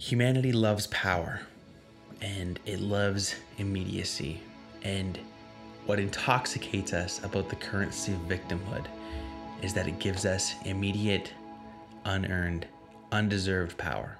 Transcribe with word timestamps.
Humanity 0.00 0.52
loves 0.52 0.86
power 0.86 1.40
and 2.22 2.60
it 2.64 2.78
loves 2.78 3.34
immediacy. 3.58 4.40
And 4.84 5.18
what 5.86 5.98
intoxicates 5.98 6.92
us 6.92 7.22
about 7.24 7.48
the 7.48 7.56
currency 7.56 8.12
of 8.12 8.20
victimhood 8.20 8.86
is 9.60 9.74
that 9.74 9.88
it 9.88 9.98
gives 9.98 10.24
us 10.24 10.54
immediate, 10.64 11.32
unearned, 12.04 12.68
undeserved 13.10 13.76
power. 13.76 14.18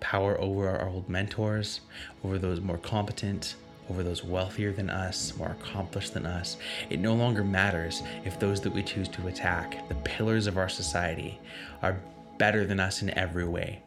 Power 0.00 0.40
over 0.40 0.70
our 0.70 0.88
old 0.88 1.10
mentors, 1.10 1.82
over 2.24 2.38
those 2.38 2.62
more 2.62 2.78
competent, 2.78 3.56
over 3.90 4.02
those 4.02 4.24
wealthier 4.24 4.72
than 4.72 4.88
us, 4.88 5.36
more 5.36 5.56
accomplished 5.60 6.14
than 6.14 6.24
us. 6.24 6.56
It 6.88 7.00
no 7.00 7.12
longer 7.12 7.44
matters 7.44 8.02
if 8.24 8.40
those 8.40 8.62
that 8.62 8.72
we 8.72 8.82
choose 8.82 9.08
to 9.08 9.26
attack, 9.26 9.86
the 9.90 9.94
pillars 9.96 10.46
of 10.46 10.56
our 10.56 10.70
society, 10.70 11.38
are 11.82 12.00
better 12.38 12.64
than 12.64 12.80
us 12.80 13.02
in 13.02 13.10
every 13.18 13.46
way 13.46 13.82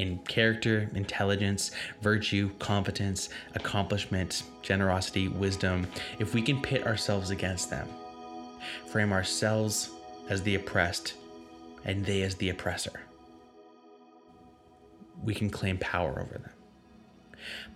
in 0.00 0.18
character, 0.20 0.90
intelligence, 0.94 1.70
virtue, 2.02 2.50
competence, 2.58 3.28
accomplishment, 3.54 4.44
generosity, 4.62 5.28
wisdom. 5.28 5.86
If 6.18 6.34
we 6.34 6.42
can 6.42 6.60
pit 6.60 6.86
ourselves 6.86 7.30
against 7.30 7.70
them, 7.70 7.88
frame 8.86 9.12
ourselves 9.12 9.90
as 10.28 10.42
the 10.42 10.54
oppressed 10.54 11.14
and 11.84 12.04
they 12.04 12.22
as 12.22 12.34
the 12.36 12.50
oppressor, 12.50 13.00
we 15.22 15.34
can 15.34 15.50
claim 15.50 15.78
power 15.78 16.20
over 16.20 16.38
them 16.38 16.50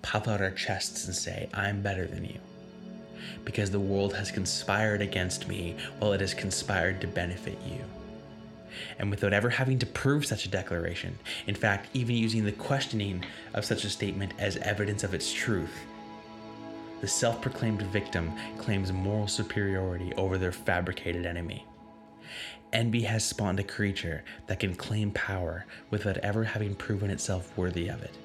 puff 0.03 0.29
out 0.29 0.43
our 0.43 0.51
chests 0.51 1.07
and 1.07 1.15
say, 1.15 1.49
I'm 1.55 1.83
better 1.83 2.07
than 2.07 2.25
you. 2.25 2.39
Because 3.45 3.71
the 3.71 3.81
world 3.81 4.15
has 4.15 4.31
conspired 4.31 5.01
against 5.01 5.49
me 5.49 5.77
while 5.99 6.13
it 6.13 6.21
has 6.21 6.35
conspired 6.35 7.01
to 7.01 7.07
benefit 7.07 7.59
you. 7.67 7.83
And 8.99 9.11
without 9.11 9.33
ever 9.33 9.51
having 9.51 9.79
to 9.81 9.87
prove 9.87 10.27
such 10.27 10.45
a 10.45 10.51
declaration, 10.51 11.19
in 11.47 11.55
fact, 11.55 11.89
even 11.95 12.17
using 12.17 12.45
the 12.45 12.53
questioning 12.53 13.25
of 13.55 13.65
such 13.65 13.85
a 13.85 13.91
statement 13.91 14.33
as 14.39 14.57
evidence 14.59 15.05
of 15.05 15.15
its 15.15 15.33
truth, 15.33 15.87
the 17.01 17.09
self 17.09 17.43
proclaimed 17.43 17.83
victim 17.83 18.33
claims 18.59 18.93
moral 18.93 19.29
superiority 19.29 20.13
over 20.17 20.39
their 20.39 20.53
fabricated 20.53 21.27
enemy. 21.27 21.67
Envy 22.73 23.03
has 23.03 23.25
spawned 23.25 23.61
a 23.61 23.65
creature 23.65 24.25
that 24.47 24.59
can 24.59 24.75
claim 24.75 25.11
power 25.13 25.67
without 25.91 26.19
ever 26.19 26.45
having 26.45 26.75
proven 26.75 27.11
itself 27.11 27.57
worthy 27.57 27.89
of 27.89 28.03
it 28.03 28.17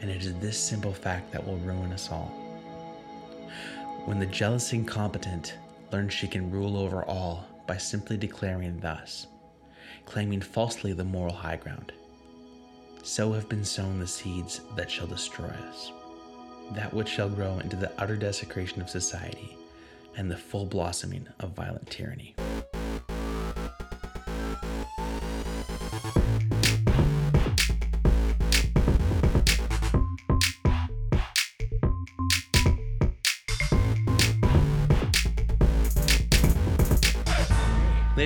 and 0.00 0.10
it 0.10 0.24
is 0.24 0.34
this 0.36 0.58
simple 0.58 0.92
fact 0.92 1.30
that 1.32 1.46
will 1.46 1.58
ruin 1.58 1.92
us 1.92 2.10
all. 2.10 2.32
When 4.06 4.18
the 4.18 4.26
jealous 4.26 4.72
incompetent 4.72 5.54
learns 5.92 6.14
she 6.14 6.26
can 6.26 6.50
rule 6.50 6.76
over 6.76 7.04
all 7.04 7.46
by 7.70 7.76
simply 7.76 8.16
declaring 8.16 8.80
thus, 8.80 9.28
claiming 10.04 10.40
falsely 10.40 10.92
the 10.92 11.04
moral 11.04 11.32
high 11.32 11.54
ground, 11.54 11.92
so 13.04 13.32
have 13.32 13.48
been 13.48 13.64
sown 13.64 14.00
the 14.00 14.06
seeds 14.08 14.62
that 14.74 14.90
shall 14.90 15.06
destroy 15.06 15.46
us, 15.68 15.92
that 16.72 16.92
which 16.92 17.08
shall 17.08 17.28
grow 17.28 17.60
into 17.60 17.76
the 17.76 17.92
utter 17.96 18.16
desecration 18.16 18.82
of 18.82 18.90
society 18.90 19.56
and 20.16 20.28
the 20.28 20.36
full 20.36 20.66
blossoming 20.66 21.24
of 21.38 21.50
violent 21.50 21.88
tyranny. 21.88 22.34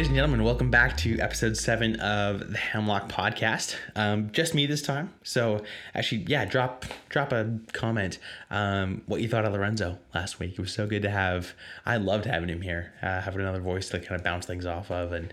Ladies 0.04 0.10
and 0.10 0.16
gentlemen, 0.18 0.44
welcome 0.44 0.70
back 0.70 0.98
to 0.98 1.18
episode 1.18 1.56
seven 1.56 1.98
of 1.98 2.52
the 2.52 2.58
Hemlock 2.58 3.08
Podcast. 3.08 3.74
Um, 3.96 4.30
just 4.32 4.54
me 4.54 4.66
this 4.66 4.82
time. 4.82 5.14
So 5.22 5.64
actually, 5.94 6.26
yeah, 6.28 6.44
drop 6.44 6.84
drop 7.08 7.32
a 7.32 7.58
comment 7.72 8.18
um, 8.50 9.00
what 9.06 9.22
you 9.22 9.30
thought 9.30 9.46
of 9.46 9.54
Lorenzo 9.54 9.98
last 10.14 10.38
week. 10.38 10.52
It 10.52 10.60
was 10.60 10.74
so 10.74 10.86
good 10.86 11.00
to 11.04 11.10
have. 11.10 11.54
I 11.86 11.96
loved 11.96 12.26
having 12.26 12.50
him 12.50 12.60
here, 12.60 12.92
uh, 13.00 13.22
having 13.22 13.40
another 13.40 13.60
voice 13.60 13.88
to 13.88 13.98
kind 13.98 14.16
of 14.16 14.22
bounce 14.22 14.44
things 14.44 14.66
off 14.66 14.90
of, 14.90 15.12
and 15.12 15.32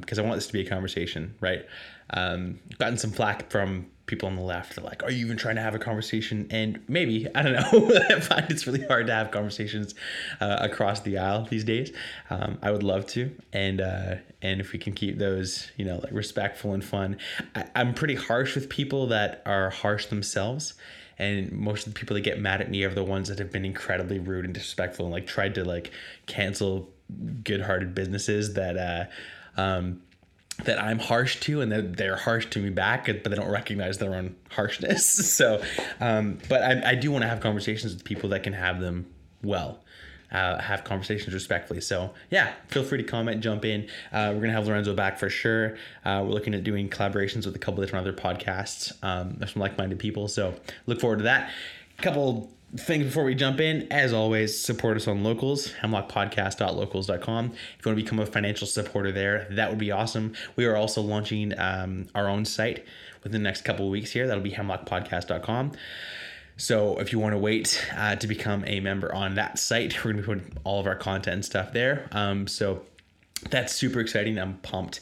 because 0.00 0.18
um, 0.18 0.24
I 0.24 0.28
want 0.28 0.38
this 0.38 0.48
to 0.48 0.52
be 0.52 0.62
a 0.62 0.68
conversation, 0.68 1.36
right? 1.38 1.64
Um, 2.10 2.58
gotten 2.80 2.98
some 2.98 3.12
flack 3.12 3.52
from 3.52 3.86
people 4.12 4.28
on 4.28 4.36
the 4.36 4.42
left 4.42 4.76
are 4.76 4.82
like, 4.82 5.02
are 5.02 5.10
you 5.10 5.24
even 5.24 5.38
trying 5.38 5.56
to 5.56 5.62
have 5.62 5.74
a 5.74 5.78
conversation? 5.78 6.46
And 6.50 6.80
maybe, 6.86 7.26
I 7.34 7.40
don't 7.40 7.54
know. 7.54 7.98
I 8.10 8.20
find 8.20 8.50
it's 8.50 8.66
really 8.66 8.84
hard 8.86 9.06
to 9.06 9.14
have 9.14 9.30
conversations 9.30 9.94
uh, 10.38 10.58
across 10.60 11.00
the 11.00 11.16
aisle 11.16 11.46
these 11.48 11.64
days. 11.64 11.94
Um, 12.28 12.58
I 12.60 12.72
would 12.72 12.82
love 12.82 13.06
to. 13.06 13.34
And, 13.54 13.80
uh, 13.80 14.16
and 14.42 14.60
if 14.60 14.72
we 14.74 14.78
can 14.78 14.92
keep 14.92 15.16
those, 15.16 15.70
you 15.78 15.86
know, 15.86 15.96
like 15.96 16.12
respectful 16.12 16.74
and 16.74 16.84
fun, 16.84 17.16
I, 17.54 17.64
I'm 17.74 17.94
pretty 17.94 18.16
harsh 18.16 18.54
with 18.54 18.68
people 18.68 19.06
that 19.06 19.42
are 19.46 19.70
harsh 19.70 20.04
themselves 20.06 20.74
and 21.18 21.50
most 21.52 21.86
of 21.86 21.94
the 21.94 21.98
people 21.98 22.14
that 22.14 22.22
get 22.22 22.38
mad 22.38 22.60
at 22.60 22.70
me 22.70 22.84
are 22.84 22.92
the 22.92 23.04
ones 23.04 23.28
that 23.28 23.38
have 23.38 23.50
been 23.50 23.64
incredibly 23.64 24.18
rude 24.18 24.44
and 24.44 24.52
disrespectful 24.52 25.06
and 25.06 25.12
like 25.12 25.26
tried 25.26 25.54
to 25.54 25.64
like 25.64 25.90
cancel 26.26 26.90
good-hearted 27.44 27.94
businesses 27.94 28.54
that 28.54 28.76
uh 28.78 29.60
um 29.60 30.00
that 30.64 30.80
I'm 30.80 30.98
harsh 30.98 31.40
to 31.40 31.60
and 31.60 31.72
that 31.72 31.96
they're 31.96 32.16
harsh 32.16 32.46
to 32.50 32.60
me 32.60 32.70
back, 32.70 33.06
but 33.06 33.24
they 33.24 33.36
don't 33.36 33.50
recognize 33.50 33.98
their 33.98 34.14
own 34.14 34.36
harshness. 34.50 35.30
So, 35.42 35.62
um, 36.00 36.38
but 36.48 36.62
I, 36.62 36.90
I 36.90 36.94
do 36.94 37.10
want 37.10 37.22
to 37.22 37.28
have 37.28 37.40
conversations 37.40 37.94
with 37.94 38.04
people 38.04 38.28
that 38.30 38.42
can 38.42 38.52
have 38.52 38.80
them 38.80 39.06
well. 39.42 39.80
Uh, 40.30 40.58
have 40.60 40.82
conversations 40.84 41.34
respectfully. 41.34 41.80
So 41.80 42.14
yeah, 42.30 42.52
feel 42.68 42.84
free 42.84 42.98
to 42.98 43.04
comment, 43.04 43.42
jump 43.42 43.66
in. 43.66 43.82
Uh, 44.12 44.32
we're 44.34 44.40
gonna 44.40 44.52
have 44.54 44.66
Lorenzo 44.66 44.94
back 44.94 45.18
for 45.18 45.28
sure. 45.28 45.76
Uh, 46.06 46.22
we're 46.24 46.32
looking 46.32 46.54
at 46.54 46.64
doing 46.64 46.88
collaborations 46.88 47.44
with 47.44 47.54
a 47.54 47.58
couple 47.58 47.82
different 47.82 48.06
other 48.06 48.16
podcasts. 48.16 48.92
Um, 49.02 49.38
some 49.46 49.60
like-minded 49.60 49.98
people, 49.98 50.28
so 50.28 50.54
look 50.86 51.00
forward 51.00 51.18
to 51.18 51.24
that. 51.24 51.50
Couple 52.02 52.50
things 52.76 53.04
before 53.04 53.22
we 53.22 53.36
jump 53.36 53.60
in, 53.60 53.86
as 53.92 54.12
always, 54.12 54.58
support 54.58 54.96
us 54.96 55.06
on 55.06 55.22
locals, 55.22 55.72
hemlockpodcast.locals.com. 55.82 57.46
If 57.46 57.52
you 57.52 57.90
want 57.90 57.98
to 57.98 58.04
become 58.04 58.18
a 58.18 58.26
financial 58.26 58.66
supporter 58.66 59.12
there, 59.12 59.46
that 59.52 59.70
would 59.70 59.78
be 59.78 59.92
awesome. 59.92 60.34
We 60.56 60.64
are 60.66 60.74
also 60.74 61.00
launching 61.00 61.56
um, 61.58 62.08
our 62.14 62.28
own 62.28 62.44
site 62.44 62.84
within 63.22 63.40
the 63.40 63.48
next 63.48 63.62
couple 63.62 63.88
weeks 63.88 64.10
here. 64.10 64.26
That'll 64.26 64.42
be 64.42 64.50
hemlockpodcast.com. 64.50 65.72
So 66.56 66.98
if 66.98 67.12
you 67.12 67.20
want 67.20 67.34
to 67.34 67.38
wait 67.38 67.86
uh, 67.96 68.16
to 68.16 68.26
become 68.26 68.64
a 68.66 68.80
member 68.80 69.14
on 69.14 69.36
that 69.36 69.60
site, 69.60 70.04
we're 70.04 70.12
going 70.12 70.16
to 70.16 70.22
be 70.22 70.40
putting 70.40 70.58
all 70.64 70.80
of 70.80 70.86
our 70.86 70.96
content 70.96 71.34
and 71.34 71.44
stuff 71.44 71.72
there. 71.72 72.08
Um, 72.10 72.46
so 72.46 72.82
that's 73.50 73.74
super 73.74 74.00
exciting. 74.00 74.38
I'm 74.38 74.58
pumped 74.58 75.00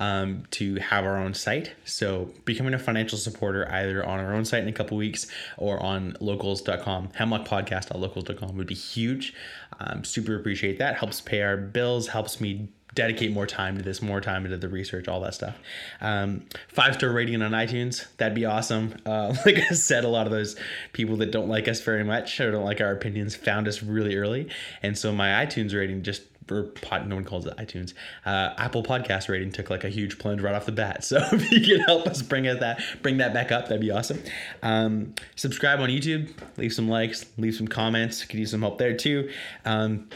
um, 0.00 0.44
to 0.52 0.76
have 0.76 1.04
our 1.04 1.16
own 1.16 1.34
site. 1.34 1.72
So 1.84 2.30
becoming 2.44 2.74
a 2.74 2.78
financial 2.78 3.18
supporter 3.18 3.70
either 3.70 4.04
on 4.04 4.18
our 4.18 4.34
own 4.34 4.44
site 4.44 4.62
in 4.62 4.68
a 4.68 4.72
couple 4.72 4.96
weeks 4.96 5.26
or 5.56 5.80
on 5.82 6.16
locals.com, 6.20 7.08
hemlockpodcast.locals.com 7.08 8.56
would 8.56 8.66
be 8.66 8.74
huge. 8.74 9.34
Um, 9.80 10.04
super 10.04 10.36
appreciate 10.36 10.78
that. 10.78 10.96
Helps 10.96 11.20
pay 11.20 11.42
our 11.42 11.56
bills, 11.56 12.08
helps 12.08 12.40
me 12.40 12.68
dedicate 12.94 13.32
more 13.32 13.46
time 13.46 13.76
to 13.76 13.82
this, 13.82 14.02
more 14.02 14.20
time 14.20 14.44
into 14.44 14.56
the 14.56 14.68
research, 14.68 15.08
all 15.08 15.20
that 15.20 15.34
stuff. 15.34 15.56
Um, 16.00 16.44
five 16.68 16.94
star 16.94 17.10
rating 17.10 17.40
on 17.40 17.52
iTunes, 17.52 18.06
that'd 18.16 18.34
be 18.34 18.44
awesome. 18.44 18.94
Uh, 19.12 19.34
like 19.44 19.58
I 19.58 19.74
said, 19.74 20.04
a 20.04 20.08
lot 20.08 20.26
of 20.26 20.32
those 20.32 20.56
people 20.92 21.16
that 21.16 21.30
don't 21.30 21.48
like 21.48 21.68
us 21.68 21.80
very 21.80 22.04
much 22.04 22.40
or 22.40 22.50
don't 22.50 22.64
like 22.64 22.80
our 22.80 22.92
opinions 22.92 23.34
found 23.34 23.68
us 23.68 23.82
really 23.82 24.16
early. 24.16 24.48
And 24.82 24.96
so 24.96 25.12
my 25.12 25.44
iTunes 25.44 25.74
rating 25.74 26.02
just 26.02 26.22
or 26.50 26.64
pod, 26.64 27.08
no 27.08 27.14
one 27.14 27.24
calls 27.24 27.46
it 27.46 27.56
iTunes. 27.56 27.94
Uh, 28.24 28.54
Apple 28.58 28.82
Podcast 28.82 29.28
rating 29.28 29.52
took 29.52 29.70
like 29.70 29.84
a 29.84 29.88
huge 29.88 30.18
plunge 30.18 30.40
right 30.40 30.54
off 30.54 30.66
the 30.66 30.72
bat. 30.72 31.04
So 31.12 31.18
if 31.32 31.52
you 31.52 31.60
can 31.60 31.80
help 31.80 32.06
us 32.06 32.22
bring 32.22 32.44
that 32.44 32.82
bring 33.02 33.18
that 33.18 33.34
back 33.34 33.52
up, 33.52 33.64
that'd 33.68 33.82
be 33.82 33.90
awesome. 33.90 34.22
Um, 34.62 35.14
subscribe 35.36 35.80
on 35.80 35.90
YouTube, 35.90 36.32
leave 36.56 36.72
some 36.72 36.88
likes, 36.88 37.26
leave 37.36 37.54
some 37.54 37.68
comments. 37.68 38.24
Could 38.24 38.38
use 38.38 38.50
some 38.50 38.62
help 38.62 38.78
there 38.78 38.96
too. 38.96 39.30
Um, 39.66 40.08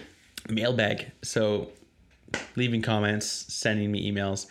mailbag. 0.49 1.13
So 1.23 1.71
leaving 2.57 2.81
comments, 2.81 3.27
sending 3.53 3.93
me 3.93 4.11
emails. 4.11 4.47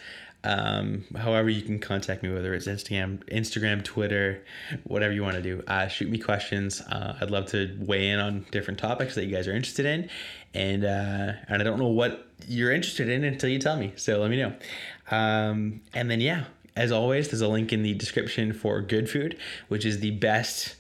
Um, 0.45 1.05
however 1.17 1.49
you 1.49 1.63
can 1.63 1.79
contact 1.79 2.21
me, 2.21 2.31
whether 2.31 2.53
it's 2.53 2.67
Instagram, 2.67 3.23
Instagram, 3.29 3.83
Twitter, 3.83 4.43
whatever 4.83 5.11
you 5.11 5.23
want 5.23 5.35
to 5.35 5.41
do. 5.41 5.63
Uh, 5.67 5.87
shoot 5.87 6.09
me 6.09 6.19
questions. 6.19 6.81
Uh, 6.81 7.17
I'd 7.19 7.31
love 7.31 7.47
to 7.47 7.75
weigh 7.79 8.09
in 8.09 8.19
on 8.19 8.45
different 8.51 8.79
topics 8.79 9.15
that 9.15 9.25
you 9.25 9.35
guys 9.35 9.47
are 9.47 9.55
interested 9.55 9.85
in, 9.85 10.09
and 10.53 10.85
uh, 10.85 11.33
and 11.49 11.61
I 11.61 11.63
don't 11.63 11.79
know 11.79 11.87
what 11.87 12.27
you're 12.47 12.71
interested 12.71 13.09
in 13.09 13.23
until 13.23 13.49
you 13.49 13.59
tell 13.59 13.77
me. 13.77 13.93
So 13.95 14.19
let 14.19 14.29
me 14.29 14.37
know. 14.37 14.53
Um, 15.09 15.81
and 15.93 16.11
then 16.11 16.21
yeah, 16.21 16.45
as 16.75 16.91
always, 16.91 17.29
there's 17.29 17.41
a 17.41 17.47
link 17.47 17.73
in 17.73 17.83
the 17.83 17.93
description 17.93 18.53
for 18.53 18.81
Good 18.81 19.09
Food, 19.09 19.37
which 19.67 19.85
is 19.85 19.99
the 19.99 20.11
best 20.11 20.75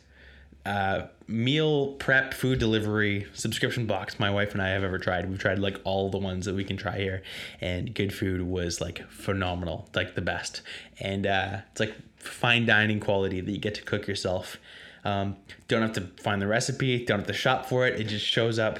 uh, 0.65 1.07
meal 1.27 1.93
prep 1.93 2.33
food 2.33 2.59
delivery 2.59 3.27
subscription 3.33 3.85
box 3.85 4.19
my 4.19 4.29
wife 4.29 4.53
and 4.53 4.61
I 4.61 4.69
have 4.69 4.83
ever 4.83 4.97
tried. 4.97 5.29
We've 5.29 5.39
tried 5.39 5.59
like 5.59 5.79
all 5.83 6.09
the 6.09 6.17
ones 6.17 6.45
that 6.45 6.55
we 6.55 6.63
can 6.63 6.77
try 6.77 6.97
here, 6.97 7.23
and 7.61 7.93
Good 7.93 8.13
Food 8.13 8.41
was 8.41 8.81
like 8.81 9.07
phenomenal, 9.09 9.87
like 9.93 10.15
the 10.15 10.21
best. 10.21 10.61
And 10.99 11.27
uh, 11.27 11.57
it's 11.71 11.79
like 11.79 11.95
fine 12.17 12.65
dining 12.65 12.99
quality 12.99 13.41
that 13.41 13.51
you 13.51 13.59
get 13.59 13.75
to 13.75 13.83
cook 13.83 14.07
yourself. 14.07 14.57
Um, 15.03 15.35
don't 15.67 15.83
have 15.83 15.93
to 15.93 16.01
find 16.21 16.41
the 16.41 16.47
recipe, 16.47 17.05
don't 17.05 17.19
have 17.19 17.27
to 17.27 17.33
shop 17.33 17.67
for 17.67 17.85
it. 17.85 17.99
It 17.99 18.05
just 18.05 18.25
shows 18.25 18.57
up 18.57 18.79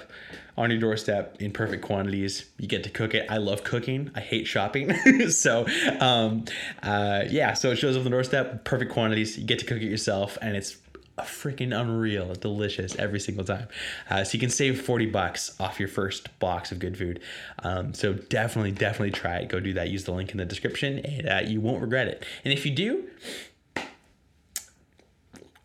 on 0.58 0.72
your 0.72 0.80
doorstep 0.80 1.40
in 1.40 1.52
perfect 1.52 1.84
quantities. 1.84 2.46
You 2.58 2.68
get 2.68 2.84
to 2.86 2.90
cook 2.90 3.14
it. 3.14 3.28
I 3.30 3.38
love 3.38 3.64
cooking. 3.64 4.10
I 4.16 4.22
hate 4.22 4.48
shopping. 4.48 5.30
so, 5.30 5.68
um, 6.00 6.46
uh, 6.81 7.26
yeah, 7.30 7.54
so 7.54 7.72
it 7.72 7.76
shows 7.76 7.96
up 7.96 8.00
on 8.00 8.04
the 8.06 8.10
doorstep, 8.10 8.64
perfect 8.64 8.92
quantities. 8.92 9.38
You 9.38 9.46
get 9.46 9.60
to 9.60 9.66
cook 9.66 9.78
it 9.78 9.86
yourself, 9.90 10.38
and 10.42 10.56
it's 10.58 10.78
freaking 11.24 11.78
unreal, 11.80 12.34
delicious 12.36 12.96
every 12.96 13.20
single 13.20 13.46
time. 13.46 13.68
Uh, 14.10 14.24
so 14.24 14.34
you 14.34 14.40
can 14.40 14.50
save 14.50 14.82
40 14.82 15.08
bucks 15.08 15.56
off 15.60 15.80
your 15.80 15.88
first 15.88 16.38
box 16.40 16.72
of 16.72 16.80
good 16.80 16.98
food. 16.98 17.22
Um, 17.60 17.94
so 17.94 18.14
definitely, 18.14 18.72
definitely 18.72 19.12
try 19.12 19.38
it. 19.38 19.50
Go 19.50 19.60
do 19.60 19.74
that. 19.74 19.90
Use 19.90 20.04
the 20.04 20.12
link 20.12 20.32
in 20.32 20.38
the 20.38 20.46
description 20.46 21.00
and 21.00 21.30
uh, 21.30 21.42
you 21.50 21.62
won't 21.62 21.82
regret 21.82 22.08
it. 22.08 22.26
And 22.44 22.54
if 22.54 22.66
you 22.66 22.72
do, 22.74 23.06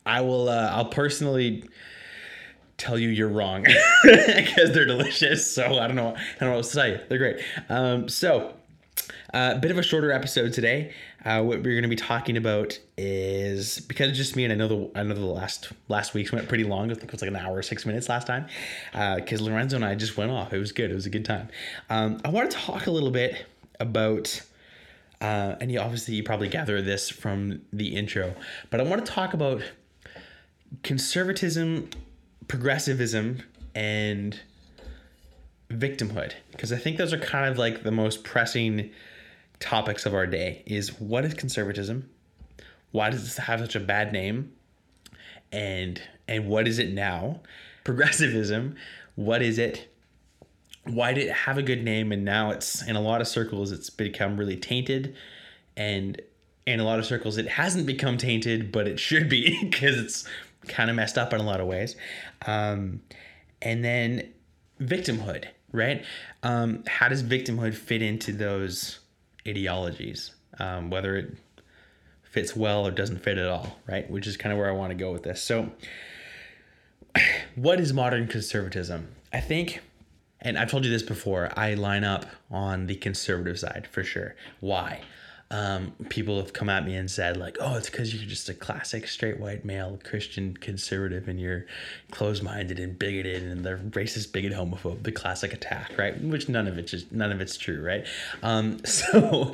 I 0.05 0.21
will, 0.21 0.49
uh, 0.49 0.69
I'll 0.71 0.85
personally 0.85 1.65
tell 2.77 2.97
you 2.97 3.09
you're 3.09 3.29
wrong 3.29 3.63
because 4.03 4.71
they're 4.73 4.85
delicious. 4.85 5.49
So 5.49 5.79
I 5.79 5.87
don't 5.87 5.95
know, 5.95 6.15
I 6.15 6.39
don't 6.39 6.49
know 6.49 6.55
what 6.55 6.65
to 6.65 6.73
tell 6.73 6.87
you. 6.87 6.99
They're 7.09 7.17
great. 7.17 7.43
Um, 7.69 8.09
so 8.09 8.55
a 9.33 9.37
uh, 9.37 9.57
bit 9.59 9.71
of 9.71 9.77
a 9.77 9.83
shorter 9.83 10.11
episode 10.11 10.53
today. 10.53 10.93
Uh, 11.23 11.41
what 11.41 11.57
we're 11.57 11.73
going 11.73 11.83
to 11.83 11.87
be 11.87 11.95
talking 11.95 12.37
about 12.37 12.79
is 12.97 13.79
because 13.81 14.15
just 14.17 14.35
me, 14.35 14.43
and 14.43 14.53
I 14.53 14.55
know 14.55 14.67
the 14.67 14.99
I 14.99 15.03
know 15.03 15.13
the 15.13 15.25
last 15.25 15.71
last 15.87 16.13
week's 16.13 16.31
went 16.31 16.47
pretty 16.47 16.63
long. 16.63 16.91
I 16.91 16.93
think 16.93 17.05
it 17.05 17.11
was 17.11 17.21
like 17.21 17.29
an 17.29 17.35
hour 17.35 17.61
six 17.61 17.85
minutes 17.85 18.09
last 18.09 18.27
time. 18.27 18.47
Because 18.91 19.41
uh, 19.41 19.45
Lorenzo 19.45 19.75
and 19.75 19.85
I 19.85 19.95
just 19.95 20.17
went 20.17 20.31
off. 20.31 20.53
It 20.53 20.59
was 20.59 20.71
good. 20.71 20.91
It 20.91 20.95
was 20.95 21.05
a 21.05 21.09
good 21.09 21.25
time. 21.25 21.49
Um, 21.89 22.21
I 22.25 22.29
want 22.29 22.51
to 22.51 22.57
talk 22.57 22.87
a 22.87 22.91
little 22.91 23.11
bit 23.11 23.45
about. 23.79 24.41
Uh, 25.19 25.55
and 25.61 25.71
you 25.71 25.79
obviously 25.79 26.15
you 26.15 26.23
probably 26.23 26.47
gather 26.47 26.81
this 26.81 27.07
from 27.07 27.61
the 27.71 27.95
intro, 27.95 28.33
but 28.71 28.79
I 28.79 28.83
want 28.83 29.05
to 29.05 29.11
talk 29.11 29.35
about 29.35 29.61
conservatism, 30.83 31.89
progressivism, 32.47 33.43
and 33.75 34.39
victimhood 35.71 36.33
because 36.51 36.71
I 36.71 36.77
think 36.77 36.97
those 36.97 37.13
are 37.13 37.17
kind 37.17 37.49
of 37.49 37.57
like 37.57 37.83
the 37.83 37.91
most 37.91 38.23
pressing 38.23 38.91
topics 39.59 40.05
of 40.05 40.13
our 40.13 40.25
day 40.25 40.63
is 40.65 40.99
what 40.99 41.25
is 41.25 41.33
conservatism? 41.33 42.09
Why 42.91 43.09
does 43.09 43.23
this 43.23 43.37
have 43.37 43.59
such 43.59 43.75
a 43.75 43.79
bad 43.79 44.11
name? 44.11 44.53
And 45.51 46.01
and 46.27 46.47
what 46.47 46.67
is 46.67 46.79
it 46.79 46.93
now? 46.93 47.41
Progressivism, 47.83 48.75
what 49.15 49.41
is 49.41 49.57
it? 49.57 49.87
Why 50.85 51.13
did 51.13 51.27
it 51.27 51.33
have 51.33 51.57
a 51.57 51.63
good 51.63 51.83
name 51.83 52.11
and 52.11 52.25
now 52.25 52.51
it's 52.51 52.85
in 52.87 52.95
a 52.95 53.01
lot 53.01 53.21
of 53.21 53.27
circles 53.27 53.71
it's 53.71 53.89
become 53.89 54.37
really 54.37 54.57
tainted 54.57 55.15
and 55.77 56.19
in 56.65 56.79
a 56.79 56.83
lot 56.83 56.99
of 56.99 57.05
circles 57.05 57.37
it 57.37 57.47
hasn't 57.47 57.85
become 57.85 58.17
tainted 58.17 58.71
but 58.71 58.87
it 58.87 58.99
should 58.99 59.29
be 59.29 59.59
because 59.69 59.97
it's 59.97 60.27
kind 60.67 60.89
of 60.89 60.95
messed 60.95 61.17
up 61.17 61.33
in 61.33 61.39
a 61.39 61.43
lot 61.43 61.59
of 61.59 61.67
ways. 61.67 61.95
Um, 62.45 63.01
and 63.61 63.83
then 63.83 64.31
victimhood, 64.81 65.45
right? 65.71 66.03
Um, 66.43 66.83
how 66.87 67.07
does 67.07 67.23
victimhood 67.23 67.73
fit 67.73 68.01
into 68.01 68.31
those 68.31 68.99
ideologies, 69.47 70.31
um, 70.59 70.89
whether 70.89 71.15
it 71.15 71.35
fits 72.23 72.55
well 72.55 72.87
or 72.87 72.91
doesn't 72.91 73.21
fit 73.23 73.37
at 73.37 73.47
all, 73.47 73.79
right? 73.87 74.09
Which 74.09 74.27
is 74.27 74.37
kind 74.37 74.53
of 74.53 74.59
where 74.59 74.69
I 74.69 74.73
want 74.73 74.91
to 74.91 74.95
go 74.95 75.11
with 75.11 75.23
this. 75.23 75.41
So, 75.41 75.71
what 77.55 77.79
is 77.79 77.93
modern 77.93 78.27
conservatism? 78.27 79.09
I 79.33 79.39
think, 79.41 79.81
and 80.39 80.57
I've 80.57 80.71
told 80.71 80.85
you 80.85 80.91
this 80.91 81.03
before, 81.03 81.51
I 81.57 81.73
line 81.73 82.03
up 82.03 82.25
on 82.49 82.87
the 82.87 82.95
conservative 82.95 83.59
side 83.59 83.87
for 83.91 84.03
sure. 84.03 84.35
Why? 84.59 85.01
Um, 85.51 85.91
people 86.07 86.37
have 86.37 86.53
come 86.53 86.69
at 86.69 86.85
me 86.85 86.95
and 86.95 87.11
said 87.11 87.35
like, 87.35 87.57
"Oh, 87.59 87.75
it's 87.75 87.89
because 87.89 88.15
you're 88.15 88.27
just 88.27 88.47
a 88.47 88.53
classic 88.53 89.05
straight 89.05 89.37
white 89.37 89.65
male 89.65 89.99
Christian 90.01 90.55
conservative 90.55 91.27
and 91.27 91.39
you're 91.39 91.65
closed-minded 92.09 92.79
and 92.79 92.97
bigoted 92.97 93.43
and 93.43 93.65
the 93.65 93.75
racist, 93.91 94.31
bigot, 94.31 94.53
homophobe, 94.53 95.03
the 95.03 95.11
classic 95.11 95.51
attack, 95.51 95.91
right?" 95.97 96.19
Which 96.23 96.47
none 96.47 96.67
of 96.67 96.77
it's 96.77 96.91
just 96.91 97.11
none 97.11 97.33
of 97.33 97.41
it's 97.41 97.57
true, 97.57 97.83
right? 97.85 98.05
Um, 98.41 98.79
so, 98.85 99.53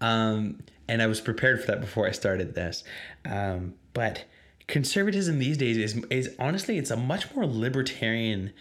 um, 0.00 0.62
and 0.88 1.00
I 1.00 1.06
was 1.06 1.20
prepared 1.20 1.60
for 1.60 1.68
that 1.68 1.80
before 1.80 2.08
I 2.08 2.10
started 2.10 2.56
this, 2.56 2.82
um, 3.24 3.74
but 3.94 4.24
conservatism 4.66 5.38
these 5.38 5.56
days 5.56 5.76
is 5.76 6.04
is 6.10 6.34
honestly 6.40 6.76
it's 6.76 6.90
a 6.90 6.96
much 6.96 7.32
more 7.34 7.46
libertarian. 7.46 8.52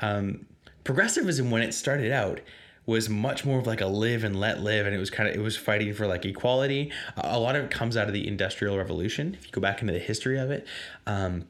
Um, 0.00 0.46
progressivism 0.84 1.50
when 1.50 1.60
it 1.60 1.74
started 1.74 2.10
out 2.10 2.40
was 2.86 3.08
much 3.08 3.44
more 3.44 3.58
of 3.58 3.66
like 3.66 3.80
a 3.80 3.86
live 3.86 4.24
and 4.24 4.38
let 4.38 4.60
live 4.60 4.86
and 4.86 4.94
it 4.94 4.98
was 4.98 5.10
kind 5.10 5.28
of 5.28 5.34
it 5.34 5.40
was 5.40 5.56
fighting 5.56 5.92
for 5.94 6.06
like 6.06 6.24
equality. 6.24 6.90
A 7.16 7.38
lot 7.38 7.56
of 7.56 7.64
it 7.64 7.70
comes 7.70 7.96
out 7.96 8.08
of 8.08 8.12
the 8.12 8.26
industrial 8.26 8.76
revolution 8.76 9.36
if 9.38 9.46
you 9.46 9.52
go 9.52 9.60
back 9.60 9.80
into 9.80 9.92
the 9.92 9.98
history 9.98 10.38
of 10.38 10.50
it. 10.50 10.66
Um, 11.06 11.46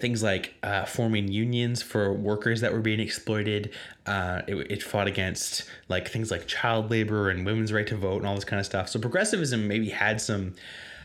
things 0.00 0.22
like 0.22 0.54
uh, 0.62 0.84
forming 0.84 1.28
unions 1.28 1.80
for 1.80 2.12
workers 2.12 2.60
that 2.60 2.72
were 2.72 2.80
being 2.80 2.98
exploited 2.98 3.72
uh, 4.06 4.42
it, 4.48 4.56
it 4.70 4.82
fought 4.82 5.06
against 5.06 5.64
like 5.88 6.08
things 6.08 6.30
like 6.30 6.46
child 6.46 6.90
labor 6.90 7.30
and 7.30 7.46
women's 7.46 7.72
right 7.72 7.86
to 7.86 7.96
vote 7.96 8.18
and 8.18 8.26
all 8.26 8.34
this 8.34 8.44
kind 8.44 8.58
of 8.58 8.66
stuff. 8.66 8.88
So 8.88 8.98
progressivism 8.98 9.68
maybe 9.68 9.90
had 9.90 10.20
some 10.20 10.54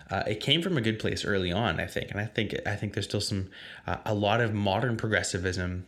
uh, 0.09 0.23
it 0.27 0.39
came 0.39 0.61
from 0.61 0.77
a 0.77 0.81
good 0.81 0.99
place 0.99 1.25
early 1.25 1.51
on 1.51 1.79
i 1.79 1.85
think 1.87 2.11
and 2.11 2.19
i 2.19 2.25
think 2.25 2.55
i 2.67 2.75
think 2.75 2.93
there's 2.93 3.05
still 3.05 3.21
some 3.21 3.49
uh, 3.87 3.97
a 4.05 4.13
lot 4.13 4.39
of 4.39 4.53
modern 4.53 4.95
progressivism 4.97 5.85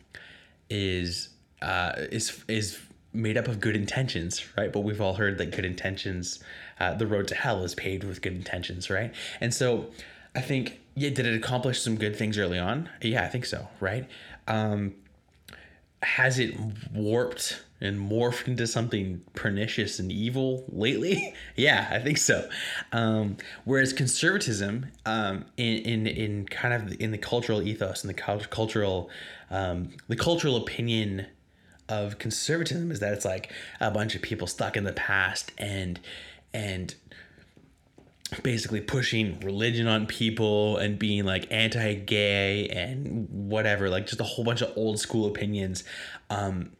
is 0.68 1.28
uh, 1.62 1.92
is 2.10 2.44
is 2.48 2.78
made 3.12 3.36
up 3.36 3.48
of 3.48 3.60
good 3.60 3.76
intentions, 3.76 4.44
right? 4.56 4.72
But 4.72 4.80
we've 4.80 5.00
all 5.00 5.14
heard 5.14 5.38
that 5.38 5.50
good 5.50 5.64
intentions, 5.64 6.42
uh, 6.78 6.94
the 6.94 7.06
road 7.06 7.28
to 7.28 7.34
hell 7.34 7.64
is 7.64 7.74
paved 7.74 8.04
with 8.04 8.22
good 8.22 8.34
intentions, 8.34 8.90
right? 8.90 9.14
And 9.40 9.52
so 9.52 9.86
I 10.34 10.40
think, 10.40 10.80
yeah, 10.94 11.10
did 11.10 11.26
it 11.26 11.34
accomplish 11.34 11.80
some 11.80 11.96
good 11.96 12.16
things 12.16 12.38
early 12.38 12.58
on? 12.58 12.88
Yeah, 13.00 13.24
I 13.24 13.28
think 13.28 13.46
so, 13.46 13.68
right? 13.80 14.08
Um, 14.46 14.94
has 16.02 16.38
it 16.38 16.54
warped 16.92 17.64
and 17.80 17.98
morphed 18.10 18.46
into 18.48 18.66
something 18.66 19.22
pernicious 19.34 19.98
and 19.98 20.12
evil 20.12 20.64
lately? 20.68 21.34
yeah, 21.56 21.88
I 21.90 21.98
think 21.98 22.18
so. 22.18 22.48
Um, 22.92 23.36
whereas 23.64 23.92
conservatism, 23.92 24.86
um, 25.06 25.46
in, 25.56 25.78
in 25.78 26.06
in 26.06 26.46
kind 26.46 26.74
of 26.74 27.00
in 27.00 27.10
the 27.10 27.18
cultural 27.18 27.62
ethos 27.62 28.04
and 28.04 28.10
the 28.10 28.46
cultural, 28.48 29.10
um, 29.50 29.90
the 30.08 30.16
cultural 30.16 30.56
opinion 30.56 31.26
of 31.88 32.18
conservatism 32.18 32.90
is 32.90 33.00
that 33.00 33.12
it's 33.12 33.24
like 33.24 33.52
a 33.80 33.90
bunch 33.90 34.14
of 34.14 34.22
people 34.22 34.46
stuck 34.46 34.76
in 34.76 34.84
the 34.84 34.92
past 34.92 35.52
and 35.58 35.98
and 36.52 36.94
basically 38.42 38.80
pushing 38.80 39.40
religion 39.40 39.86
on 39.86 40.06
people 40.06 40.76
and 40.76 40.98
being 40.98 41.24
like 41.24 41.50
anti-gay 41.50 42.68
and 42.68 43.26
whatever 43.30 43.88
like 43.88 44.06
just 44.06 44.20
a 44.20 44.24
whole 44.24 44.44
bunch 44.44 44.60
of 44.60 44.70
old 44.76 45.00
school 45.00 45.26
opinions 45.26 45.82
um 46.28 46.70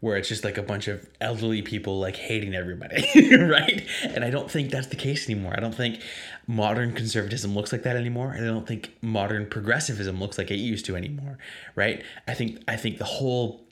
where 0.00 0.18
it's 0.18 0.28
just 0.28 0.44
like 0.44 0.58
a 0.58 0.62
bunch 0.62 0.86
of 0.86 1.08
elderly 1.20 1.62
people 1.62 1.98
like 1.98 2.16
hating 2.16 2.54
everybody 2.54 3.06
right? 3.36 3.86
And 4.02 4.24
i 4.24 4.30
don't 4.30 4.50
think 4.50 4.70
that's 4.70 4.88
the 4.88 4.96
case 4.96 5.28
anymore. 5.28 5.54
I 5.56 5.60
don't 5.60 5.74
think 5.74 6.00
modern 6.46 6.92
conservatism 6.92 7.54
looks 7.54 7.72
like 7.72 7.84
that 7.84 7.96
anymore 7.96 8.32
and 8.32 8.44
i 8.44 8.48
don't 8.48 8.66
think 8.66 8.90
modern 9.00 9.46
progressivism 9.46 10.20
looks 10.20 10.36
like 10.36 10.50
it 10.50 10.56
used 10.56 10.84
to 10.86 10.96
anymore 10.96 11.38
right? 11.74 12.02
I 12.28 12.34
think 12.34 12.62
i 12.68 12.76
think 12.76 12.98
the 12.98 13.04
whole 13.04 13.63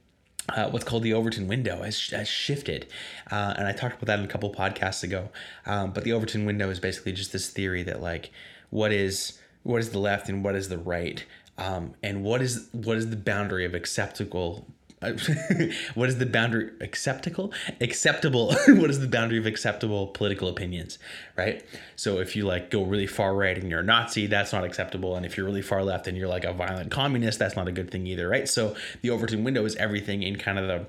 uh, 0.49 0.69
what's 0.71 0.85
called 0.85 1.03
the 1.03 1.15
Overton 1.15 1.47
window 1.49 1.83
has, 1.83 2.11
has 2.11 2.29
shifted. 2.29 2.87
Uh, 3.31 3.55
and 3.57 3.67
I 3.67 3.73
talked 3.73 3.95
about 3.95 4.07
that 4.07 4.19
in 4.19 4.25
a 4.25 4.29
couple 4.29 4.53
podcasts 4.53 5.03
ago. 5.03 5.29
Um, 5.67 5.93
but 5.93 6.05
the 6.05 6.13
Overton 6.13 6.45
window 6.45 6.71
is 6.71 6.81
basically 6.81 7.13
just 7.13 7.33
this 7.33 7.51
theory 7.51 7.83
that 7.85 8.03
like 8.03 8.31
what 8.71 8.93
is 8.93 9.39
what 9.63 9.81
is 9.81 9.91
the 9.91 9.99
left 9.99 10.29
and 10.29 10.43
what 10.43 10.57
is 10.57 10.69
the 10.69 10.79
right, 10.79 11.25
um, 11.59 11.95
and 12.03 12.25
what 12.25 12.43
is 12.43 12.69
what 12.73 12.97
is 12.97 13.11
the 13.11 13.17
boundary 13.17 13.65
of 13.65 13.75
acceptable 13.75 14.67
what 15.95 16.09
is 16.09 16.19
the 16.19 16.27
boundary 16.27 16.71
acceptable? 16.81 17.53
Acceptable. 17.81 18.55
What 18.83 18.91
is 18.91 19.01
the 19.01 19.09
boundary 19.09 19.39
of 19.39 19.47
acceptable 19.47 20.09
political 20.09 20.49
opinions 20.49 20.99
right? 21.37 21.65
So 21.97 22.19
if 22.19 22.35
you 22.37 22.45
like 22.45 22.71
go 22.71 22.85
really 22.85 23.07
far 23.07 23.35
right 23.35 23.57
and 23.57 23.69
you're 23.71 23.81
a 23.81 23.85
nazi 23.85 24.27
that's 24.27 24.53
not 24.53 24.65
acceptable. 24.65 25.17
And 25.17 25.27
if 25.27 25.37
you're 25.37 25.47
really 25.47 25.63
far 25.63 25.83
left 25.83 26.07
and 26.07 26.17
you're 26.17 26.29
like 26.29 26.45
a 26.45 26.53
violent 26.53 26.91
communist 26.91 27.39
that's 27.39 27.57
not 27.57 27.69
a 27.69 27.73
good 27.73 27.91
thing 27.91 28.07
either 28.07 28.29
right? 28.29 28.49
So 28.49 28.75
the 29.03 29.11
overton 29.11 29.45
window 29.45 29.65
is 29.65 29.77
everything 29.77 30.23
in 30.23 30.37
kind 30.37 30.59
of 30.59 30.67
the 30.69 30.87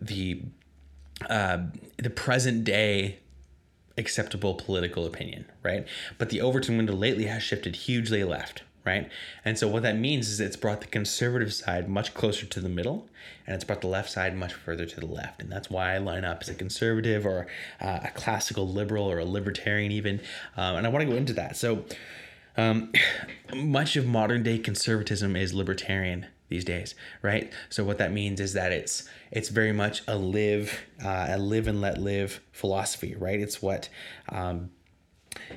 the 0.00 0.42
uh, 1.28 1.58
the 1.96 2.10
present 2.10 2.64
day 2.64 3.18
acceptable 3.96 4.54
political 4.54 5.04
opinion 5.04 5.44
right? 5.62 5.86
But 6.16 6.30
the 6.30 6.40
overton 6.40 6.76
window 6.76 6.94
lately 6.94 7.24
has 7.24 7.42
shifted 7.42 7.76
hugely 7.76 8.24
left 8.24 8.62
right? 8.88 9.10
And 9.44 9.58
so 9.58 9.68
what 9.68 9.82
that 9.82 9.96
means 9.98 10.28
is 10.28 10.40
it's 10.40 10.56
brought 10.56 10.80
the 10.80 10.86
conservative 10.86 11.52
side 11.52 11.88
much 11.88 12.14
closer 12.14 12.46
to 12.46 12.60
the 12.60 12.68
middle, 12.70 13.06
and 13.46 13.54
it's 13.54 13.64
brought 13.64 13.82
the 13.82 13.86
left 13.88 14.10
side 14.10 14.34
much 14.34 14.54
further 14.54 14.86
to 14.86 15.00
the 15.00 15.06
left. 15.06 15.42
And 15.42 15.52
that's 15.52 15.68
why 15.68 15.94
I 15.94 15.98
line 15.98 16.24
up 16.24 16.38
as 16.40 16.48
a 16.48 16.54
conservative 16.54 17.26
or 17.26 17.46
uh, 17.80 18.00
a 18.04 18.10
classical 18.10 18.66
liberal 18.66 19.04
or 19.04 19.18
a 19.18 19.26
libertarian, 19.26 19.92
even. 19.92 20.20
Um, 20.56 20.76
and 20.76 20.86
I 20.86 20.90
want 20.90 21.04
to 21.04 21.10
go 21.10 21.16
into 21.16 21.34
that. 21.34 21.56
So 21.56 21.84
um, 22.56 22.92
much 23.54 23.96
of 23.96 24.06
modern 24.06 24.42
day 24.42 24.58
conservatism 24.58 25.36
is 25.36 25.52
libertarian 25.52 26.26
these 26.48 26.64
days, 26.64 26.94
right? 27.20 27.52
So 27.68 27.84
what 27.84 27.98
that 27.98 28.10
means 28.10 28.40
is 28.40 28.54
that 28.54 28.72
it's 28.72 29.06
it's 29.30 29.50
very 29.50 29.72
much 29.72 30.02
a 30.08 30.16
live 30.16 30.80
uh, 31.04 31.26
a 31.28 31.38
live 31.38 31.68
and 31.68 31.82
let 31.82 31.98
live 31.98 32.40
philosophy, 32.52 33.14
right? 33.14 33.38
It's 33.38 33.60
what 33.60 33.90
um, 34.30 34.70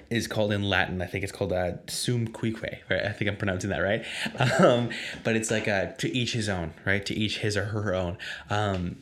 is 0.09 0.27
called 0.27 0.51
in 0.51 0.63
Latin. 0.63 1.01
I 1.01 1.07
think 1.07 1.23
it's 1.23 1.31
called 1.31 1.53
uh, 1.53 1.73
sum 1.87 2.27
cuique, 2.27 2.61
right? 2.61 3.05
I 3.05 3.11
think 3.11 3.29
I'm 3.29 3.37
pronouncing 3.37 3.69
that 3.69 3.79
right. 3.79 4.05
Um, 4.61 4.89
but 5.23 5.35
it's 5.35 5.49
like 5.49 5.67
uh, 5.67 5.87
to 5.93 6.15
each 6.15 6.33
his 6.33 6.49
own, 6.49 6.73
right? 6.85 7.05
To 7.05 7.15
each 7.15 7.39
his 7.39 7.57
or 7.57 7.65
her 7.65 7.93
own. 7.95 8.17
Um, 8.49 8.97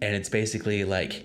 and 0.00 0.14
it's 0.16 0.28
basically 0.28 0.84
like 0.84 1.24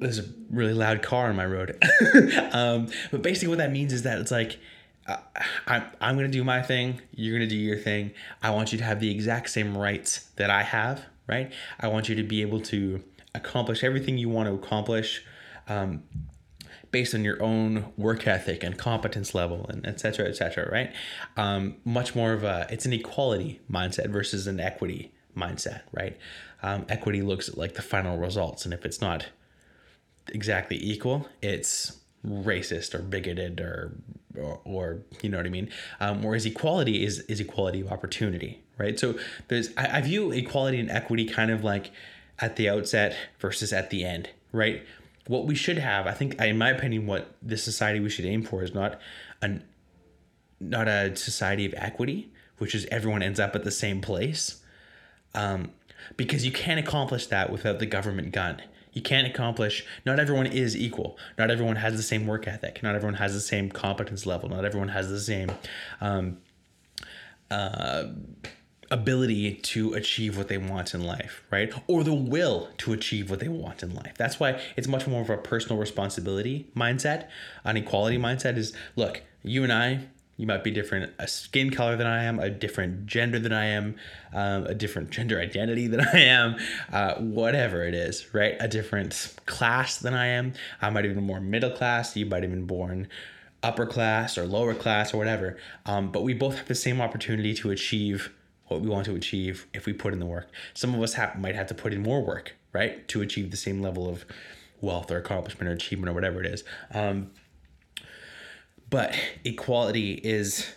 there's 0.00 0.18
a 0.18 0.24
really 0.50 0.74
loud 0.74 1.02
car 1.02 1.28
on 1.28 1.36
my 1.36 1.46
road. 1.46 1.76
um, 2.52 2.88
but 3.10 3.22
basically, 3.22 3.48
what 3.48 3.58
that 3.58 3.70
means 3.70 3.92
is 3.92 4.02
that 4.02 4.18
it's 4.18 4.30
like 4.30 4.58
uh, 5.06 5.16
I'm, 5.66 5.84
I'm 6.00 6.18
to 6.18 6.28
do 6.28 6.44
my 6.44 6.62
thing. 6.62 7.00
You're 7.12 7.38
to 7.38 7.46
do 7.46 7.56
your 7.56 7.78
thing. 7.78 8.12
I 8.42 8.50
want 8.50 8.72
you 8.72 8.78
to 8.78 8.84
have 8.84 9.00
the 9.00 9.10
exact 9.10 9.50
same 9.50 9.76
rights 9.76 10.30
that 10.36 10.50
I 10.50 10.62
have, 10.62 11.04
right? 11.26 11.52
I 11.78 11.88
want 11.88 12.08
you 12.08 12.14
to 12.16 12.22
be 12.22 12.42
able 12.42 12.60
to 12.62 13.02
accomplish 13.34 13.84
everything 13.84 14.18
you 14.18 14.28
want 14.28 14.48
to 14.48 14.54
accomplish 14.54 15.24
um, 15.68 16.02
based 16.90 17.14
on 17.14 17.24
your 17.24 17.40
own 17.42 17.92
work 17.96 18.26
ethic 18.26 18.64
and 18.64 18.76
competence 18.76 19.34
level 19.34 19.66
and 19.68 19.86
et 19.86 20.00
cetera, 20.00 20.28
et 20.28 20.36
cetera, 20.36 20.70
right? 20.70 20.92
Um, 21.36 21.76
much 21.84 22.14
more 22.14 22.32
of 22.32 22.44
a, 22.44 22.66
it's 22.70 22.86
an 22.86 22.92
equality 22.92 23.60
mindset 23.70 24.10
versus 24.10 24.46
an 24.46 24.60
equity 24.60 25.12
mindset, 25.36 25.82
right? 25.92 26.16
Um, 26.62 26.86
equity 26.88 27.22
looks 27.22 27.48
at 27.48 27.56
like 27.56 27.74
the 27.74 27.82
final 27.82 28.18
results. 28.18 28.64
And 28.64 28.74
if 28.74 28.84
it's 28.84 29.00
not 29.00 29.26
exactly 30.28 30.82
equal, 30.82 31.28
it's 31.40 31.98
racist 32.26 32.94
or 32.94 32.98
bigoted 32.98 33.60
or 33.60 33.92
or, 34.36 34.60
or 34.64 34.98
you 35.22 35.28
know 35.28 35.38
what 35.38 35.46
I 35.46 35.50
mean. 35.50 35.70
Um, 36.00 36.22
whereas 36.22 36.44
equality 36.46 37.04
is 37.04 37.20
is 37.20 37.40
equality 37.40 37.80
of 37.80 37.90
opportunity, 37.90 38.62
right? 38.78 38.98
So 38.98 39.18
there's 39.48 39.70
I, 39.76 39.98
I 39.98 40.00
view 40.02 40.30
equality 40.30 40.78
and 40.78 40.90
equity 40.90 41.24
kind 41.24 41.50
of 41.50 41.64
like 41.64 41.90
at 42.38 42.56
the 42.56 42.68
outset 42.68 43.16
versus 43.38 43.72
at 43.72 43.90
the 43.90 44.04
end, 44.04 44.30
right? 44.52 44.84
What 45.30 45.46
we 45.46 45.54
should 45.54 45.78
have, 45.78 46.08
I 46.08 46.10
think, 46.10 46.40
in 46.40 46.58
my 46.58 46.70
opinion, 46.70 47.06
what 47.06 47.36
the 47.40 47.56
society 47.56 48.00
we 48.00 48.10
should 48.10 48.24
aim 48.24 48.42
for 48.42 48.64
is 48.64 48.74
not 48.74 49.00
an 49.40 49.62
not 50.58 50.88
a 50.88 51.14
society 51.14 51.64
of 51.64 51.72
equity, 51.76 52.32
which 52.58 52.74
is 52.74 52.84
everyone 52.90 53.22
ends 53.22 53.38
up 53.38 53.54
at 53.54 53.62
the 53.62 53.70
same 53.70 54.00
place, 54.00 54.60
um, 55.36 55.70
because 56.16 56.44
you 56.44 56.50
can't 56.50 56.80
accomplish 56.80 57.28
that 57.28 57.52
without 57.52 57.78
the 57.78 57.86
government 57.86 58.32
gun. 58.32 58.60
You 58.92 59.02
can't 59.02 59.24
accomplish 59.24 59.86
not 60.04 60.18
everyone 60.18 60.46
is 60.48 60.76
equal. 60.76 61.16
Not 61.38 61.48
everyone 61.48 61.76
has 61.76 61.96
the 61.96 62.02
same 62.02 62.26
work 62.26 62.48
ethic. 62.48 62.82
Not 62.82 62.96
everyone 62.96 63.14
has 63.14 63.32
the 63.32 63.40
same 63.40 63.70
competence 63.70 64.26
level. 64.26 64.48
Not 64.48 64.64
everyone 64.64 64.88
has 64.88 65.10
the 65.10 65.20
same 65.20 65.52
um, 66.00 66.38
uh, 67.52 68.06
ability 68.90 69.54
to 69.54 69.92
achieve 69.94 70.36
what 70.36 70.48
they 70.48 70.58
want 70.58 70.94
in 70.94 71.04
life 71.04 71.42
right 71.50 71.72
or 71.86 72.02
the 72.02 72.14
will 72.14 72.68
to 72.76 72.92
achieve 72.92 73.30
what 73.30 73.38
they 73.38 73.48
want 73.48 73.82
in 73.82 73.94
life 73.94 74.14
that's 74.16 74.40
why 74.40 74.60
it's 74.76 74.88
much 74.88 75.06
more 75.06 75.22
of 75.22 75.30
a 75.30 75.36
personal 75.36 75.78
responsibility 75.78 76.66
mindset 76.76 77.28
an 77.64 77.76
equality 77.76 78.18
mindset 78.18 78.56
is 78.56 78.72
look 78.96 79.22
you 79.42 79.62
and 79.62 79.72
i 79.72 80.00
you 80.40 80.46
might 80.46 80.64
be 80.64 80.70
different 80.70 81.12
a 81.18 81.28
skin 81.28 81.70
color 81.70 81.96
than 81.96 82.06
I 82.06 82.24
am, 82.24 82.38
a 82.38 82.48
different 82.48 83.04
gender 83.04 83.38
than 83.38 83.52
I 83.52 83.66
am, 83.66 83.96
um, 84.32 84.64
a 84.64 84.74
different 84.74 85.10
gender 85.10 85.38
identity 85.38 85.86
than 85.86 86.00
I 86.00 86.18
am, 86.20 86.56
uh, 86.90 87.16
whatever 87.16 87.84
it 87.84 87.92
is, 87.92 88.32
right? 88.32 88.56
A 88.58 88.66
different 88.66 89.34
class 89.44 89.98
than 89.98 90.14
I 90.14 90.28
am. 90.28 90.54
I 90.80 90.88
might 90.88 91.04
even 91.04 91.18
be 91.18 91.22
more 91.22 91.42
middle 91.42 91.70
class. 91.70 92.16
You 92.16 92.24
might 92.24 92.42
have 92.42 92.50
been 92.50 92.64
born 92.64 93.08
upper 93.62 93.84
class 93.84 94.38
or 94.38 94.46
lower 94.46 94.72
class 94.74 95.12
or 95.12 95.18
whatever. 95.18 95.58
Um, 95.84 96.10
but 96.10 96.22
we 96.22 96.32
both 96.32 96.56
have 96.56 96.68
the 96.68 96.74
same 96.74 97.02
opportunity 97.02 97.52
to 97.56 97.70
achieve 97.70 98.32
what 98.70 98.80
we 98.80 98.88
want 98.88 99.04
to 99.04 99.16
achieve 99.16 99.66
if 99.74 99.84
we 99.84 99.92
put 99.92 100.12
in 100.12 100.20
the 100.20 100.26
work. 100.26 100.48
Some 100.74 100.94
of 100.94 101.02
us 101.02 101.14
have, 101.14 101.36
might 101.36 101.56
have 101.56 101.66
to 101.66 101.74
put 101.74 101.92
in 101.92 102.02
more 102.02 102.24
work, 102.24 102.54
right, 102.72 103.06
to 103.08 103.20
achieve 103.20 103.50
the 103.50 103.56
same 103.56 103.82
level 103.82 104.08
of 104.08 104.24
wealth 104.80 105.10
or 105.10 105.18
accomplishment 105.18 105.68
or 105.68 105.72
achievement 105.72 106.08
or 106.08 106.12
whatever 106.12 106.40
it 106.40 106.46
is. 106.46 106.62
Um, 106.94 107.32
but 108.88 109.18
equality 109.44 110.12
is 110.12 110.72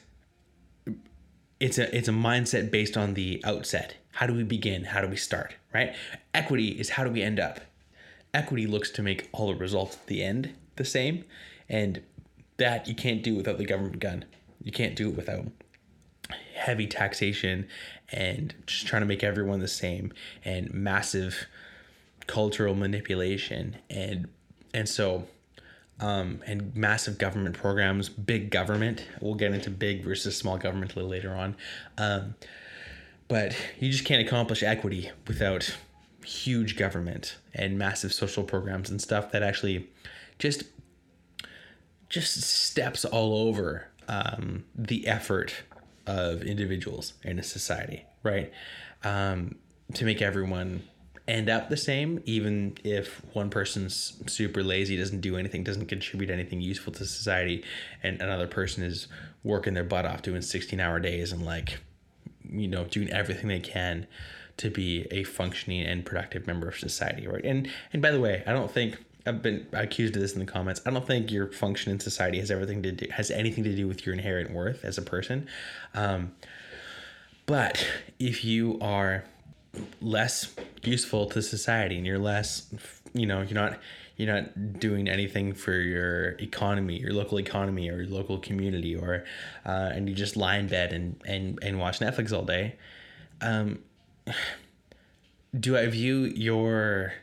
it's 1.60 1.78
a 1.78 1.96
it's 1.96 2.08
a 2.08 2.12
mindset 2.12 2.72
based 2.72 2.98
on 2.98 3.14
the 3.14 3.42
outset. 3.46 3.96
How 4.12 4.26
do 4.26 4.34
we 4.34 4.44
begin? 4.44 4.86
How 4.86 5.02
do 5.02 5.08
we 5.08 5.16
start? 5.16 5.56
Right? 5.72 5.96
Equity 6.34 6.70
is 6.70 6.90
how 6.90 7.04
do 7.04 7.12
we 7.12 7.22
end 7.22 7.40
up? 7.40 7.60
Equity 8.34 8.66
looks 8.66 8.90
to 8.92 9.04
make 9.04 9.30
all 9.32 9.48
the 9.48 9.56
results 9.56 9.98
at 9.98 10.08
the 10.08 10.24
end 10.24 10.56
the 10.78 10.86
same, 10.86 11.26
and 11.70 12.02
that 12.58 12.88
you 12.88 12.96
can't 12.96 13.22
do 13.22 13.36
without 13.36 13.60
the 13.60 13.66
government 13.66 14.00
gun. 14.00 14.26
You 14.64 14.72
can't 14.72 14.96
do 14.96 15.10
it 15.10 15.16
without 15.16 15.46
heavy 16.64 16.88
taxation 16.88 17.68
and 18.12 18.54
just 18.66 18.88
trying 18.88 19.02
to 19.02 19.06
make 19.06 19.24
everyone 19.24 19.60
the 19.60 19.68
same 19.68 20.14
and 20.46 20.74
massive 20.74 21.46
cultural 22.26 22.74
manipulation 22.74 23.76
and 23.90 24.28
and 24.74 24.88
so 24.88 25.28
um, 26.00 26.42
and 26.48 26.76
massive 26.76 27.18
government 27.18 27.56
programs, 27.56 28.10
big 28.10 28.50
government. 28.50 29.06
We'll 29.22 29.36
get 29.36 29.54
into 29.54 29.70
big 29.70 30.04
versus 30.04 30.36
small 30.36 30.58
government 30.58 30.94
a 30.94 30.96
little 30.96 31.12
later 31.12 31.34
on. 31.34 31.56
Um, 31.98 32.36
but 33.28 33.56
you 33.80 33.92
just 33.92 34.04
can't 34.04 34.26
accomplish 34.26 34.64
equity 34.64 35.12
without 35.28 35.78
huge 36.26 36.78
government 36.78 37.38
and 37.54 37.78
massive 37.78 38.14
social 38.14 38.44
programs 38.44 38.90
and 38.90 39.02
stuff 39.02 39.32
that 39.32 39.44
actually 39.44 39.90
just 40.40 40.64
just 42.10 42.42
steps 42.42 43.06
all 43.06 43.48
over 43.48 43.88
um, 44.08 44.64
the 44.76 45.08
effort 45.08 45.64
of 46.06 46.44
individuals 46.44 47.14
in 47.24 47.40
a 47.40 47.44
society, 47.44 48.06
right? 48.24 48.52
Um, 49.04 49.56
to 49.94 50.06
make 50.06 50.22
everyone 50.22 50.84
end 51.28 51.50
up 51.50 51.70
the 51.70 51.78
same, 51.78 52.22
even 52.26 52.78
if 52.84 53.22
one 53.34 53.50
person's 53.50 54.22
super 54.28 54.64
lazy, 54.64 54.98
doesn't 54.98 55.22
do 55.22 55.38
anything, 55.38 55.64
doesn't 55.64 55.86
contribute 55.86 56.30
anything 56.30 56.60
useful 56.62 56.92
to 56.94 57.06
society, 57.06 57.64
and 58.02 58.22
another 58.22 58.48
person 58.48 58.84
is 58.84 59.08
working 59.44 59.74
their 59.74 59.84
butt 59.84 60.06
off 60.06 60.22
doing 60.22 60.42
16 60.42 60.80
hour 60.80 61.00
days 61.00 61.32
and 61.32 61.46
like, 61.46 61.80
you 62.50 62.68
know, 62.68 62.86
doing 62.86 63.10
everything 63.12 63.48
they 63.48 63.60
can 63.60 64.08
to 64.58 64.70
be 64.70 65.08
a 65.12 65.24
functioning 65.24 65.82
and 65.82 66.06
productive 66.06 66.46
member 66.46 66.68
of 66.68 66.78
society, 66.78 67.28
right? 67.28 67.44
And 67.44 67.70
and 67.92 68.02
by 68.02 68.12
the 68.12 68.20
way, 68.20 68.44
I 68.46 68.52
don't 68.52 68.72
think 68.72 68.98
I've 69.26 69.42
been 69.42 69.68
accused 69.72 70.16
of 70.16 70.22
this 70.22 70.34
in 70.34 70.40
the 70.40 70.46
comments. 70.46 70.82
I 70.86 70.92
don't 70.92 71.08
think 71.08 71.32
your 71.32 71.48
function 71.48 71.92
in 71.92 72.00
society 72.00 72.40
has 72.40 72.52
everything 72.52 72.84
to 72.84 72.92
do 72.92 73.08
has 73.12 73.32
anything 73.32 73.64
to 73.64 73.76
do 73.76 73.88
with 73.88 74.06
your 74.06 74.14
inherent 74.14 74.52
worth 74.52 74.84
as 74.84 74.98
a 74.98 75.02
person. 75.02 75.48
Um, 75.94 76.34
but 77.46 77.86
if 78.20 78.44
you 78.44 78.78
are 78.82 79.24
less 80.02 80.54
useful 80.84 81.26
to 81.28 81.42
society 81.42 81.98
and 81.98 82.06
you're 82.06 82.20
less 82.20 82.68
you 83.14 83.26
know 83.26 83.42
you're 83.42 83.54
not 83.54 83.80
you're 84.18 84.32
not 84.32 84.80
doing 84.80 85.08
anything 85.08 85.54
for 85.54 85.74
your 85.74 86.30
economy 86.40 87.00
your 87.00 87.12
local 87.12 87.40
economy 87.40 87.90
or 87.90 88.02
your 88.02 88.14
local 88.14 88.38
community 88.38 88.96
or 88.96 89.24
uh, 89.66 89.90
and 89.94 90.08
you 90.08 90.14
just 90.14 90.38
lie 90.38 90.58
in 90.58 90.68
bed 90.68 90.94
and 90.94 91.20
and 91.26 91.58
and 91.64 91.80
watch 91.80 92.00
netflix 92.00 92.32
all 92.32 92.44
day 92.44 92.76
um 93.42 93.80
do 95.60 95.76
i 95.76 95.88
view 95.88 96.26
your 96.36 97.14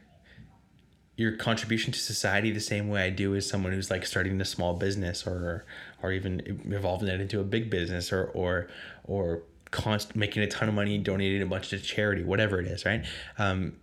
your 1.21 1.37
contribution 1.37 1.93
to 1.93 1.99
society 1.99 2.51
the 2.51 2.61
same 2.61 2.89
way 2.89 3.03
i 3.03 3.11
do 3.11 3.35
as 3.35 3.47
someone 3.47 3.73
who's 3.73 3.91
like 3.91 4.07
starting 4.07 4.41
a 4.41 4.45
small 4.45 4.75
business 4.75 5.27
or 5.27 5.65
or 6.03 6.13
even 6.13 6.63
evolving 6.71 7.09
it 7.09 7.21
into 7.21 7.41
a 7.41 7.45
big 7.45 7.69
business 7.69 8.13
or 8.13 8.25
or 8.35 8.69
or 9.05 9.43
const- 9.71 10.17
making 10.17 10.43
a 10.43 10.47
ton 10.47 10.69
of 10.69 10.75
money, 10.75 10.99
donating 10.99 11.43
a 11.43 11.47
bunch 11.47 11.71
to 11.71 11.79
charity, 11.79 12.23
whatever 12.23 12.61
it 12.61 12.67
is, 12.67 12.85
right? 12.85 13.05
Um, 13.39 13.77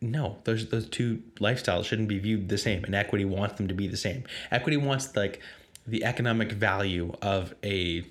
no, 0.00 0.38
those 0.44 0.68
those 0.68 0.88
two 0.88 1.22
lifestyles 1.40 1.84
shouldn't 1.84 2.08
be 2.08 2.18
viewed 2.18 2.48
the 2.48 2.58
same, 2.58 2.84
and 2.84 2.94
equity 2.94 3.24
wants 3.24 3.56
them 3.56 3.66
to 3.68 3.74
be 3.74 3.88
the 3.88 3.96
same. 3.96 4.24
Equity 4.50 4.76
wants 4.76 5.16
like 5.16 5.40
the 5.86 6.04
economic 6.04 6.52
value 6.52 7.12
of 7.20 7.54
a 7.64 8.04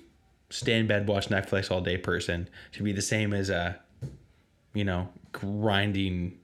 stay 0.50 0.78
in 0.78 0.86
bed 0.86 1.06
watch 1.06 1.28
Netflix 1.28 1.70
all 1.70 1.80
day 1.80 1.96
person 1.96 2.48
to 2.72 2.82
be 2.82 2.92
the 2.92 3.02
same 3.02 3.32
as 3.32 3.48
a, 3.48 3.78
you 4.74 4.84
know, 4.84 5.08
grinding 5.32 6.38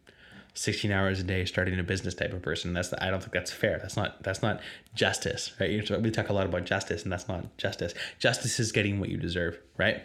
16 0.55 0.91
hours 0.91 1.21
a 1.21 1.25
day 1.25 1.45
starting 1.45 1.79
a 1.79 1.83
business 1.83 2.15
type 2.15 2.33
of 2.33 2.41
person 2.41 2.73
that's 2.73 2.89
the, 2.89 3.05
i 3.05 3.11
don't 3.11 3.21
think 3.21 3.33
that's 3.33 3.51
fair. 3.51 3.79
That's 3.79 3.97
not 3.97 4.23
that's 4.23 4.43
not 4.43 4.61
justice 4.95 5.53
right? 5.61 5.91
We 6.01 6.11
talk 6.11 6.29
a 6.29 6.33
lot 6.33 6.47
about 6.47 6.65
justice 6.65 7.03
and 7.03 7.13
that's 7.13 7.29
not 7.29 7.57
justice. 7.59 7.95
Justice 8.19 8.61
is 8.61 8.73
getting 8.73 9.01
what 9.01 9.09
you 9.09 9.17
deserve 9.17 9.59
right? 9.77 10.05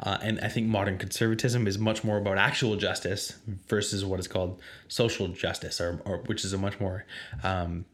Uh, 0.00 0.18
and 0.22 0.40
I 0.40 0.48
think 0.48 0.66
modern 0.66 0.98
conservatism 0.98 1.66
is 1.66 1.78
much 1.78 2.04
more 2.04 2.18
about 2.18 2.38
actual 2.38 2.76
justice 2.76 3.36
versus 3.68 4.04
what 4.04 4.20
is 4.20 4.28
called 4.28 4.60
social 4.88 5.28
justice, 5.28 5.80
or, 5.80 6.00
or 6.04 6.18
which 6.26 6.44
is 6.44 6.52
a 6.52 6.58
much 6.58 6.78
more 6.80 7.04
um, 7.42 7.84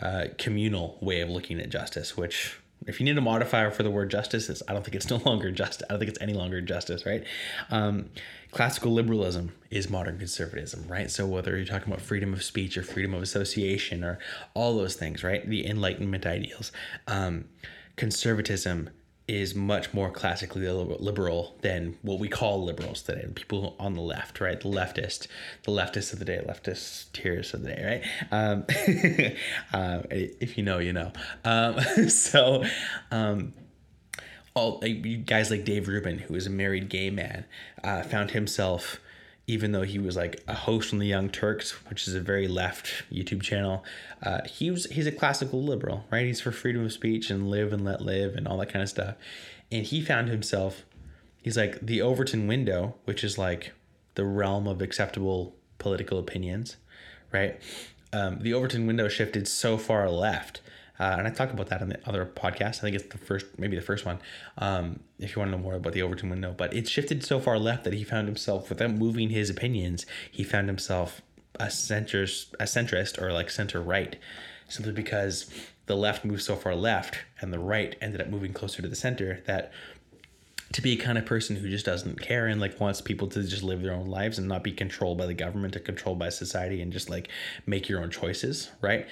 uh, 0.00 0.26
communal 0.38 0.98
way 1.00 1.20
of 1.20 1.28
looking 1.28 1.60
at 1.60 1.68
justice. 1.68 2.16
Which, 2.16 2.58
if 2.86 2.98
you 2.98 3.04
need 3.04 3.16
a 3.18 3.20
modifier 3.20 3.70
for 3.70 3.82
the 3.82 3.90
word 3.90 4.10
justice, 4.10 4.62
I 4.66 4.72
don't 4.72 4.84
think 4.84 4.94
it's 4.94 5.10
no 5.10 5.16
longer 5.24 5.50
just. 5.50 5.82
I 5.88 5.92
don't 5.92 5.98
think 5.98 6.10
it's 6.10 6.20
any 6.20 6.32
longer 6.32 6.60
justice, 6.60 7.04
right? 7.04 7.24
Um, 7.70 8.10
classical 8.50 8.92
liberalism 8.92 9.52
is 9.70 9.90
modern 9.90 10.18
conservatism, 10.18 10.86
right? 10.88 11.10
So 11.10 11.26
whether 11.26 11.56
you're 11.56 11.66
talking 11.66 11.92
about 11.92 12.00
freedom 12.00 12.32
of 12.32 12.42
speech 12.42 12.76
or 12.76 12.82
freedom 12.82 13.14
of 13.14 13.22
association 13.22 14.02
or 14.02 14.18
all 14.54 14.76
those 14.76 14.94
things, 14.94 15.22
right? 15.22 15.48
The 15.48 15.66
Enlightenment 15.66 16.26
ideals, 16.26 16.72
um, 17.06 17.46
conservatism 17.96 18.90
is 19.30 19.54
much 19.54 19.94
more 19.94 20.10
classically 20.10 20.68
liberal 20.68 21.54
than 21.60 21.96
what 22.02 22.18
we 22.18 22.28
call 22.28 22.64
liberals 22.64 23.00
today. 23.00 23.20
And 23.22 23.36
people 23.36 23.76
on 23.78 23.94
the 23.94 24.00
left, 24.00 24.40
right? 24.40 24.60
The 24.60 24.68
leftist, 24.68 25.28
the 25.62 25.70
leftists 25.70 26.12
of 26.12 26.18
the 26.18 26.24
day, 26.24 26.44
leftist 26.44 27.12
tears 27.12 27.54
of 27.54 27.62
the 27.62 27.68
day, 27.68 28.02
right? 28.02 28.32
Um, 28.32 28.64
uh, 29.72 30.02
if 30.10 30.58
you 30.58 30.64
know, 30.64 30.80
you 30.80 30.92
know. 30.92 31.12
Um, 31.44 31.78
so, 32.08 32.64
um, 33.12 33.54
all 34.54 34.82
guys 35.26 35.48
like 35.48 35.64
Dave 35.64 35.86
Rubin, 35.86 36.18
who 36.18 36.34
is 36.34 36.48
a 36.48 36.50
married 36.50 36.88
gay 36.88 37.10
man, 37.10 37.44
uh, 37.84 38.02
found 38.02 38.32
himself 38.32 38.98
even 39.50 39.72
though 39.72 39.82
he 39.82 39.98
was 39.98 40.16
like 40.16 40.40
a 40.46 40.54
host 40.54 40.92
on 40.92 41.00
the 41.00 41.06
Young 41.08 41.28
Turks, 41.28 41.72
which 41.88 42.06
is 42.06 42.14
a 42.14 42.20
very 42.20 42.46
left 42.46 43.02
YouTube 43.12 43.42
channel, 43.42 43.84
uh, 44.22 44.42
he 44.46 44.70
was 44.70 44.84
he's 44.84 45.08
a 45.08 45.12
classical 45.12 45.60
liberal, 45.60 46.04
right? 46.08 46.24
He's 46.24 46.40
for 46.40 46.52
freedom 46.52 46.84
of 46.84 46.92
speech 46.92 47.30
and 47.30 47.50
live 47.50 47.72
and 47.72 47.84
let 47.84 48.00
live 48.00 48.36
and 48.36 48.46
all 48.46 48.58
that 48.58 48.72
kind 48.72 48.80
of 48.80 48.88
stuff. 48.88 49.16
And 49.72 49.84
he 49.84 50.02
found 50.02 50.28
himself, 50.28 50.84
he's 51.42 51.56
like 51.56 51.84
the 51.84 52.00
Overton 52.00 52.46
window, 52.46 52.94
which 53.06 53.24
is 53.24 53.38
like 53.38 53.72
the 54.14 54.24
realm 54.24 54.68
of 54.68 54.80
acceptable 54.80 55.56
political 55.78 56.20
opinions, 56.20 56.76
right? 57.32 57.60
Um, 58.12 58.38
the 58.40 58.54
Overton 58.54 58.86
window 58.86 59.08
shifted 59.08 59.48
so 59.48 59.76
far 59.78 60.08
left 60.08 60.60
uh, 61.00 61.16
and 61.16 61.26
I 61.26 61.30
talked 61.30 61.54
about 61.54 61.68
that 61.68 61.80
in 61.80 61.88
the 61.88 61.98
other 62.06 62.26
podcast. 62.26 62.78
I 62.78 62.80
think 62.82 62.94
it's 62.94 63.06
the 63.06 63.16
first, 63.16 63.46
maybe 63.58 63.74
the 63.74 63.82
first 63.82 64.04
one. 64.04 64.18
Um, 64.58 65.00
if 65.18 65.34
you 65.34 65.40
want 65.40 65.50
to 65.50 65.56
know 65.56 65.62
more 65.62 65.74
about 65.74 65.94
the 65.94 66.02
Overton 66.02 66.28
window, 66.28 66.54
but 66.54 66.74
it 66.74 66.86
shifted 66.86 67.24
so 67.24 67.40
far 67.40 67.58
left 67.58 67.84
that 67.84 67.94
he 67.94 68.04
found 68.04 68.28
himself, 68.28 68.68
without 68.68 68.90
moving 68.90 69.30
his 69.30 69.48
opinions, 69.48 70.04
he 70.30 70.44
found 70.44 70.68
himself 70.68 71.22
a 71.58 71.66
centrist, 71.66 72.52
a 72.60 72.64
centrist 72.64 73.20
or 73.20 73.32
like 73.32 73.48
center 73.48 73.80
right, 73.80 74.16
simply 74.68 74.92
because 74.92 75.50
the 75.86 75.96
left 75.96 76.22
moved 76.22 76.42
so 76.42 76.54
far 76.54 76.74
left 76.74 77.18
and 77.40 77.50
the 77.50 77.58
right 77.58 77.96
ended 78.02 78.20
up 78.20 78.28
moving 78.28 78.52
closer 78.52 78.82
to 78.82 78.88
the 78.88 78.94
center 78.94 79.42
that 79.46 79.72
to 80.72 80.82
be 80.82 80.92
a 80.92 80.96
kind 80.96 81.16
of 81.16 81.24
person 81.24 81.56
who 81.56 81.68
just 81.68 81.86
doesn't 81.86 82.20
care 82.20 82.46
and 82.46 82.60
like 82.60 82.78
wants 82.78 83.00
people 83.00 83.26
to 83.26 83.42
just 83.42 83.62
live 83.62 83.80
their 83.80 83.94
own 83.94 84.06
lives 84.06 84.38
and 84.38 84.46
not 84.46 84.62
be 84.62 84.70
controlled 84.70 85.16
by 85.16 85.26
the 85.26 85.34
government 85.34 85.74
or 85.74 85.80
controlled 85.80 86.18
by 86.18 86.28
society 86.28 86.82
and 86.82 86.92
just 86.92 87.08
like 87.08 87.28
make 87.66 87.88
your 87.88 88.02
own 88.02 88.10
choices, 88.10 88.70
right? 88.82 89.08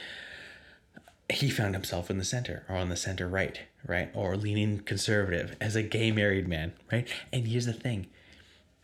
He 1.30 1.50
found 1.50 1.74
himself 1.74 2.10
in 2.10 2.18
the 2.18 2.24
center 2.24 2.64
or 2.68 2.76
on 2.76 2.88
the 2.88 2.96
center 2.96 3.28
right, 3.28 3.60
right? 3.86 4.10
Or 4.14 4.36
leaning 4.36 4.80
conservative 4.80 5.56
as 5.60 5.76
a 5.76 5.82
gay 5.82 6.10
married 6.10 6.48
man, 6.48 6.72
right? 6.90 7.06
And 7.32 7.46
here's 7.46 7.66
the 7.66 7.72
thing 7.72 8.06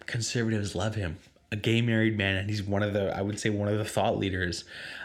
conservatives 0.07 0.75
love 0.75 0.97
him. 0.97 1.19
A 1.51 1.57
gay 1.57 1.81
married 1.81 2.19
man, 2.19 2.37
and 2.37 2.51
he's 2.51 2.63
one 2.63 2.83
of 2.83 2.93
the, 2.93 3.17
I 3.17 3.23
would 3.23 3.39
say, 3.39 3.49
one 3.49 3.69
of 3.69 3.79
the 3.79 3.85
thought 3.85 4.19
leaders 4.19 4.65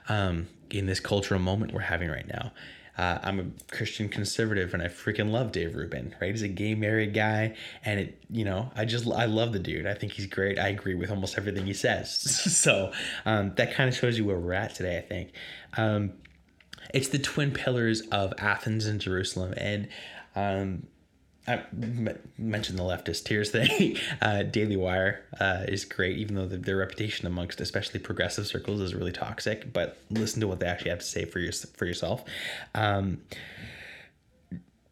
um, 0.10 0.48
in 0.70 0.88
this 0.88 1.00
cultural 1.00 1.40
moment 1.40 1.74
we're 1.74 1.82
having 1.82 2.10
right 2.10 2.28
now. 2.28 2.52
Uh, 2.98 3.18
I'm 3.24 3.40
a 3.40 3.74
Christian 3.74 4.10
conservative 4.10 4.74
and 4.74 4.84
I 4.84 4.88
freaking 4.88 5.32
love 5.32 5.54
Dave 5.54 5.74
Rubin, 5.74 6.14
right? 6.20 6.32
He's 6.32 6.42
a 6.42 6.50
gay 6.50 6.76
married 6.76 7.14
guy 7.14 7.56
and 7.86 7.98
it, 7.98 8.22
you 8.30 8.44
know, 8.44 8.74
I 8.76 8.84
just, 8.84 9.08
I 9.08 9.24
love 9.24 9.54
the 9.54 9.60
dude. 9.60 9.88
I 9.88 9.94
think 9.94 10.12
he's 10.12 10.26
great. 10.26 10.60
I 10.60 10.68
agree 10.68 10.96
with 10.96 11.10
almost 11.10 11.38
everything 11.38 11.66
he 11.66 11.74
says. 11.74 12.12
so 12.58 12.92
um, 13.26 13.54
that 13.56 13.74
kind 13.74 13.88
of 13.88 13.96
shows 13.96 14.18
you 14.18 14.26
where 14.26 14.38
we're 14.38 14.52
at 14.52 14.76
today, 14.76 14.98
I 14.98 15.02
think. 15.02 15.32
Um, 15.78 16.12
it's 16.94 17.10
the 17.10 17.20
twin 17.20 17.52
pillars 17.52 18.02
of 18.12 18.34
Athens 18.38 18.86
and 18.86 19.00
Jerusalem. 19.00 19.54
And 19.58 19.88
um, 20.36 20.88
I 21.48 21.64
mentioned 22.38 22.78
the 22.78 22.84
leftist 22.84 23.26
tears 23.26 23.50
thing. 23.52 23.98
Uh, 24.22 24.44
Daily 24.44 24.76
Wire 24.76 25.24
uh, 25.40 25.64
is 25.68 25.86
great, 25.86 26.18
even 26.18 26.36
though 26.36 26.46
the, 26.46 26.58
their 26.58 26.78
reputation 26.78 27.26
amongst 27.26 27.62
especially 27.62 28.00
progressive 28.00 28.46
circles 28.48 28.82
is 28.82 28.94
really 28.94 29.12
toxic. 29.12 29.72
But 29.72 29.98
listen 30.10 30.42
to 30.42 30.48
what 30.48 30.60
they 30.60 30.68
actually 30.68 30.92
have 30.92 31.00
to 31.00 31.06
say 31.06 31.26
for 31.26 31.40
your 31.40 31.54
for 31.54 31.86
yourself. 31.86 32.24
Um, 32.76 33.22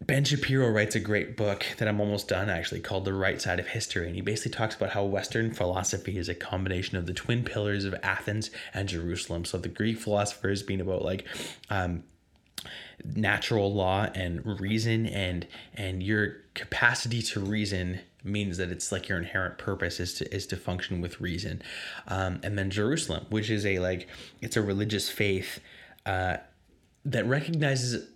Ben 0.07 0.23
Shapiro 0.23 0.69
writes 0.69 0.95
a 0.95 1.01
great 1.01 1.35
book 1.35 1.65
that 1.77 1.87
I'm 1.87 1.99
almost 1.99 2.29
done 2.29 2.49
actually 2.49 2.79
called 2.79 3.03
The 3.03 3.13
Right 3.13 3.41
Side 3.41 3.59
of 3.59 3.67
History. 3.67 4.07
And 4.07 4.15
he 4.15 4.21
basically 4.21 4.53
talks 4.53 4.73
about 4.73 4.91
how 4.91 5.03
Western 5.03 5.53
philosophy 5.53 6.17
is 6.17 6.29
a 6.29 6.33
combination 6.33 6.97
of 6.97 7.07
the 7.07 7.13
twin 7.13 7.43
pillars 7.43 7.83
of 7.83 7.93
Athens 8.01 8.49
and 8.73 8.87
Jerusalem. 8.87 9.43
So 9.43 9.57
the 9.57 9.67
Greek 9.67 9.99
philosophers 9.99 10.63
being 10.63 10.79
about 10.79 11.01
like, 11.01 11.25
um, 11.69 12.03
natural 13.03 13.71
law 13.71 14.07
and 14.15 14.59
reason 14.59 15.05
and 15.05 15.45
and 15.75 16.01
your 16.01 16.37
capacity 16.55 17.21
to 17.21 17.39
reason 17.39 17.99
means 18.23 18.57
that 18.57 18.71
it's 18.71 18.91
like 18.91 19.07
your 19.07 19.19
inherent 19.19 19.59
purpose 19.59 19.99
is 19.99 20.15
to 20.15 20.35
is 20.35 20.47
to 20.47 20.57
function 20.57 20.99
with 20.99 21.21
reason 21.21 21.61
um, 22.07 22.39
and 22.41 22.57
then 22.57 22.71
jerusalem 22.71 23.27
which 23.29 23.51
is 23.51 23.63
a 23.63 23.77
like 23.77 24.07
it's 24.41 24.57
a 24.57 24.61
religious 24.61 25.07
faith 25.07 25.59
uh, 26.07 26.37
that 27.05 27.25
recognizes 27.27 28.09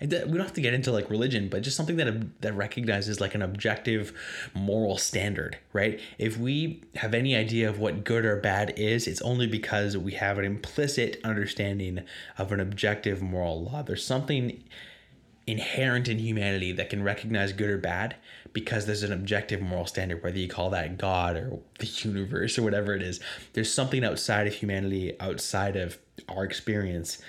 we 0.00 0.08
don't 0.08 0.38
have 0.38 0.54
to 0.54 0.60
get 0.60 0.74
into 0.74 0.92
like 0.92 1.10
religion, 1.10 1.48
but 1.48 1.62
just 1.62 1.76
something 1.76 1.96
that 1.96 2.40
that 2.40 2.54
recognizes 2.54 3.20
like 3.20 3.34
an 3.34 3.42
objective 3.42 4.12
moral 4.54 4.96
standard, 4.96 5.58
right? 5.72 6.00
If 6.18 6.38
we 6.38 6.82
have 6.96 7.14
any 7.14 7.36
idea 7.36 7.68
of 7.68 7.78
what 7.78 8.04
good 8.04 8.24
or 8.24 8.36
bad 8.36 8.74
is, 8.76 9.06
it's 9.06 9.20
only 9.22 9.46
because 9.46 9.96
we 9.96 10.12
have 10.12 10.38
an 10.38 10.44
implicit 10.44 11.20
understanding 11.22 12.00
of 12.38 12.52
an 12.52 12.60
objective 12.60 13.20
moral 13.20 13.64
law. 13.64 13.82
There's 13.82 14.04
something 14.04 14.62
inherent 15.46 16.08
in 16.08 16.18
humanity 16.18 16.72
that 16.72 16.90
can 16.90 17.02
recognize 17.02 17.52
good 17.52 17.70
or 17.70 17.78
bad 17.78 18.14
because 18.52 18.86
there's 18.86 19.02
an 19.02 19.12
objective 19.12 19.60
moral 19.60 19.86
standard, 19.86 20.22
whether 20.22 20.38
you 20.38 20.48
call 20.48 20.70
that 20.70 20.96
God 20.96 21.36
or 21.36 21.58
the 21.78 21.86
universe 21.86 22.58
or 22.58 22.62
whatever 22.62 22.94
it 22.94 23.02
is. 23.02 23.20
There's 23.52 23.72
something 23.72 24.04
outside 24.04 24.46
of 24.46 24.54
humanity, 24.54 25.18
outside 25.20 25.76
of 25.76 25.98
our 26.28 26.44
experience 26.44 27.20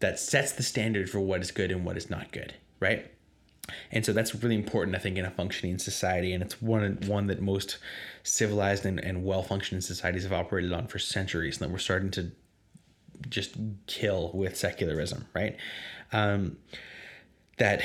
that 0.00 0.18
sets 0.18 0.52
the 0.52 0.62
standard 0.62 1.08
for 1.08 1.20
what 1.20 1.40
is 1.40 1.50
good 1.50 1.70
and 1.70 1.84
what 1.84 1.96
is 1.96 2.10
not 2.10 2.32
good, 2.32 2.54
right? 2.80 3.10
And 3.90 4.04
so 4.04 4.12
that's 4.12 4.34
really 4.34 4.54
important, 4.54 4.96
I 4.96 5.00
think, 5.00 5.16
in 5.16 5.24
a 5.24 5.30
functioning 5.30 5.78
society. 5.78 6.32
And 6.32 6.42
it's 6.42 6.62
one 6.62 6.98
one 7.06 7.26
that 7.26 7.40
most 7.40 7.78
civilized 8.22 8.86
and, 8.86 9.00
and 9.00 9.24
well 9.24 9.42
functioning 9.42 9.80
societies 9.80 10.22
have 10.22 10.32
operated 10.32 10.72
on 10.72 10.86
for 10.86 10.98
centuries. 10.98 11.58
And 11.58 11.68
that 11.68 11.72
we're 11.72 11.78
starting 11.78 12.10
to 12.12 12.30
just 13.28 13.56
kill 13.86 14.30
with 14.32 14.56
secularism, 14.56 15.26
right? 15.34 15.56
Um, 16.12 16.58
that, 17.58 17.82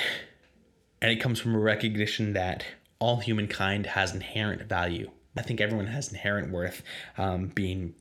and 1.01 1.11
it 1.11 1.17
comes 1.17 1.39
from 1.39 1.55
a 1.55 1.59
recognition 1.59 2.33
that 2.33 2.65
all 2.99 3.17
humankind 3.17 3.87
has 3.87 4.13
inherent 4.13 4.63
value. 4.63 5.09
I 5.35 5.41
think 5.41 5.61
everyone 5.61 5.87
has 5.87 6.09
inherent 6.09 6.51
worth 6.51 6.83
um, 7.17 7.47
being 7.47 7.95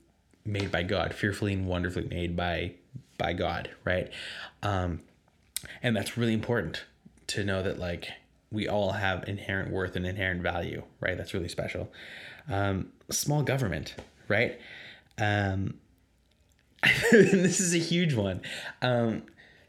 made 0.44 0.72
by 0.72 0.82
God, 0.82 1.14
fearfully 1.14 1.52
and 1.52 1.66
wonderfully 1.66 2.06
made 2.08 2.36
by 2.36 2.74
by 3.18 3.32
God, 3.32 3.70
right? 3.84 4.10
Um, 4.62 5.00
and 5.82 5.96
that's 5.96 6.16
really 6.16 6.34
important 6.34 6.84
to 7.28 7.44
know 7.44 7.62
that 7.62 7.78
like 7.78 8.08
we 8.50 8.68
all 8.68 8.92
have 8.92 9.28
inherent 9.28 9.70
worth 9.70 9.94
and 9.96 10.06
inherent 10.06 10.42
value, 10.42 10.82
right? 11.00 11.16
That's 11.16 11.34
really 11.34 11.48
special. 11.48 11.92
Um, 12.48 12.92
small 13.10 13.42
government, 13.42 13.94
right? 14.28 14.58
Um, 15.18 15.74
this 17.12 17.60
is 17.60 17.74
a 17.74 17.78
huge 17.78 18.14
one. 18.14 18.40
Um, 18.82 19.22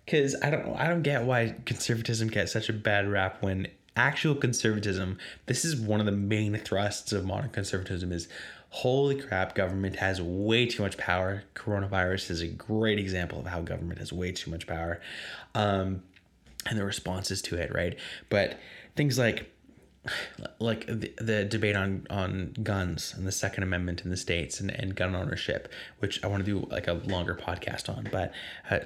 because 0.06 0.36
I 0.42 0.50
don't 0.50 0.76
I 0.76 0.88
don't 0.88 1.04
get 1.04 1.24
why 1.24 1.56
conservatism 1.66 2.28
gets 2.28 2.52
such 2.52 2.70
a 2.70 2.74
bad 2.74 3.10
rap 3.10 3.42
when 3.42 3.68
actual 3.96 4.36
conservatism 4.36 5.18
this 5.46 5.64
is 5.64 5.76
one 5.76 6.00
of 6.00 6.06
the 6.06 6.12
main 6.12 6.58
thrusts 6.58 7.12
of 7.12 7.26
modern 7.26 7.50
conservatism 7.50 8.12
is 8.12 8.28
holy 8.72 9.16
crap, 9.16 9.54
government 9.54 9.98
has 9.98 10.22
way 10.22 10.66
too 10.66 10.82
much 10.82 10.98
power. 10.98 11.44
Coronavirus 11.56 12.32
is 12.32 12.42
a 12.42 12.48
great 12.48 12.98
example 13.00 13.40
of 13.40 13.46
how 13.46 13.62
government 13.62 14.00
has 14.00 14.14
way 14.14 14.32
too 14.32 14.50
much 14.50 14.66
power 14.66 15.02
um, 15.54 16.02
and 16.66 16.80
the 16.80 16.86
responses 16.86 17.42
to 17.42 17.58
it, 17.58 17.74
right? 17.74 17.98
But 18.30 18.58
things 18.96 19.20
like, 19.20 19.52
like 20.60 20.88
the, 20.88 21.14
the 21.20 21.46
debate 21.46 21.76
on 21.76 22.08
on 22.10 22.56
guns 22.64 23.14
and 23.16 23.28
the 23.28 23.32
second 23.32 23.62
amendment 23.62 24.02
in 24.02 24.10
the 24.10 24.18
states 24.18 24.60
and, 24.60 24.72
and 24.72 24.96
gun 24.96 25.16
ownership 25.16 25.72
which 26.00 26.24
i 26.24 26.28
want 26.28 26.44
to 26.44 26.52
do 26.52 26.68
like 26.72 26.88
a 26.88 26.94
longer 26.94 27.36
podcast 27.36 27.88
on 27.88 28.10
but 28.12 28.34
uh, 28.72 28.80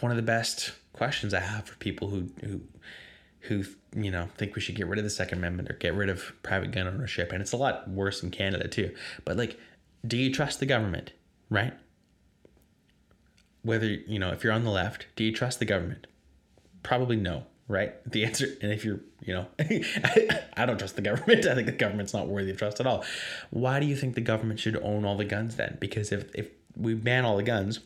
one 0.00 0.10
of 0.10 0.16
the 0.16 0.24
best 0.24 0.72
questions 0.92 1.32
i 1.32 1.38
have 1.38 1.66
for 1.66 1.76
people 1.76 2.08
who 2.08 2.28
who 2.44 2.60
who 3.42 3.64
you 3.96 4.10
know 4.10 4.28
think 4.36 4.54
we 4.54 4.60
should 4.60 4.74
get 4.74 4.86
rid 4.86 4.98
of 4.98 5.04
the 5.04 5.10
second 5.10 5.38
amendment 5.38 5.70
or 5.70 5.74
get 5.74 5.94
rid 5.94 6.08
of 6.08 6.32
private 6.42 6.70
gun 6.70 6.86
ownership. 6.86 7.32
And 7.32 7.40
it's 7.40 7.52
a 7.52 7.56
lot 7.56 7.88
worse 7.88 8.22
in 8.22 8.30
canada 8.30 8.68
too. 8.68 8.94
But 9.24 9.36
like 9.36 9.58
do 10.06 10.16
you 10.16 10.32
trust 10.32 10.60
the 10.60 10.66
government 10.66 11.12
right? 11.48 11.74
Whether 13.62 13.86
you 13.86 14.18
know 14.18 14.30
if 14.30 14.44
you're 14.44 14.52
on 14.52 14.64
the 14.64 14.70
left 14.70 15.06
do 15.16 15.24
you 15.24 15.32
trust 15.32 15.58
the 15.58 15.64
government? 15.64 16.06
Probably 16.82 17.16
no 17.16 17.44
right? 17.68 17.94
The 18.10 18.24
answer 18.24 18.46
and 18.60 18.72
if 18.72 18.84
you're 18.84 19.00
you 19.22 19.34
know 19.34 19.46
I, 20.56 20.66
don't 20.66 20.78
trust 20.78 20.96
the 20.96 21.02
government. 21.02 21.46
I 21.46 21.54
think 21.54 21.66
the 21.66 21.72
government's 21.72 22.12
not 22.12 22.28
worthy 22.28 22.50
of 22.50 22.58
trust 22.58 22.80
at 22.80 22.86
all. 22.86 23.04
Why 23.50 23.80
do 23.80 23.86
you 23.86 23.96
think 23.96 24.14
the 24.14 24.20
government 24.20 24.60
should 24.60 24.76
own 24.76 25.04
all 25.04 25.16
the 25.16 25.24
guns 25.24 25.56
then? 25.56 25.78
Because 25.80 26.12
if 26.12 26.34
if 26.34 26.50
we 26.76 26.94
ban 26.94 27.24
all 27.24 27.36
the 27.36 27.42
guns 27.42 27.80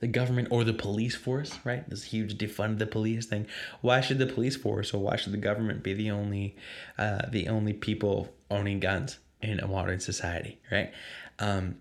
the 0.00 0.06
government 0.06 0.48
or 0.50 0.64
the 0.64 0.72
police 0.72 1.16
force, 1.16 1.58
right? 1.64 1.88
This 1.88 2.04
huge 2.04 2.36
defund 2.38 2.78
the 2.78 2.86
police 2.86 3.26
thing. 3.26 3.46
Why 3.80 4.00
should 4.00 4.18
the 4.18 4.26
police 4.26 4.56
force 4.56 4.94
or 4.94 5.02
why 5.02 5.16
should 5.16 5.32
the 5.32 5.38
government 5.38 5.82
be 5.82 5.94
the 5.94 6.10
only, 6.10 6.56
uh, 6.96 7.22
the 7.30 7.48
only 7.48 7.72
people 7.72 8.32
owning 8.50 8.80
guns 8.80 9.18
in 9.40 9.60
a 9.60 9.66
modern 9.66 10.00
society, 10.00 10.58
right? 10.70 10.92
Um, 11.38 11.76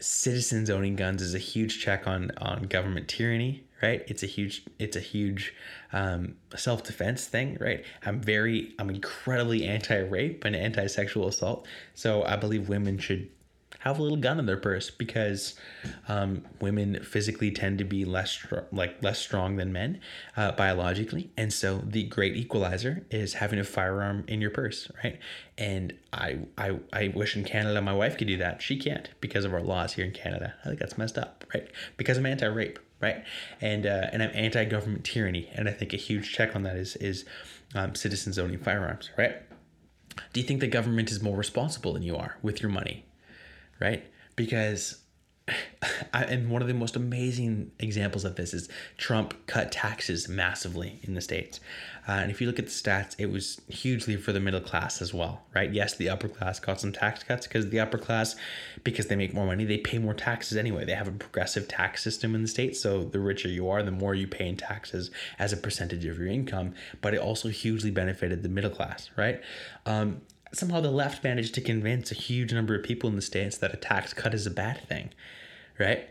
citizens 0.00 0.68
owning 0.68 0.96
guns 0.96 1.22
is 1.22 1.34
a 1.34 1.38
huge 1.38 1.82
check 1.82 2.06
on 2.06 2.30
on 2.38 2.64
government 2.64 3.08
tyranny, 3.08 3.64
right? 3.82 4.02
It's 4.06 4.22
a 4.22 4.26
huge, 4.26 4.64
it's 4.78 4.96
a 4.96 5.00
huge 5.00 5.54
um, 5.92 6.36
self 6.54 6.82
defense 6.82 7.26
thing, 7.26 7.56
right? 7.60 7.84
I'm 8.04 8.20
very, 8.20 8.74
I'm 8.78 8.90
incredibly 8.90 9.64
anti 9.64 9.98
rape 9.98 10.44
and 10.44 10.54
anti 10.54 10.86
sexual 10.86 11.28
assault, 11.28 11.66
so 11.94 12.22
I 12.24 12.36
believe 12.36 12.68
women 12.68 12.98
should 12.98 13.28
have 13.80 13.98
a 13.98 14.02
little 14.02 14.16
gun 14.16 14.38
in 14.38 14.46
their 14.46 14.56
purse 14.56 14.90
because 14.90 15.54
um, 16.08 16.44
women 16.60 17.02
physically 17.02 17.50
tend 17.50 17.78
to 17.78 17.84
be 17.84 18.04
less 18.04 18.44
like 18.72 19.02
less 19.02 19.18
strong 19.18 19.56
than 19.56 19.72
men 19.72 20.00
uh, 20.36 20.52
biologically, 20.52 21.30
and 21.36 21.52
so 21.52 21.78
the 21.84 22.04
great 22.04 22.36
equalizer 22.36 23.04
is 23.10 23.34
having 23.34 23.58
a 23.58 23.64
firearm 23.64 24.24
in 24.28 24.40
your 24.40 24.50
purse, 24.50 24.90
right? 25.02 25.18
And 25.58 25.94
I 26.12 26.38
I 26.58 26.78
I 26.92 27.12
wish 27.14 27.36
in 27.36 27.44
Canada 27.44 27.80
my 27.80 27.94
wife 27.94 28.16
could 28.16 28.28
do 28.28 28.36
that. 28.38 28.62
She 28.62 28.76
can't 28.78 29.08
because 29.20 29.44
of 29.44 29.54
our 29.54 29.62
laws 29.62 29.94
here 29.94 30.04
in 30.04 30.12
Canada. 30.12 30.54
I 30.64 30.68
think 30.68 30.80
that's 30.80 30.98
messed 30.98 31.18
up, 31.18 31.44
right? 31.54 31.68
Because 31.96 32.18
I'm 32.18 32.26
anti-rape, 32.26 32.78
right? 33.00 33.24
And 33.60 33.86
uh, 33.86 34.08
and 34.12 34.22
I'm 34.22 34.30
anti-government 34.34 35.04
tyranny, 35.04 35.50
and 35.54 35.68
I 35.68 35.72
think 35.72 35.92
a 35.92 35.98
huge 35.98 36.32
check 36.32 36.56
on 36.56 36.62
that 36.64 36.76
is 36.76 36.96
is 36.96 37.24
um, 37.74 37.94
citizens 37.94 38.38
owning 38.38 38.58
firearms, 38.58 39.10
right? 39.16 39.36
Do 40.32 40.40
you 40.40 40.46
think 40.46 40.60
the 40.60 40.66
government 40.66 41.10
is 41.10 41.22
more 41.22 41.36
responsible 41.36 41.92
than 41.92 42.02
you 42.02 42.16
are 42.16 42.38
with 42.42 42.62
your 42.62 42.70
money? 42.70 43.04
Right? 43.80 44.04
Because 44.34 45.02
I, 46.12 46.24
and 46.24 46.50
one 46.50 46.60
of 46.60 46.66
the 46.66 46.74
most 46.74 46.96
amazing 46.96 47.70
examples 47.78 48.24
of 48.24 48.34
this 48.34 48.52
is 48.52 48.68
Trump 48.98 49.46
cut 49.46 49.70
taxes 49.70 50.28
massively 50.28 50.98
in 51.04 51.14
the 51.14 51.20
states, 51.20 51.60
uh, 52.08 52.12
and 52.12 52.32
if 52.32 52.40
you 52.40 52.48
look 52.48 52.58
at 52.58 52.64
the 52.64 52.72
stats, 52.72 53.14
it 53.16 53.26
was 53.26 53.60
hugely 53.68 54.16
for 54.16 54.32
the 54.32 54.40
middle 54.40 54.60
class 54.60 55.00
as 55.00 55.14
well, 55.14 55.42
right? 55.54 55.72
Yes, 55.72 55.94
the 55.94 56.08
upper 56.08 56.26
class 56.26 56.58
got 56.58 56.80
some 56.80 56.90
tax 56.90 57.22
cuts 57.22 57.46
because 57.46 57.70
the 57.70 57.78
upper 57.78 57.96
class, 57.96 58.34
because 58.82 59.06
they 59.06 59.14
make 59.14 59.34
more 59.34 59.46
money, 59.46 59.64
they 59.64 59.78
pay 59.78 59.98
more 59.98 60.14
taxes 60.14 60.58
anyway. 60.58 60.84
They 60.84 60.94
have 60.94 61.06
a 61.06 61.12
progressive 61.12 61.68
tax 61.68 62.02
system 62.02 62.34
in 62.34 62.42
the 62.42 62.48
states, 62.48 62.80
so 62.80 63.04
the 63.04 63.20
richer 63.20 63.48
you 63.48 63.68
are, 63.68 63.84
the 63.84 63.92
more 63.92 64.16
you 64.16 64.26
pay 64.26 64.48
in 64.48 64.56
taxes 64.56 65.12
as 65.38 65.52
a 65.52 65.56
percentage 65.56 66.04
of 66.06 66.18
your 66.18 66.26
income. 66.26 66.74
But 67.00 67.14
it 67.14 67.20
also 67.20 67.50
hugely 67.50 67.92
benefited 67.92 68.42
the 68.42 68.48
middle 68.48 68.70
class, 68.70 69.10
right? 69.16 69.40
Um, 69.84 70.22
somehow 70.52 70.80
the 70.80 70.90
left 70.90 71.24
managed 71.24 71.54
to 71.54 71.60
convince 71.60 72.10
a 72.10 72.14
huge 72.14 72.52
number 72.52 72.74
of 72.74 72.82
people 72.82 73.08
in 73.08 73.16
the 73.16 73.22
states 73.22 73.58
that 73.58 73.74
a 73.74 73.76
tax 73.76 74.12
cut 74.12 74.34
is 74.34 74.46
a 74.46 74.50
bad 74.50 74.86
thing, 74.88 75.10
right? 75.78 76.08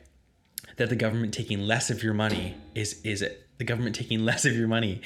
That 0.78 0.90
the 0.90 0.96
government 0.96 1.34
taking 1.34 1.60
less 1.62 1.90
of 1.90 2.04
your 2.04 2.14
money 2.14 2.56
is 2.74 3.02
is 3.04 3.22
it 3.22 3.48
the 3.58 3.64
government 3.64 3.96
taking 3.96 4.26
less 4.26 4.46
of 4.46 4.56
your 4.56 4.68
money 4.68 5.02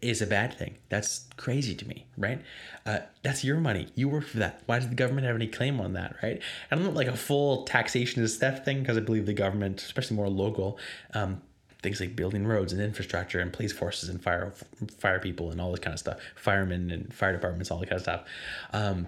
is 0.00 0.22
a 0.22 0.26
bad 0.26 0.54
thing. 0.54 0.76
That's 0.88 1.26
crazy 1.36 1.74
to 1.74 1.86
me, 1.86 2.06
right? 2.16 2.40
Uh, 2.86 3.00
that's 3.22 3.44
your 3.44 3.58
money. 3.58 3.88
You 3.94 4.08
work 4.08 4.26
for 4.26 4.38
that. 4.38 4.62
Why 4.66 4.78
does 4.78 4.88
the 4.88 4.94
government 4.94 5.26
have 5.26 5.36
any 5.36 5.46
claim 5.46 5.80
on 5.80 5.92
that, 5.92 6.16
right? 6.22 6.40
And 6.70 6.80
I'm 6.80 6.86
not 6.86 6.94
like 6.94 7.06
a 7.06 7.16
full 7.16 7.64
taxation 7.64 8.22
is 8.22 8.36
theft 8.36 8.64
thing 8.64 8.80
because 8.80 8.96
I 8.96 9.00
believe 9.00 9.26
the 9.26 9.34
government, 9.34 9.82
especially 9.82 10.16
more 10.16 10.28
local, 10.28 10.78
um, 11.12 11.42
things 11.84 12.00
like 12.00 12.16
building 12.16 12.44
roads 12.46 12.72
and 12.72 12.82
infrastructure 12.82 13.38
and 13.38 13.52
police 13.52 13.72
forces 13.72 14.08
and 14.08 14.20
fire 14.20 14.52
fire 14.98 15.20
people 15.20 15.52
and 15.52 15.60
all 15.60 15.70
this 15.70 15.78
kind 15.78 15.94
of 15.94 16.00
stuff, 16.00 16.18
firemen 16.34 16.90
and 16.90 17.14
fire 17.14 17.32
departments, 17.32 17.70
all 17.70 17.78
that 17.78 17.90
kind 17.90 17.98
of 17.98 18.02
stuff. 18.02 18.24
Um, 18.72 19.06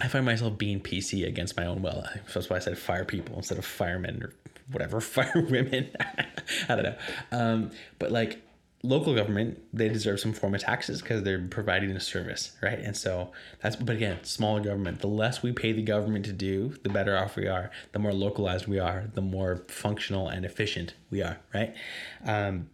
I 0.00 0.08
find 0.08 0.24
myself 0.24 0.58
being 0.58 0.80
PC 0.80 1.26
against 1.26 1.56
my 1.56 1.66
own 1.66 1.82
will. 1.82 2.04
That's 2.32 2.50
why 2.50 2.56
I 2.56 2.58
said 2.60 2.78
fire 2.78 3.04
people 3.04 3.36
instead 3.36 3.58
of 3.58 3.64
firemen 3.64 4.22
or 4.22 4.32
whatever, 4.70 5.00
fire 5.16 5.46
women. 5.50 5.90
I 6.68 6.76
don't 6.76 6.84
know. 6.84 6.96
Um, 7.32 7.70
but 7.98 8.12
like 8.12 8.40
local 8.84 9.14
government, 9.14 9.60
they 9.72 9.88
deserve 9.88 10.20
some 10.20 10.34
form 10.34 10.54
of 10.54 10.60
taxes 10.60 11.00
because 11.00 11.22
they're 11.22 11.40
providing 11.48 11.90
a 11.92 12.00
service, 12.00 12.52
right? 12.62 12.78
And 12.78 12.94
so 12.96 13.32
that's, 13.62 13.76
but 13.76 13.96
again, 13.96 14.22
smaller 14.22 14.60
government, 14.60 15.00
the 15.00 15.08
less 15.08 15.42
we 15.42 15.52
pay 15.52 15.72
the 15.72 15.82
government 15.82 16.26
to 16.26 16.32
do, 16.32 16.76
the 16.82 16.90
better 16.90 17.16
off 17.16 17.34
we 17.34 17.48
are. 17.48 17.70
The 17.92 17.98
more 17.98 18.12
localized 18.12 18.66
we 18.66 18.78
are, 18.78 19.06
the 19.14 19.22
more 19.22 19.64
functional 19.68 20.28
and 20.28 20.44
efficient 20.44 20.94
we 21.10 21.22
are, 21.22 21.38
right? 21.54 21.74
Um, 22.24 22.68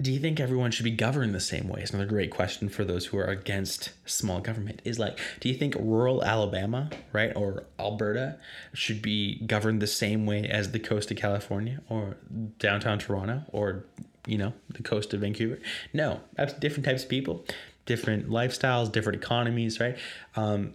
do 0.00 0.10
you 0.10 0.18
think 0.18 0.40
everyone 0.40 0.70
should 0.70 0.84
be 0.84 0.90
governed 0.90 1.34
the 1.34 1.40
same 1.40 1.68
way? 1.68 1.82
It's 1.82 1.90
another 1.90 2.08
great 2.08 2.30
question 2.30 2.68
for 2.68 2.84
those 2.84 3.06
who 3.06 3.18
are 3.18 3.26
against 3.26 3.90
small 4.06 4.40
government. 4.40 4.80
Is 4.82 4.98
like, 4.98 5.18
do 5.40 5.48
you 5.48 5.54
think 5.54 5.74
rural 5.78 6.24
Alabama, 6.24 6.90
right, 7.12 7.32
or 7.36 7.64
Alberta 7.78 8.38
should 8.72 9.02
be 9.02 9.40
governed 9.46 9.82
the 9.82 9.86
same 9.86 10.24
way 10.24 10.48
as 10.48 10.72
the 10.72 10.78
coast 10.78 11.10
of 11.10 11.18
California 11.18 11.80
or 11.90 12.16
downtown 12.58 12.98
Toronto 12.98 13.42
or 13.48 13.84
you 14.26 14.38
know, 14.38 14.52
the 14.68 14.82
coast 14.82 15.14
of 15.14 15.20
Vancouver. 15.20 15.58
No, 15.92 16.20
that's 16.34 16.52
different 16.54 16.84
types 16.84 17.02
of 17.02 17.08
people, 17.08 17.44
different 17.86 18.28
lifestyles, 18.28 18.90
different 18.90 19.22
economies, 19.22 19.80
right? 19.80 19.96
Um, 20.36 20.74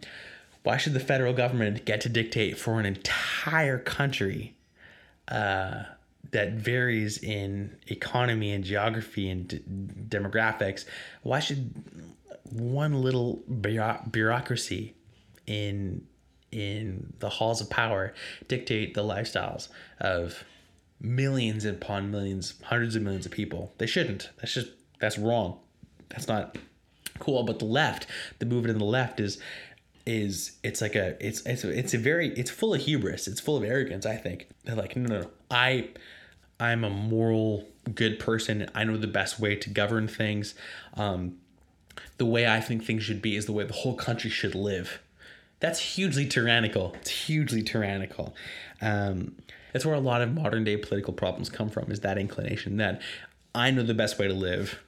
why 0.63 0.77
should 0.77 0.93
the 0.93 0.99
federal 0.99 1.33
government 1.33 1.85
get 1.85 2.01
to 2.01 2.09
dictate 2.09 2.57
for 2.57 2.79
an 2.79 2.85
entire 2.85 3.77
country 3.77 4.55
uh, 5.27 5.83
that 6.31 6.53
varies 6.53 7.19
in 7.19 7.75
economy 7.87 8.51
and 8.51 8.63
geography 8.63 9.29
and 9.29 9.47
d- 9.47 9.61
demographics? 10.09 10.85
Why 11.21 11.39
should 11.39 11.71
one 12.51 13.01
little 13.01 13.43
bureaucracy 13.47 14.95
in 15.45 16.07
in 16.51 17.13
the 17.19 17.29
halls 17.29 17.59
of 17.59 17.69
power 17.69 18.13
dictate 18.47 18.93
the 18.93 19.03
lifestyles 19.03 19.67
of 19.99 20.43
millions 21.05 21.63
upon 21.65 22.11
millions, 22.11 22.55
hundreds 22.63 22.95
of 22.95 23.01
millions 23.01 23.25
of 23.25 23.31
people. 23.31 23.73
They 23.77 23.85
shouldn't. 23.85 24.29
That's 24.37 24.53
just 24.53 24.71
that's 24.99 25.17
wrong. 25.17 25.59
That's 26.09 26.27
not 26.27 26.57
cool. 27.19 27.43
But 27.43 27.59
the 27.59 27.65
left, 27.65 28.07
the 28.39 28.45
movement 28.45 28.71
in 28.71 28.79
the 28.79 28.85
left 28.85 29.19
is 29.19 29.39
is 30.05 30.57
it's 30.63 30.81
like 30.81 30.95
a 30.95 31.15
it's 31.25 31.41
it's 31.45 31.63
it's 31.63 31.93
a 31.93 31.97
very 31.97 32.29
it's 32.29 32.51
full 32.51 32.73
of 32.73 32.81
hubris. 32.81 33.27
It's 33.27 33.39
full 33.39 33.57
of 33.57 33.63
arrogance. 33.63 34.05
I 34.05 34.17
think 34.17 34.47
they're 34.63 34.75
like 34.75 34.95
no 34.95 35.03
no 35.07 35.21
no 35.21 35.29
I 35.49 35.89
I'm 36.59 36.83
a 36.83 36.89
moral 36.89 37.67
good 37.93 38.19
person. 38.19 38.69
I 38.73 38.83
know 38.83 38.97
the 38.97 39.07
best 39.07 39.39
way 39.39 39.55
to 39.55 39.69
govern 39.69 40.07
things. 40.07 40.55
Um, 40.95 41.37
the 42.17 42.25
way 42.25 42.47
I 42.47 42.61
think 42.61 42.83
things 42.83 43.03
should 43.03 43.21
be 43.21 43.35
is 43.35 43.45
the 43.45 43.51
way 43.51 43.63
the 43.65 43.73
whole 43.73 43.95
country 43.95 44.29
should 44.29 44.55
live. 44.55 45.01
That's 45.59 45.79
hugely 45.79 46.27
tyrannical. 46.27 46.95
It's 47.01 47.09
hugely 47.09 47.63
tyrannical. 47.63 48.35
Um, 48.81 49.35
that's 49.75 49.85
where 49.85 49.93
a 49.93 49.99
lot 49.99 50.21
of 50.21 50.33
modern 50.33 50.63
day 50.63 50.77
political 50.77 51.11
problems 51.11 51.49
come 51.49 51.69
from 51.69 51.91
is 51.91 51.99
that 51.99 52.17
inclination 52.17 52.77
that 52.77 53.01
I 53.53 53.71
know 53.71 53.83
the 53.83 53.93
best 53.93 54.17
way 54.17 54.25
to 54.25 54.33
live. 54.33 54.81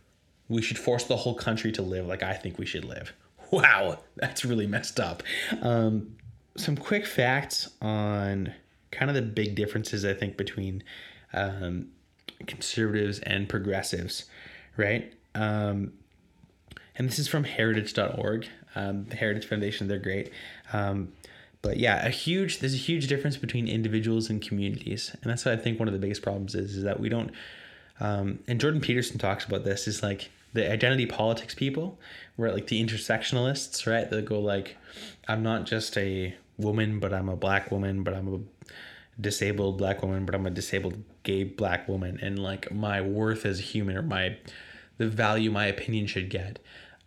We 0.47 0.62
should 0.62 0.78
force 0.78 1.04
the 1.04 1.17
whole 1.17 1.36
country 1.36 1.73
to 1.73 1.82
live 1.82 2.06
like 2.06 2.23
I 2.23 2.36
think 2.36 2.58
we 2.58 2.65
should 2.65 2.86
live. 2.86 3.12
Wow, 3.52 4.00
that's 4.15 4.45
really 4.45 4.65
messed 4.65 4.97
up. 4.97 5.23
Um, 5.62 6.15
some 6.56 6.78
quick 6.78 7.06
facts 7.06 7.69
on 7.82 8.54
kind 8.91 9.12
of 9.12 9.15
the 9.15 9.21
big 9.21 9.56
differences 9.56 10.06
I 10.06 10.13
think 10.13 10.38
between 10.38 10.84
um, 11.34 11.89
conservatives 12.45 13.19
and 13.19 13.50
progressives, 13.50 14.23
right? 14.78 15.13
Um, 15.36 15.91
and 16.95 17.10
this 17.10 17.19
is 17.19 17.28
from 17.28 17.43
heritage.org, 17.43 18.47
um, 18.76 19.04
the 19.04 19.17
Heritage 19.17 19.47
Foundation. 19.47 19.89
They're 19.89 20.00
great. 20.00 20.32
Um, 20.71 21.12
but 21.62 21.78
yeah, 21.78 22.06
a 22.06 22.10
huge 22.10 22.60
there's 22.60 22.74
a 22.74 22.78
huge 22.78 23.08
difference 23.08 23.38
between 23.38 23.67
individuals 23.67 24.30
and 24.30 24.41
communities, 24.41 25.15
and 25.22 25.30
that's 25.30 25.46
what 25.46 25.54
I 25.54 25.58
think 25.58 25.80
one 25.80 25.88
of 25.88 25.93
the 25.93 26.00
biggest 26.00 26.22
problems 26.22 26.56
is 26.56 26.76
is 26.76 26.84
that 26.84 27.00
we 27.00 27.10
don't. 27.10 27.32
Um, 28.00 28.39
and 28.48 28.60
Jordan 28.60 28.80
Peterson 28.80 29.17
talks 29.17 29.46
about 29.46 29.63
this 29.63 29.88
is 29.88 30.04
like 30.04 30.30
the 30.54 30.72
identity 30.72 31.06
politics 31.06 31.56
people, 31.56 32.00
where 32.36 32.52
like 32.52 32.67
the 32.67 32.84
intersectionalists, 32.84 33.91
right? 33.91 34.10
They 34.10 34.22
go 34.22 34.39
like, 34.39 34.78
I'm 35.28 35.43
not 35.43 35.65
just 35.65 35.98
a 35.98 36.36
woman, 36.58 37.00
but 37.00 37.13
I'm 37.13 37.30
a 37.30 37.36
black 37.36 37.72
woman, 37.72 38.04
but 38.04 38.13
I'm 38.13 38.34
a 38.34 38.39
disabled 39.20 39.78
black 39.78 40.02
woman, 40.02 40.26
but 40.26 40.36
I'm 40.36 40.46
a 40.46 40.52
disabled 40.52 41.04
gay 41.24 41.43
black 41.43 41.88
woman, 41.88 42.20
and 42.22 42.39
like 42.39 42.72
my 42.72 43.02
worth 43.02 43.46
as 43.46 43.60
a 43.60 43.63
human 43.63 43.98
or 43.98 44.04
my 44.04 44.38
the 44.98 45.08
value 45.08 45.52
my 45.52 45.65
opinion 45.65 46.08
should 46.08 46.30
get 46.30 46.60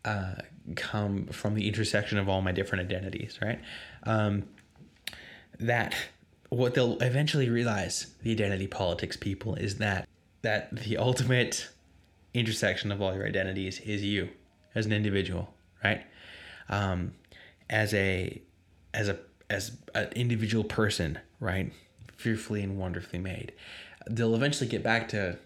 uh, 0.04 0.34
come 0.76 1.26
from 1.26 1.54
the 1.54 1.66
intersection 1.68 2.18
of 2.18 2.28
all 2.28 2.40
my 2.40 2.52
different 2.52 2.84
identities, 2.84 3.38
right? 3.42 3.60
Um, 4.04 4.44
that 5.58 5.94
what 6.48 6.74
they'll 6.74 6.98
eventually 6.98 7.48
realize, 7.48 8.14
the 8.22 8.32
identity 8.32 8.66
politics 8.66 9.16
people, 9.16 9.54
is 9.54 9.76
that 9.76 10.08
that 10.42 10.74
the 10.74 10.96
ultimate 10.96 11.68
intersection 12.32 12.90
of 12.90 13.02
all 13.02 13.14
your 13.14 13.26
identities 13.26 13.80
is 13.80 14.02
you 14.02 14.28
as 14.74 14.86
an 14.86 14.92
individual, 14.92 15.52
right? 15.84 16.02
Um, 16.68 17.12
as 17.68 17.94
a 17.94 18.40
as 18.94 19.08
a 19.08 19.18
as 19.48 19.76
an 19.94 20.08
individual 20.14 20.64
person, 20.64 21.18
right? 21.40 21.72
Fearfully 22.16 22.62
and 22.62 22.78
wonderfully 22.78 23.18
made. 23.18 23.52
They'll 24.08 24.34
eventually 24.34 24.68
get 24.68 24.82
back 24.82 25.08
to 25.08 25.38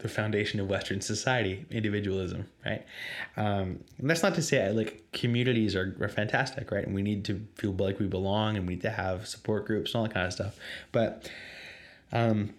the 0.00 0.08
foundation 0.08 0.60
of 0.60 0.68
Western 0.68 1.00
society, 1.00 1.64
individualism, 1.70 2.48
right? 2.64 2.84
Um, 3.36 3.80
and 3.98 4.10
that's 4.10 4.22
not 4.22 4.34
to 4.34 4.42
say 4.42 4.70
like 4.70 5.02
communities 5.12 5.74
are, 5.74 5.96
are 6.00 6.08
fantastic, 6.08 6.70
right? 6.70 6.84
And 6.84 6.94
we 6.94 7.02
need 7.02 7.24
to 7.26 7.40
feel 7.54 7.72
like 7.72 7.98
we 7.98 8.06
belong 8.06 8.56
and 8.56 8.66
we 8.66 8.74
need 8.74 8.82
to 8.82 8.90
have 8.90 9.26
support 9.26 9.66
groups 9.66 9.94
and 9.94 10.00
all 10.00 10.02
that 10.06 10.14
kind 10.14 10.26
of 10.26 10.32
stuff. 10.32 10.56
But 10.92 11.30
um, 12.12 12.52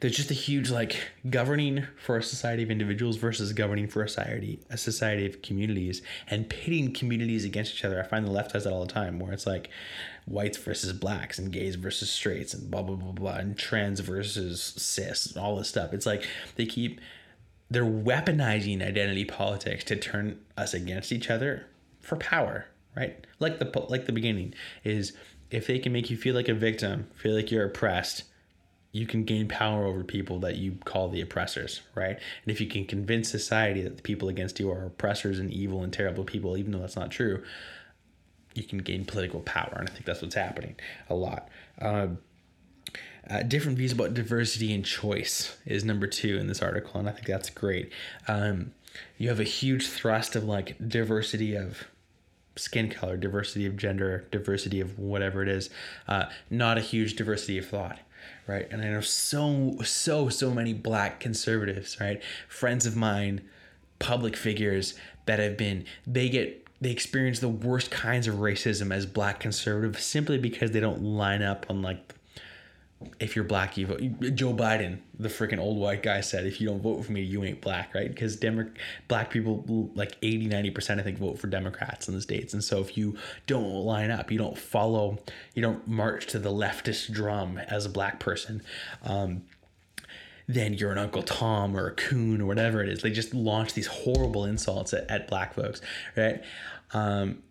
there's 0.00 0.16
just 0.16 0.30
a 0.30 0.34
huge 0.34 0.70
like 0.70 0.96
governing 1.28 1.86
for 2.02 2.16
a 2.16 2.22
society 2.22 2.62
of 2.62 2.70
individuals 2.70 3.16
versus 3.16 3.52
governing 3.52 3.86
for 3.86 4.02
a 4.02 4.08
society 4.08 4.58
a 4.70 4.78
society 4.78 5.26
of 5.26 5.42
communities 5.42 6.00
and 6.28 6.48
pitting 6.48 6.92
communities 6.92 7.44
against 7.44 7.74
each 7.74 7.84
other. 7.84 8.00
I 8.00 8.06
find 8.06 8.26
the 8.26 8.30
left 8.30 8.52
does 8.52 8.64
that 8.64 8.72
all 8.72 8.84
the 8.84 8.92
time, 8.92 9.18
where 9.18 9.32
it's 9.32 9.46
like 9.46 9.68
whites 10.26 10.56
versus 10.56 10.92
blacks 10.92 11.38
and 11.38 11.52
gays 11.52 11.74
versus 11.74 12.10
straights 12.10 12.54
and 12.54 12.70
blah 12.70 12.82
blah 12.82 12.96
blah 12.96 13.12
blah 13.12 13.34
and 13.34 13.56
trans 13.56 14.00
versus 14.00 14.62
cis, 14.62 15.26
and 15.26 15.36
all 15.36 15.56
this 15.56 15.68
stuff. 15.68 15.92
It's 15.92 16.06
like 16.06 16.26
they 16.56 16.66
keep 16.66 17.00
they're 17.70 17.84
weaponizing 17.84 18.82
identity 18.82 19.24
politics 19.24 19.84
to 19.84 19.96
turn 19.96 20.40
us 20.56 20.72
against 20.74 21.12
each 21.12 21.30
other 21.30 21.66
for 22.00 22.16
power, 22.16 22.66
right? 22.96 23.26
Like 23.38 23.58
the 23.58 23.86
like 23.88 24.06
the 24.06 24.12
beginning 24.12 24.54
is 24.84 25.12
if 25.50 25.66
they 25.66 25.78
can 25.78 25.92
make 25.92 26.08
you 26.08 26.16
feel 26.16 26.34
like 26.34 26.48
a 26.48 26.54
victim, 26.54 27.08
feel 27.14 27.34
like 27.34 27.50
you're 27.50 27.66
oppressed 27.66 28.24
you 28.92 29.06
can 29.06 29.24
gain 29.24 29.46
power 29.46 29.86
over 29.86 30.02
people 30.02 30.40
that 30.40 30.56
you 30.56 30.76
call 30.84 31.08
the 31.08 31.20
oppressors, 31.20 31.80
right? 31.94 32.18
And 32.42 32.46
if 32.46 32.60
you 32.60 32.66
can 32.66 32.84
convince 32.84 33.28
society 33.28 33.82
that 33.82 33.96
the 33.96 34.02
people 34.02 34.28
against 34.28 34.58
you 34.58 34.70
are 34.70 34.86
oppressors 34.86 35.38
and 35.38 35.50
evil 35.52 35.84
and 35.84 35.92
terrible 35.92 36.24
people, 36.24 36.56
even 36.56 36.72
though 36.72 36.80
that's 36.80 36.96
not 36.96 37.10
true, 37.10 37.44
you 38.54 38.64
can 38.64 38.78
gain 38.78 39.04
political 39.04 39.40
power. 39.40 39.76
And 39.78 39.88
I 39.88 39.92
think 39.92 40.06
that's 40.06 40.22
what's 40.22 40.34
happening 40.34 40.74
a 41.08 41.14
lot. 41.14 41.48
Um, 41.80 42.18
uh, 43.28 43.42
different 43.44 43.78
views 43.78 43.92
about 43.92 44.14
diversity 44.14 44.74
and 44.74 44.84
choice 44.84 45.56
is 45.64 45.84
number 45.84 46.08
two 46.08 46.38
in 46.38 46.48
this 46.48 46.60
article, 46.60 46.98
and 46.98 47.08
I 47.08 47.12
think 47.12 47.26
that's 47.26 47.50
great. 47.50 47.92
Um, 48.26 48.72
you 49.18 49.28
have 49.28 49.38
a 49.38 49.44
huge 49.44 49.86
thrust 49.86 50.34
of 50.34 50.44
like 50.44 50.76
diversity 50.88 51.54
of 51.54 51.84
skin 52.56 52.90
color, 52.90 53.16
diversity 53.16 53.66
of 53.66 53.76
gender, 53.76 54.26
diversity 54.32 54.80
of 54.80 54.98
whatever 54.98 55.42
it 55.42 55.48
is, 55.48 55.70
uh, 56.08 56.24
not 56.48 56.76
a 56.76 56.80
huge 56.80 57.14
diversity 57.14 57.56
of 57.56 57.68
thought 57.68 58.00
right? 58.46 58.66
And 58.70 58.82
I 58.82 58.90
know 58.90 59.00
so, 59.00 59.76
so, 59.84 60.28
so 60.28 60.50
many 60.50 60.72
black 60.72 61.20
conservatives, 61.20 61.98
right? 62.00 62.22
Friends 62.48 62.86
of 62.86 62.96
mine, 62.96 63.42
public 63.98 64.36
figures 64.36 64.94
that 65.26 65.38
have 65.38 65.56
been, 65.56 65.84
they 66.06 66.28
get, 66.28 66.66
they 66.80 66.90
experience 66.90 67.40
the 67.40 67.48
worst 67.48 67.90
kinds 67.90 68.26
of 68.26 68.36
racism 68.36 68.92
as 68.94 69.06
black 69.06 69.40
conservatives 69.40 70.04
simply 70.04 70.38
because 70.38 70.70
they 70.70 70.80
don't 70.80 71.02
line 71.02 71.42
up 71.42 71.66
on 71.68 71.82
like 71.82 72.14
if 73.18 73.34
you're 73.34 73.44
black, 73.44 73.78
you 73.78 73.86
vote. 73.86 74.00
Joe 74.34 74.52
Biden, 74.52 74.98
the 75.18 75.28
freaking 75.28 75.58
old 75.58 75.78
white 75.78 76.02
guy, 76.02 76.20
said, 76.20 76.44
if 76.44 76.60
you 76.60 76.68
don't 76.68 76.82
vote 76.82 77.04
for 77.04 77.12
me, 77.12 77.22
you 77.22 77.42
ain't 77.44 77.62
black, 77.62 77.94
right? 77.94 78.08
Because 78.08 78.36
Demo- 78.36 78.70
black 79.08 79.30
people, 79.30 79.90
like 79.94 80.16
80, 80.20 80.48
90%, 80.48 81.00
I 81.00 81.02
think, 81.02 81.18
vote 81.18 81.38
for 81.38 81.46
Democrats 81.46 82.08
in 82.08 82.14
the 82.14 82.20
States. 82.20 82.52
And 82.52 82.62
so 82.62 82.80
if 82.80 82.98
you 82.98 83.16
don't 83.46 83.64
line 83.84 84.10
up, 84.10 84.30
you 84.30 84.36
don't 84.36 84.56
follow, 84.56 85.18
you 85.54 85.62
don't 85.62 85.86
march 85.88 86.26
to 86.28 86.38
the 86.38 86.50
leftist 86.50 87.10
drum 87.10 87.56
as 87.58 87.86
a 87.86 87.88
black 87.88 88.20
person, 88.20 88.62
um, 89.02 89.44
then 90.46 90.74
you're 90.74 90.92
an 90.92 90.98
Uncle 90.98 91.22
Tom 91.22 91.76
or 91.76 91.86
a 91.86 91.94
coon 91.94 92.42
or 92.42 92.46
whatever 92.46 92.82
it 92.82 92.88
is. 92.90 93.00
They 93.00 93.10
just 93.10 93.32
launch 93.32 93.72
these 93.72 93.86
horrible 93.86 94.44
insults 94.44 94.92
at, 94.92 95.10
at 95.10 95.26
black 95.26 95.54
folks, 95.54 95.80
right? 96.16 96.42
Um, 96.92 97.42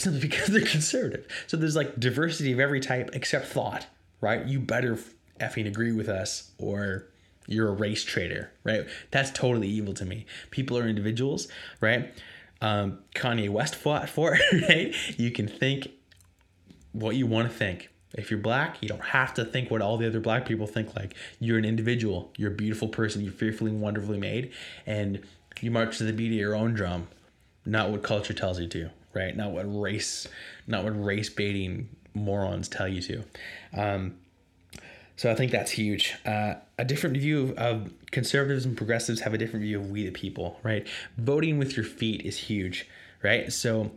simply 0.00 0.20
because 0.28 0.48
they're 0.48 0.66
conservative. 0.66 1.28
So 1.46 1.56
there's 1.56 1.76
like 1.76 2.00
diversity 2.00 2.50
of 2.50 2.58
every 2.58 2.80
type 2.80 3.10
except 3.12 3.46
thought 3.46 3.86
right? 4.24 4.46
You 4.46 4.58
better 4.58 4.98
effing 5.38 5.66
agree 5.66 5.92
with 5.92 6.08
us 6.08 6.52
or 6.58 7.06
you're 7.46 7.68
a 7.68 7.72
race 7.72 8.02
traitor, 8.02 8.50
right? 8.64 8.86
That's 9.10 9.30
totally 9.30 9.68
evil 9.68 9.92
to 9.94 10.06
me. 10.06 10.24
People 10.50 10.78
are 10.78 10.88
individuals, 10.88 11.46
right? 11.80 12.12
Um, 12.62 13.00
Kanye 13.14 13.50
West 13.50 13.74
fought 13.74 14.08
for 14.08 14.34
it, 14.40 14.68
right? 14.68 15.18
You 15.18 15.30
can 15.30 15.46
think 15.46 15.88
what 16.92 17.16
you 17.16 17.26
want 17.26 17.50
to 17.50 17.54
think. 17.54 17.90
If 18.14 18.30
you're 18.30 18.40
black, 18.40 18.80
you 18.80 18.88
don't 18.88 19.04
have 19.04 19.34
to 19.34 19.44
think 19.44 19.70
what 19.70 19.82
all 19.82 19.98
the 19.98 20.06
other 20.06 20.20
black 20.20 20.46
people 20.46 20.66
think. 20.66 20.96
Like 20.96 21.14
you're 21.38 21.58
an 21.58 21.64
individual, 21.66 22.32
you're 22.38 22.52
a 22.52 22.54
beautiful 22.54 22.88
person, 22.88 23.22
you're 23.22 23.32
fearfully 23.32 23.72
and 23.72 23.82
wonderfully 23.82 24.18
made, 24.18 24.52
and 24.86 25.20
you 25.60 25.70
march 25.70 25.98
to 25.98 26.04
the 26.04 26.12
beat 26.12 26.28
of 26.28 26.38
your 26.38 26.54
own 26.54 26.72
drum, 26.72 27.08
not 27.66 27.90
what 27.90 28.02
culture 28.02 28.32
tells 28.32 28.58
you 28.58 28.68
to, 28.68 28.90
right? 29.12 29.36
Not 29.36 29.50
what 29.50 29.64
race, 29.64 30.28
not 30.66 30.84
what 30.84 31.04
race 31.04 31.28
baiting 31.28 31.88
morons 32.14 32.68
tell 32.68 32.88
you 32.88 33.02
to. 33.02 33.24
Um, 33.76 34.16
so 35.16 35.30
I 35.30 35.34
think 35.34 35.52
that's 35.52 35.70
huge. 35.70 36.14
Uh, 36.26 36.54
a 36.78 36.84
different 36.84 37.16
view 37.16 37.42
of, 37.42 37.58
of, 37.58 37.92
conservatives 38.10 38.64
and 38.64 38.76
progressives 38.76 39.20
have 39.20 39.34
a 39.34 39.38
different 39.38 39.64
view 39.64 39.80
of 39.80 39.90
we 39.90 40.04
the 40.04 40.12
people, 40.12 40.58
right? 40.62 40.86
Voting 41.18 41.58
with 41.58 41.76
your 41.76 41.84
feet 41.84 42.22
is 42.22 42.36
huge, 42.36 42.88
right? 43.22 43.52
So 43.52 43.90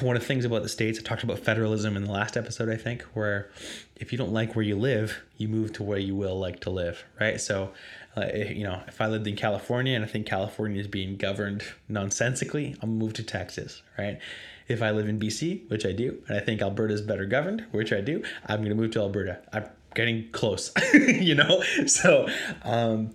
one 0.00 0.16
of 0.16 0.22
the 0.22 0.26
things 0.26 0.44
about 0.44 0.62
the 0.62 0.68
states, 0.68 0.98
I 0.98 1.02
talked 1.02 1.22
about 1.22 1.38
federalism 1.38 1.96
in 1.96 2.04
the 2.04 2.12
last 2.12 2.36
episode, 2.36 2.68
I 2.68 2.76
think, 2.76 3.02
where 3.14 3.50
if 3.96 4.12
you 4.12 4.18
don't 4.18 4.32
like 4.32 4.56
where 4.56 4.64
you 4.64 4.76
live, 4.76 5.22
you 5.36 5.48
move 5.48 5.72
to 5.74 5.82
where 5.82 5.98
you 5.98 6.14
will 6.14 6.38
like 6.38 6.60
to 6.60 6.70
live, 6.70 7.04
right? 7.20 7.40
So, 7.40 7.72
uh, 8.16 8.26
you 8.34 8.64
know, 8.64 8.82
if 8.88 9.00
I 9.00 9.06
lived 9.06 9.26
in 9.26 9.36
California 9.36 9.94
and 9.94 10.04
I 10.04 10.08
think 10.08 10.26
California 10.26 10.80
is 10.80 10.88
being 10.88 11.16
governed 11.16 11.62
nonsensically, 11.88 12.76
I'll 12.82 12.88
move 12.88 13.12
to 13.14 13.22
Texas, 13.22 13.82
right? 13.98 14.18
If 14.68 14.82
I 14.82 14.90
live 14.90 15.08
in 15.08 15.18
BC, 15.20 15.70
which 15.70 15.86
I 15.86 15.92
do, 15.92 16.22
and 16.28 16.36
I 16.36 16.40
think 16.40 16.60
Alberta 16.60 16.94
is 16.94 17.02
better 17.02 17.24
governed, 17.24 17.64
which 17.70 17.92
I 17.92 18.00
do, 18.00 18.22
I'm 18.46 18.58
going 18.58 18.70
to 18.70 18.74
move 18.74 18.92
to 18.92 19.00
Alberta. 19.00 19.38
I'm 19.52 19.66
getting 19.94 20.28
close, 20.32 20.72
you 20.94 21.34
know? 21.34 21.62
So, 21.86 22.28
um, 22.62 23.14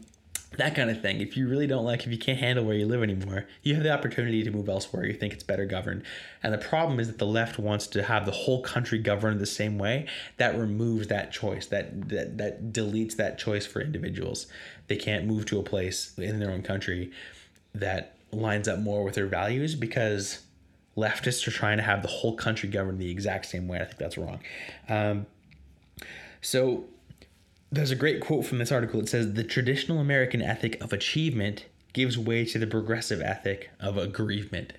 that 0.58 0.76
kind 0.76 0.90
of 0.90 1.02
thing. 1.02 1.22
If 1.22 1.38
you 1.38 1.48
really 1.48 1.68
don't 1.68 1.86
like, 1.86 2.06
if 2.06 2.12
you 2.12 2.18
can't 2.18 2.40
handle 2.40 2.66
where 2.66 2.76
you 2.76 2.86
live 2.86 3.02
anymore, 3.02 3.48
you 3.64 3.74
have 3.76 3.84
the 3.84 3.92
opportunity 3.92 4.44
to 4.44 4.52
move 4.52 4.68
elsewhere. 4.68 5.06
You 5.06 5.14
think 5.14 5.32
it's 5.34 5.44
better 5.44 5.66
governed. 5.66 6.04
And 6.44 6.54
the 6.54 6.58
problem 6.58 7.00
is 7.00 7.08
that 7.08 7.20
the 7.20 7.26
left 7.26 7.58
wants 7.58 7.88
to 7.88 8.04
have 8.04 8.26
the 8.26 8.32
whole 8.32 8.62
country 8.62 9.00
governed 9.00 9.40
the 9.40 9.46
same 9.46 9.78
way. 9.78 10.08
That 10.38 10.58
removes 10.58 11.08
that 11.08 11.32
choice. 11.32 11.68
That 11.68 12.10
that 12.10 12.38
that 12.38 12.74
deletes 12.74 13.16
that 13.16 13.38
choice 13.38 13.66
for 13.66 13.80
individuals. 13.80 14.48
They 14.88 14.98
can't 14.98 15.26
move 15.26 15.46
to 15.48 15.60
a 15.60 15.64
place 15.64 16.18
in 16.18 16.40
their 16.40 16.52
own 16.52 16.64
country 16.64 17.12
that 17.74 18.18
lines 18.34 18.68
up 18.68 18.80
more 18.80 19.04
with 19.04 19.16
their 19.16 19.28
values 19.28 19.76
because 19.76 20.40
leftists 21.02 21.48
are 21.48 21.52
trying 21.52 21.78
to 21.78 21.84
have 21.84 22.02
the 22.02 22.08
whole 22.08 22.36
country 22.36 22.70
governed 22.70 23.00
the 23.00 23.10
exact 23.10 23.46
same 23.46 23.68
way. 23.68 23.80
I 23.80 23.86
think 23.86 23.98
that's 23.98 24.18
wrong. 24.18 24.40
Um, 24.88 25.26
so 26.42 26.86
there's 27.72 27.92
a 27.92 27.96
great 27.96 28.22
quote 28.22 28.46
from 28.46 28.58
this 28.58 28.72
article. 28.72 29.00
It 29.00 29.10
says 29.10 29.34
the 29.34 29.44
traditional 29.44 30.00
American 30.00 30.42
ethic 30.42 30.82
of 30.84 30.94
achievement 30.94 31.66
gives 31.94 32.18
way 32.18 32.46
to 32.46 32.60
the 32.60 32.68
progressive 32.68 33.22
ethic 33.22 33.70
of 33.80 33.98
aggrievement. 33.98 34.74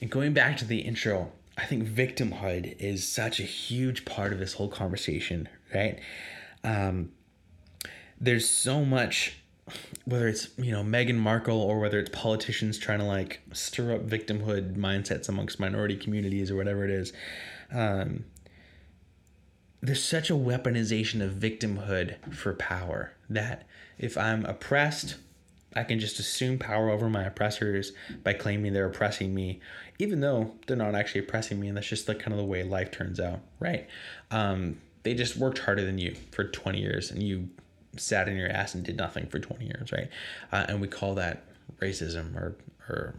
And 0.00 0.10
going 0.10 0.32
back 0.32 0.56
to 0.58 0.64
the 0.64 0.80
intro, 0.80 1.32
I 1.56 1.64
think 1.64 1.84
victimhood 1.88 2.76
is 2.78 3.08
such 3.08 3.40
a 3.40 3.44
huge 3.44 4.04
part 4.04 4.32
of 4.32 4.38
this 4.38 4.54
whole 4.54 4.68
conversation, 4.68 5.48
right? 5.74 5.98
Um, 6.62 7.12
there's 8.20 8.48
so 8.48 8.84
much 8.84 9.38
whether 10.04 10.28
it's 10.28 10.48
you 10.58 10.70
know 10.70 10.82
Meghan 10.82 11.16
Markle 11.16 11.60
or 11.60 11.80
whether 11.80 11.98
it's 11.98 12.10
politicians 12.10 12.78
trying 12.78 13.00
to 13.00 13.04
like 13.04 13.40
stir 13.52 13.94
up 13.94 14.06
victimhood 14.06 14.76
mindsets 14.76 15.28
amongst 15.28 15.58
minority 15.58 15.96
communities 15.96 16.50
or 16.50 16.56
whatever 16.56 16.84
it 16.84 16.90
is, 16.90 17.12
um, 17.72 18.24
there's 19.80 20.02
such 20.02 20.30
a 20.30 20.34
weaponization 20.34 21.22
of 21.22 21.32
victimhood 21.32 22.34
for 22.34 22.54
power 22.54 23.12
that 23.28 23.66
if 23.98 24.16
I'm 24.16 24.44
oppressed, 24.44 25.16
I 25.74 25.84
can 25.84 26.00
just 26.00 26.18
assume 26.18 26.58
power 26.58 26.90
over 26.90 27.08
my 27.08 27.24
oppressors 27.24 27.92
by 28.22 28.32
claiming 28.32 28.72
they're 28.72 28.86
oppressing 28.86 29.34
me, 29.34 29.60
even 29.98 30.20
though 30.20 30.52
they're 30.66 30.76
not 30.76 30.94
actually 30.94 31.20
oppressing 31.20 31.60
me, 31.60 31.68
and 31.68 31.76
that's 31.76 31.86
just 31.86 32.08
like 32.08 32.18
kind 32.18 32.32
of 32.32 32.38
the 32.38 32.44
way 32.44 32.62
life 32.62 32.90
turns 32.90 33.20
out, 33.20 33.40
right? 33.60 33.86
Um, 34.30 34.80
they 35.02 35.14
just 35.14 35.36
worked 35.36 35.58
harder 35.58 35.84
than 35.84 35.98
you 35.98 36.16
for 36.32 36.44
20 36.44 36.80
years, 36.80 37.10
and 37.10 37.22
you 37.22 37.48
sat 37.98 38.28
in 38.28 38.36
your 38.36 38.48
ass 38.48 38.74
and 38.74 38.84
did 38.84 38.96
nothing 38.96 39.26
for 39.26 39.38
20 39.38 39.64
years, 39.64 39.92
right? 39.92 40.08
Uh, 40.52 40.66
and 40.68 40.80
we 40.80 40.88
call 40.88 41.14
that 41.14 41.44
racism 41.80 42.36
or 42.36 42.56
or 42.88 43.14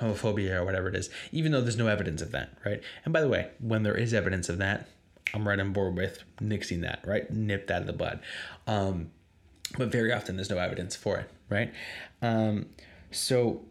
homophobia 0.00 0.54
or 0.56 0.64
whatever 0.64 0.88
it 0.88 0.96
is, 0.96 1.10
even 1.32 1.52
though 1.52 1.60
there's 1.60 1.76
no 1.76 1.86
evidence 1.86 2.20
of 2.22 2.32
that, 2.32 2.56
right? 2.64 2.82
And 3.04 3.12
by 3.12 3.20
the 3.20 3.28
way, 3.28 3.50
when 3.60 3.82
there 3.82 3.96
is 3.96 4.12
evidence 4.12 4.48
of 4.48 4.58
that, 4.58 4.88
I'm 5.32 5.46
right 5.46 5.58
on 5.58 5.72
board 5.72 5.96
with 5.96 6.22
nixing 6.40 6.82
that, 6.82 7.00
right? 7.06 7.30
Nip 7.30 7.66
that 7.68 7.82
in 7.82 7.86
the 7.86 7.92
bud. 7.92 8.20
Um, 8.66 9.10
but 9.76 9.90
very 9.90 10.12
often 10.12 10.36
there's 10.36 10.50
no 10.50 10.58
evidence 10.58 10.94
for 10.94 11.18
it, 11.18 11.30
right? 11.48 11.72
Um, 12.22 12.66
so, 13.10 13.62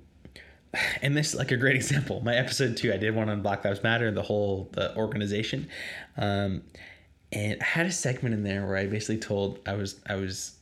and 1.02 1.16
this 1.16 1.34
like 1.36 1.52
a 1.52 1.58
great 1.58 1.76
example. 1.76 2.22
My 2.22 2.36
episode 2.36 2.78
two, 2.78 2.94
I 2.94 2.98
did 2.98 3.16
one 3.16 3.30
on 3.30 3.42
Black 3.42 3.64
Lives 3.66 3.84
Matter, 3.84 4.12
the 4.12 4.24
whole 4.24 4.70
the 4.74 4.96
organization, 4.96 5.70
um, 6.18 6.64
and 7.34 7.58
I 7.62 7.66
had 7.66 7.88
a 7.88 7.92
segment 7.92 8.36
in 8.36 8.44
there 8.44 8.66
where 8.66 8.78
I 8.78 8.86
basically 8.86 9.18
told 9.18 9.60
I 9.66 9.74
was 9.74 10.00
I 10.08 10.16
was 10.16 10.56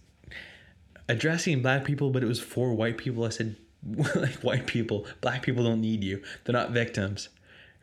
addressing 1.10 1.62
black 1.62 1.84
people, 1.84 2.10
but 2.10 2.24
it 2.24 2.28
was 2.28 2.40
for 2.40 2.74
white 2.74 2.98
people. 2.98 3.26
I 3.26 3.30
said 3.30 3.58
like 4.16 4.36
white 4.36 4.68
people, 4.68 5.06
black 5.20 5.44
people 5.44 5.64
don't 5.64 5.82
need 5.82 6.04
you. 6.04 6.24
They're 6.44 6.54
not 6.54 6.72
victims, 6.72 7.30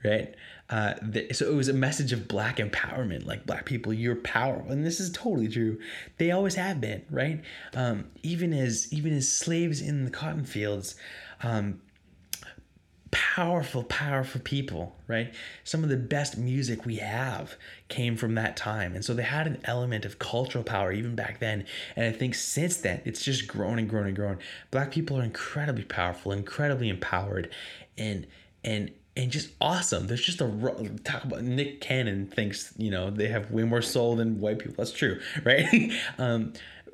right? 0.03 0.35
Uh, 0.71 0.95
the, 1.03 1.33
so 1.33 1.51
it 1.51 1.55
was 1.55 1.69
a 1.69 1.73
message 1.73 2.13
of 2.13 2.29
black 2.29 2.59
empowerment, 2.59 3.27
like 3.27 3.47
black 3.47 3.65
people, 3.65 3.93
you're 3.93 4.17
powerful, 4.17 4.71
and 4.71 4.85
this 4.85 5.01
is 5.01 5.11
totally 5.11 5.49
true. 5.49 5.79
They 6.19 6.31
always 6.31 6.55
have 6.57 6.81
been, 6.81 7.05
right? 7.11 7.43
Um, 7.75 8.07
even 8.23 8.53
as 8.53 8.93
even 8.93 9.15
as 9.15 9.29
slaves 9.29 9.81
in 9.81 10.05
the 10.05 10.11
cotton 10.11 10.45
fields, 10.45 10.95
um, 11.43 11.81
powerful, 13.11 13.83
powerful 13.85 14.41
people, 14.41 14.97
right? 15.07 15.33
Some 15.65 15.83
of 15.83 15.91
the 15.91 15.97
best 15.97 16.37
music 16.37 16.85
we 16.85 16.97
have 16.97 17.57
came 17.89 18.17
from 18.17 18.35
that 18.35 18.57
time. 18.57 18.95
And 18.95 19.05
so 19.05 19.15
they 19.15 19.23
had 19.23 19.47
an 19.47 19.61
element 19.65 20.05
of 20.05 20.19
cultural 20.19 20.65
power 20.65 20.93
even 20.93 21.15
back 21.15 21.39
then. 21.39 21.65
And 21.97 22.05
I 22.07 22.13
think 22.13 22.35
since 22.35 22.79
then, 22.79 23.01
it's 23.05 23.23
just 23.23 23.47
grown 23.47 23.79
and 23.79 23.89
grown 23.89 24.07
and 24.07 24.17
grown. 24.17 24.39
Black 24.71 24.91
people 24.91 25.19
are 25.19 25.25
incredibly 25.25 25.85
powerful, 25.85 26.33
incredibly 26.33 26.89
empowered, 26.89 27.51
and 27.97 28.27
and 28.65 28.91
and 29.17 29.33
just 29.33 29.51
awesome. 29.61 30.07
There's 30.07 30.23
just 30.23 30.41
a 30.41 30.99
talk 31.03 31.25
about 31.25 31.43
Nick 31.43 31.81
Cannon 31.81 32.29
thinks, 32.29 32.73
you 32.77 32.91
know, 32.91 33.11
they 33.11 33.27
have 33.29 33.51
way 33.51 33.65
more 33.65 33.83
soul 33.83 34.15
than 34.15 34.41
white 34.41 34.61
people. 34.61 34.75
That's 34.79 34.93
true, 34.93 35.21
right? 35.45 35.93
um, 36.19 36.53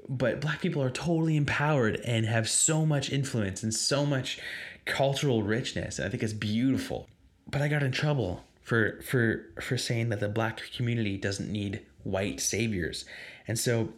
but 0.09 0.41
black 0.41 0.61
people 0.61 0.83
are 0.83 0.91
totally 0.91 1.37
empowered 1.37 1.97
and 2.05 2.27
have 2.27 2.49
so 2.49 2.85
much 2.85 3.11
influence 3.11 3.63
and 3.63 3.73
so 3.73 4.05
much 4.05 4.39
cultural 4.85 5.43
richness. 5.43 5.99
I 6.01 6.09
think 6.09 6.23
it's 6.23 6.33
beautiful. 6.33 7.09
But 7.49 7.63
I 7.63 7.69
got 7.69 7.83
in 7.83 7.93
trouble 7.93 8.45
for 8.63 9.01
for 9.03 9.47
for 9.61 9.77
saying 9.77 10.09
that 10.09 10.21
the 10.21 10.29
black 10.29 10.63
community 10.77 11.17
doesn't 11.17 11.51
need 11.51 11.81
white 12.03 12.41
saviors. 12.41 13.05
And 13.47 13.59
so 13.59 13.91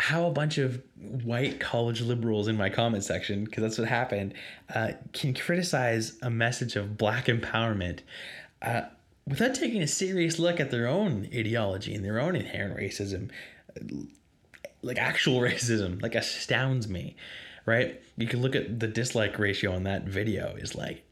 how 0.00 0.26
a 0.26 0.30
bunch 0.30 0.58
of 0.58 0.82
white 1.24 1.58
college 1.58 2.00
liberals 2.00 2.46
in 2.46 2.56
my 2.56 2.70
comment 2.70 3.02
section, 3.02 3.44
because 3.44 3.62
that's 3.62 3.78
what 3.78 3.88
happened, 3.88 4.32
uh, 4.74 4.92
can 5.12 5.34
criticize 5.34 6.16
a 6.22 6.30
message 6.30 6.76
of 6.76 6.96
black 6.96 7.26
empowerment 7.26 8.00
uh, 8.62 8.82
without 9.26 9.54
taking 9.54 9.82
a 9.82 9.88
serious 9.88 10.38
look 10.38 10.60
at 10.60 10.70
their 10.70 10.86
own 10.86 11.28
ideology 11.34 11.94
and 11.94 12.04
their 12.04 12.20
own 12.20 12.36
inherent 12.36 12.78
racism, 12.78 13.30
like 14.82 14.98
actual 14.98 15.40
racism, 15.40 16.00
like 16.00 16.14
astounds 16.14 16.88
me 16.88 17.16
right? 17.68 18.00
You 18.16 18.26
can 18.26 18.40
look 18.40 18.56
at 18.56 18.80
the 18.80 18.88
dislike 18.88 19.38
ratio 19.38 19.74
on 19.74 19.82
that 19.82 20.04
video 20.04 20.54
is 20.56 20.74
like, 20.74 21.04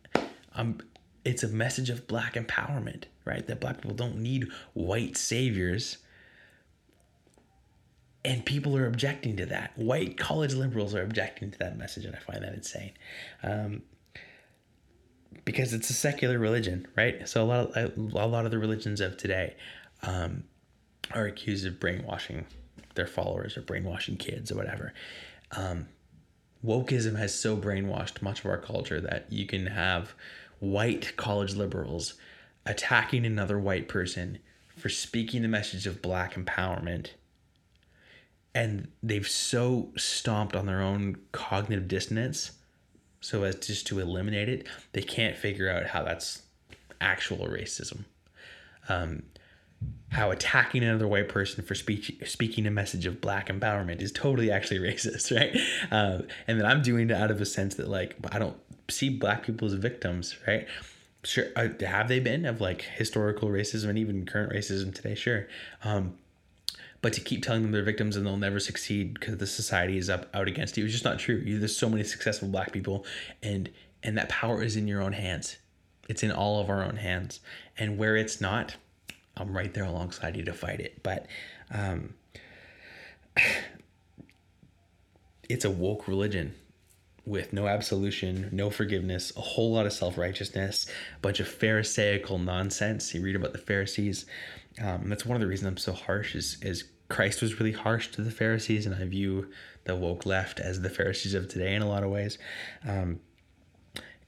um, 0.54 0.80
it's 1.22 1.42
a 1.42 1.48
message 1.48 1.90
of 1.90 2.06
black 2.06 2.34
empowerment, 2.34 3.04
right? 3.26 3.46
That 3.46 3.60
black 3.60 3.82
people 3.82 3.94
don't 3.94 4.16
need 4.16 4.48
white 4.72 5.18
saviors. 5.18 5.98
And 8.24 8.44
people 8.44 8.74
are 8.76 8.86
objecting 8.86 9.36
to 9.36 9.46
that. 9.46 9.76
White 9.76 10.16
college 10.16 10.54
liberals 10.54 10.94
are 10.94 11.02
objecting 11.02 11.50
to 11.50 11.58
that 11.58 11.76
message, 11.76 12.06
and 12.06 12.16
I 12.16 12.18
find 12.20 12.42
that 12.42 12.54
insane. 12.54 12.92
Um, 13.42 13.82
because 15.44 15.74
it's 15.74 15.90
a 15.90 15.92
secular 15.92 16.38
religion, 16.38 16.88
right? 16.96 17.28
So 17.28 17.42
a 17.42 17.44
lot 17.44 17.76
of 17.76 17.96
a 17.96 18.26
lot 18.26 18.46
of 18.46 18.50
the 18.50 18.58
religions 18.58 19.00
of 19.00 19.16
today 19.16 19.54
um, 20.02 20.42
are 21.12 21.26
accused 21.26 21.66
of 21.66 21.78
brainwashing 21.78 22.46
their 22.94 23.06
followers 23.06 23.56
or 23.56 23.60
brainwashing 23.60 24.16
kids 24.16 24.50
or 24.50 24.56
whatever. 24.56 24.92
Um, 25.52 25.86
wokeism 26.64 27.16
has 27.16 27.34
so 27.34 27.56
brainwashed 27.56 28.22
much 28.22 28.40
of 28.40 28.46
our 28.46 28.58
culture 28.58 29.00
that 29.00 29.26
you 29.30 29.46
can 29.46 29.66
have 29.66 30.14
white 30.58 31.16
college 31.16 31.54
liberals 31.54 32.14
attacking 32.64 33.24
another 33.24 33.58
white 33.58 33.88
person 33.88 34.38
for 34.76 34.88
speaking 34.88 35.42
the 35.42 35.48
message 35.48 35.86
of 35.86 36.02
black 36.02 36.34
empowerment. 36.34 37.10
And 38.54 38.88
they've 39.02 39.28
so 39.28 39.92
stomped 39.96 40.56
on 40.56 40.66
their 40.66 40.80
own 40.80 41.16
cognitive 41.32 41.88
dissonance 41.88 42.52
so 43.20 43.42
as 43.42 43.56
just 43.56 43.86
to 43.88 43.98
eliminate 43.98 44.48
it 44.48 44.66
they 44.92 45.02
can't 45.02 45.36
figure 45.36 45.68
out 45.70 45.86
how 45.86 46.02
that's 46.02 46.42
actual 47.00 47.46
racism. 47.46 48.04
Um, 48.88 49.24
how 50.10 50.30
attacking 50.30 50.82
another 50.82 51.06
white 51.06 51.28
person 51.28 51.62
for 51.62 51.74
speech, 51.74 52.10
speaking 52.24 52.66
a 52.66 52.70
message 52.70 53.06
of 53.06 53.20
black 53.20 53.48
empowerment 53.48 54.00
is 54.00 54.10
totally 54.12 54.50
actually 54.50 54.78
racist, 54.92 55.34
right? 55.36 55.54
Um, 55.90 56.26
and 56.46 56.58
that 56.58 56.66
I'm 56.66 56.82
doing 56.82 57.10
it 57.10 57.16
out 57.16 57.30
of 57.30 57.40
a 57.40 57.46
sense 57.46 57.74
that 57.74 57.88
like 57.88 58.16
I 58.32 58.38
don't 58.38 58.56
see 58.88 59.10
black 59.10 59.44
people 59.44 59.66
as 59.66 59.74
victims, 59.74 60.36
right? 60.46 60.66
Sure, 61.22 61.46
uh, 61.56 61.68
have 61.80 62.08
they 62.08 62.20
been 62.20 62.46
of 62.46 62.60
like 62.60 62.82
historical 62.82 63.48
racism 63.48 63.88
and 63.88 63.98
even 63.98 64.24
current 64.24 64.52
racism 64.52 64.94
today? 64.94 65.14
Sure, 65.14 65.48
um, 65.82 66.16
but 67.02 67.12
to 67.12 67.20
keep 67.20 67.42
telling 67.42 67.62
them 67.62 67.72
they're 67.72 67.82
victims 67.82 68.16
and 68.16 68.24
they'll 68.24 68.36
never 68.36 68.60
succeed 68.60 69.14
because 69.14 69.36
the 69.36 69.46
society 69.46 69.98
is 69.98 70.08
up 70.08 70.28
out 70.34 70.48
against 70.48 70.76
you 70.76 70.84
is 70.84 70.92
just 70.92 71.04
not 71.04 71.18
true. 71.18 71.36
You, 71.36 71.58
There's 71.58 71.76
so 71.76 71.88
many 71.88 72.04
successful 72.04 72.48
black 72.48 72.72
people, 72.72 73.04
and 73.42 73.68
and 74.02 74.16
that 74.16 74.28
power 74.28 74.62
is 74.62 74.76
in 74.76 74.88
your 74.88 75.02
own 75.02 75.12
hands. 75.12 75.58
It's 76.08 76.22
in 76.22 76.30
all 76.30 76.60
of 76.60 76.70
our 76.70 76.82
own 76.82 76.96
hands, 76.96 77.40
and 77.76 77.98
where 77.98 78.16
it's 78.16 78.40
not 78.40 78.76
I'm 79.36 79.56
right 79.56 79.72
there 79.72 79.84
alongside 79.84 80.36
you 80.36 80.44
to 80.44 80.52
fight 80.52 80.80
it. 80.80 81.02
But 81.02 81.26
um, 81.70 82.14
it's 85.48 85.64
a 85.64 85.70
woke 85.70 86.08
religion 86.08 86.54
with 87.24 87.52
no 87.52 87.66
absolution, 87.66 88.48
no 88.52 88.70
forgiveness, 88.70 89.32
a 89.36 89.40
whole 89.40 89.72
lot 89.72 89.84
of 89.84 89.92
self 89.92 90.16
righteousness, 90.16 90.86
a 91.16 91.20
bunch 91.20 91.40
of 91.40 91.48
Pharisaical 91.48 92.38
nonsense. 92.38 93.12
You 93.14 93.22
read 93.22 93.36
about 93.36 93.52
the 93.52 93.58
Pharisees. 93.58 94.26
Um, 94.82 95.08
that's 95.08 95.26
one 95.26 95.34
of 95.36 95.40
the 95.40 95.46
reasons 95.46 95.68
I'm 95.68 95.76
so 95.76 95.92
harsh. 95.92 96.34
Is 96.34 96.58
is 96.62 96.84
Christ 97.08 97.42
was 97.42 97.58
really 97.58 97.72
harsh 97.72 98.08
to 98.12 98.22
the 98.22 98.30
Pharisees, 98.30 98.86
and 98.86 98.94
I 98.94 99.04
view 99.04 99.50
the 99.84 99.96
woke 99.96 100.26
left 100.26 100.60
as 100.60 100.80
the 100.80 100.90
Pharisees 100.90 101.34
of 101.34 101.48
today 101.48 101.74
in 101.74 101.82
a 101.82 101.88
lot 101.88 102.02
of 102.02 102.10
ways. 102.10 102.38
Um, 102.86 103.20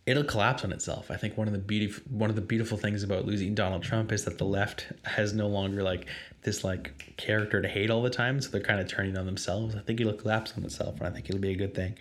it'll 0.09 0.25
collapse 0.25 0.65
on 0.65 0.73
itself. 0.73 1.11
I 1.11 1.17
think 1.17 1.37
one 1.37 1.49
of 1.49 1.53
the 1.53 1.59
beautiful 1.59 2.03
one 2.09 2.31
of 2.31 2.37
the 2.37 2.43
beautiful 2.43 2.79
things 2.79 3.03
about 3.03 3.27
losing 3.27 3.55
Donald 3.55 3.83
Trump 3.83 4.11
is 4.11 4.25
that 4.25 4.39
the 4.39 4.45
left 4.45 4.87
has 5.05 5.35
no 5.35 5.47
longer 5.47 5.83
like 5.83 6.07
this 6.43 6.65
like 6.65 7.15
character 7.19 7.61
to 7.61 7.69
hate 7.69 7.91
all 7.91 8.03
the 8.03 8.11
time, 8.11 8.41
so 8.41 8.49
they're 8.49 8.61
kind 8.63 8.81
of 8.81 8.89
turning 8.89 9.19
on 9.19 9.27
themselves. 9.27 9.77
I 9.77 9.81
think 9.81 10.01
it'll 10.01 10.15
collapse 10.15 10.55
on 10.57 10.65
itself, 10.65 10.97
and 10.99 11.07
I 11.07 11.11
think 11.11 11.29
it'll 11.29 11.43
be 11.43 11.53
a 11.53 11.57
good 11.57 11.75
thing. 11.75 11.95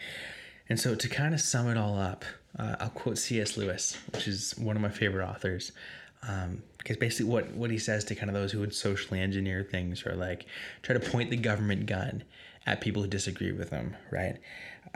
And 0.70 0.80
so 0.80 0.96
to 0.96 1.10
kind 1.10 1.34
of 1.34 1.42
sum 1.42 1.68
it 1.68 1.78
all 1.78 2.00
up, 2.00 2.24
uh, 2.58 2.78
I'll 2.80 2.90
quote 2.90 3.18
C.S. 3.18 3.58
Lewis, 3.58 3.98
which 4.14 4.28
is 4.28 4.58
one 4.58 4.78
of 4.78 4.82
my 4.82 4.90
favorite 4.90 5.28
authors. 5.28 5.74
Because 6.22 6.96
um, 6.96 7.00
basically, 7.00 7.30
what 7.30 7.52
what 7.56 7.72
he 7.72 7.78
says 7.78 8.06
to 8.06 8.16
kind 8.16 8.30
of 8.30 8.36
those 8.36 8.54
who 8.54 8.62
would 8.62 8.74
socially 8.74 9.20
engineer 9.20 9.68
things 9.70 10.06
or 10.06 10.16
like 10.16 10.46
try 10.82 10.98
to 10.98 11.12
point 11.12 11.30
the 11.30 11.38
government 11.38 11.88
gun 11.88 12.24
at 12.66 12.80
people 12.80 13.02
who 13.02 13.10
disagree 13.10 13.52
with 13.52 13.70
them, 13.70 13.98
right? 14.12 14.38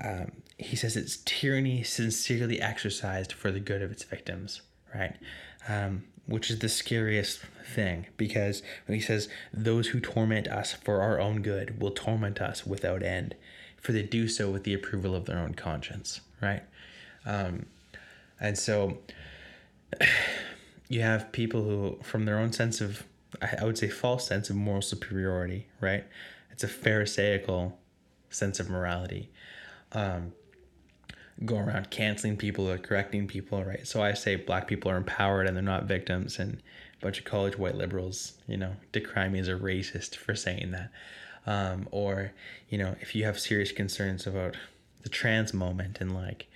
Um, 0.02 0.32
he 0.62 0.76
says 0.76 0.95
it's 0.95 1.17
tyranny 1.17 1.84
sincerely 1.84 2.62
exercised 2.62 3.34
for 3.34 3.52
the 3.52 3.60
good 3.60 3.82
of 3.82 3.91
its 3.91 4.04
victims, 4.04 4.62
right? 4.93 5.15
Um, 5.67 6.04
which 6.28 6.52
is 6.52 6.60
the 6.60 6.69
scariest 6.69 7.41
thing 7.74 8.06
because 8.15 8.62
when 8.86 8.95
he 8.95 9.02
says, 9.02 9.28
Those 9.52 9.88
who 9.88 10.00
torment 10.00 10.47
us 10.47 10.74
for 10.74 11.02
our 11.02 11.19
own 11.19 11.41
good 11.41 11.82
will 11.82 11.91
torment 11.91 12.39
us 12.39 12.65
without 12.65 13.04
end, 13.04 13.36
for 13.78 13.91
they 13.91 14.04
do 14.04 14.28
so 14.28 14.50
with 14.50 14.63
the 14.63 14.74
approval 14.74 15.15
of 15.15 15.26
their 15.26 15.39
own 15.39 15.56
conscience, 15.56 16.21
right? 16.41 16.63
Um, 17.26 17.65
and 18.39 18.58
so 18.58 19.00
you 20.88 21.02
have 21.02 21.32
people 21.32 21.63
who, 21.63 22.00
from 22.04 22.26
their 22.26 22.38
own 22.38 22.54
sense 22.54 22.82
of, 22.82 23.04
I 23.41 23.63
would 23.63 23.78
say, 23.78 23.89
false 23.89 24.28
sense 24.28 24.50
of 24.50 24.56
moral 24.56 24.82
superiority, 24.82 25.67
right? 25.80 26.06
It's 26.52 26.63
a 26.63 26.67
Pharisaical 26.67 27.74
sense 28.30 28.60
of 28.60 28.69
morality. 28.69 29.32
Um, 29.93 30.34
go 31.45 31.58
around 31.58 31.89
canceling 31.89 32.38
people 32.38 32.69
or 32.69 32.77
correcting 32.77 33.27
people, 33.27 33.63
right? 33.63 33.88
So 33.88 34.04
I 34.04 34.13
say 34.13 34.36
black 34.36 34.67
people 34.67 34.91
are 34.91 34.97
empowered 34.97 35.47
and 35.47 35.56
they're 35.56 35.63
not 35.63 35.86
victims, 35.86 36.39
and 36.39 36.62
a 36.99 37.04
bunch 37.04 37.19
of 37.19 37.25
college 37.25 37.58
white 37.58 37.75
liberals, 37.75 38.34
you 38.47 38.58
know, 38.58 38.75
decry 38.91 39.27
me 39.27 39.39
as 39.39 39.47
a 39.47 39.54
racist 39.54 40.15
for 40.15 40.36
saying 40.36 40.71
that. 40.71 40.91
Um, 41.47 41.88
or, 41.91 42.34
you 42.69 42.77
know, 42.77 42.95
if 43.01 43.15
you 43.15 43.25
have 43.25 43.39
serious 43.39 43.71
concerns 43.71 44.27
about 44.27 44.56
the 45.01 45.10
trans 45.10 45.54
moment 45.54 45.99
and 45.99 46.13
like, 46.13 46.47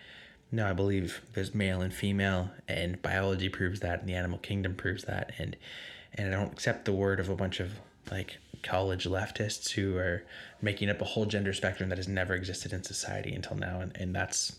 no, 0.51 0.69
I 0.69 0.73
believe 0.73 1.21
there's 1.33 1.55
male 1.55 1.81
and 1.81 1.93
female, 1.93 2.51
and 2.67 3.01
biology 3.01 3.49
proves 3.49 3.79
that, 3.79 4.01
and 4.01 4.09
the 4.09 4.13
animal 4.13 4.37
kingdom 4.37 4.75
proves 4.75 5.05
that, 5.05 5.33
and 5.37 5.55
and 6.13 6.33
I 6.33 6.37
don't 6.37 6.53
accept 6.53 6.85
the 6.85 6.93
word 6.93 7.19
of 7.19 7.27
a 7.29 7.35
bunch 7.35 7.59
of 7.59 7.79
like 8.11 8.37
college 8.63 9.05
leftists 9.05 9.71
who 9.71 9.97
are 9.97 10.23
making 10.61 10.89
up 10.89 11.01
a 11.01 11.05
whole 11.05 11.25
gender 11.25 11.51
spectrum 11.51 11.89
that 11.89 11.97
has 11.97 12.07
never 12.07 12.35
existed 12.35 12.71
in 12.71 12.83
society 12.83 13.33
until 13.33 13.57
now, 13.57 13.81
and 13.81 13.97
and 13.97 14.15
that's 14.15 14.55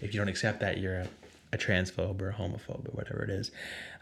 if 0.00 0.12
you 0.14 0.20
don't 0.20 0.28
accept 0.28 0.60
that, 0.60 0.78
you're 0.78 1.00
a, 1.00 1.08
a 1.52 1.58
transphobe 1.58 2.20
or 2.20 2.30
a 2.30 2.34
homophobe 2.34 2.88
or 2.88 2.92
whatever 2.92 3.22
it 3.22 3.30
is. 3.30 3.50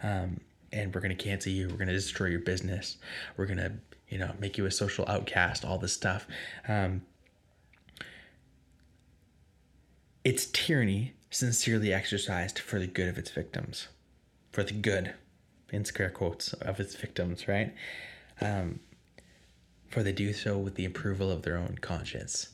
Um, 0.03 0.40
and 0.72 0.94
we're 0.94 1.01
going 1.01 1.16
to 1.16 1.22
cancel 1.22 1.53
you. 1.53 1.68
We're 1.68 1.77
going 1.77 1.88
to 1.88 1.94
destroy 1.94 2.27
your 2.27 2.40
business. 2.40 2.98
We're 3.37 3.46
going 3.46 3.59
to, 3.59 3.72
you 4.09 4.18
know, 4.18 4.33
make 4.38 4.59
you 4.59 4.66
a 4.66 4.70
social 4.70 5.05
outcast, 5.09 5.64
all 5.64 5.79
this 5.79 5.92
stuff. 5.92 6.27
Um, 6.66 7.03
it's 10.24 10.46
tyranny 10.46 11.14
sincerely 11.31 11.92
exercised 11.92 12.59
for 12.59 12.79
the 12.79 12.87
good 12.87 13.09
of 13.09 13.18
its 13.18 13.31
victims, 13.31 13.88
for 14.53 14.62
the 14.62 14.74
good, 14.74 15.14
in 15.70 15.85
scare 15.85 16.11
quotes, 16.11 16.53
of 16.55 16.81
its 16.81 16.94
victims, 16.94 17.48
right? 17.48 17.74
Um, 18.40 18.81
for 19.88 20.03
they 20.03 20.12
do 20.12 20.33
so 20.33 20.59
with 20.59 20.74
the 20.74 20.85
approval 20.85 21.31
of 21.31 21.42
their 21.42 21.57
own 21.57 21.79
conscience. 21.81 22.48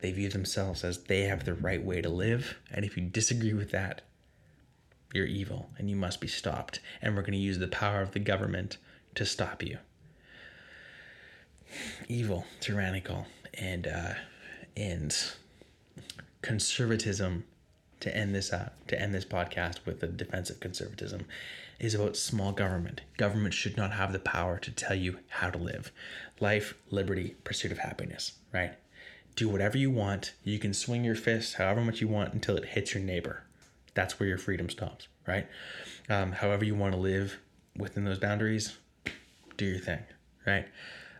They 0.00 0.12
view 0.12 0.28
themselves 0.28 0.84
as 0.84 1.04
they 1.04 1.22
have 1.22 1.44
the 1.44 1.54
right 1.54 1.84
way 1.84 2.00
to 2.00 2.08
live, 2.08 2.58
and 2.70 2.84
if 2.84 2.96
you 2.96 3.02
disagree 3.04 3.52
with 3.52 3.70
that, 3.72 4.02
you're 5.12 5.26
evil 5.26 5.70
and 5.76 5.90
you 5.90 5.96
must 5.96 6.20
be 6.20 6.28
stopped. 6.28 6.80
And 7.02 7.14
we're 7.14 7.22
going 7.22 7.32
to 7.32 7.38
use 7.38 7.58
the 7.58 7.68
power 7.68 8.00
of 8.00 8.12
the 8.12 8.18
government 8.18 8.76
to 9.16 9.26
stop 9.26 9.62
you. 9.62 9.78
Evil, 12.08 12.46
tyrannical, 12.60 13.26
and 13.54 13.86
uh, 13.86 14.14
and 14.76 15.16
conservatism 16.42 17.44
to 18.00 18.16
end 18.16 18.34
this 18.34 18.52
uh, 18.52 18.70
to 18.88 19.00
end 19.00 19.14
this 19.14 19.24
podcast 19.24 19.84
with 19.84 20.02
a 20.02 20.08
defense 20.08 20.50
of 20.50 20.58
conservatism 20.58 21.26
is 21.78 21.94
about 21.94 22.16
small 22.16 22.52
government. 22.52 23.02
Government 23.16 23.54
should 23.54 23.76
not 23.76 23.92
have 23.92 24.12
the 24.12 24.18
power 24.18 24.58
to 24.58 24.70
tell 24.70 24.96
you 24.96 25.18
how 25.28 25.50
to 25.50 25.58
live. 25.58 25.92
Life, 26.40 26.74
liberty, 26.90 27.36
pursuit 27.44 27.72
of 27.72 27.78
happiness, 27.78 28.32
right? 28.52 28.74
Do 29.36 29.48
whatever 29.48 29.78
you 29.78 29.90
want. 29.90 30.34
You 30.44 30.58
can 30.58 30.74
swing 30.74 31.04
your 31.04 31.14
fist 31.14 31.54
however 31.54 31.80
much 31.80 32.00
you 32.00 32.08
want 32.08 32.34
until 32.34 32.56
it 32.56 32.66
hits 32.66 32.94
your 32.94 33.02
neighbor. 33.02 33.44
That's 33.94 34.20
where 34.20 34.28
your 34.28 34.38
freedom 34.38 34.68
stops, 34.68 35.08
right? 35.26 35.46
Um, 36.08 36.32
however 36.32 36.64
you 36.64 36.74
want 36.74 36.94
to 36.94 37.00
live 37.00 37.38
within 37.76 38.04
those 38.04 38.18
boundaries, 38.18 38.76
do 39.56 39.64
your 39.64 39.78
thing, 39.78 40.00
right? 40.46 40.66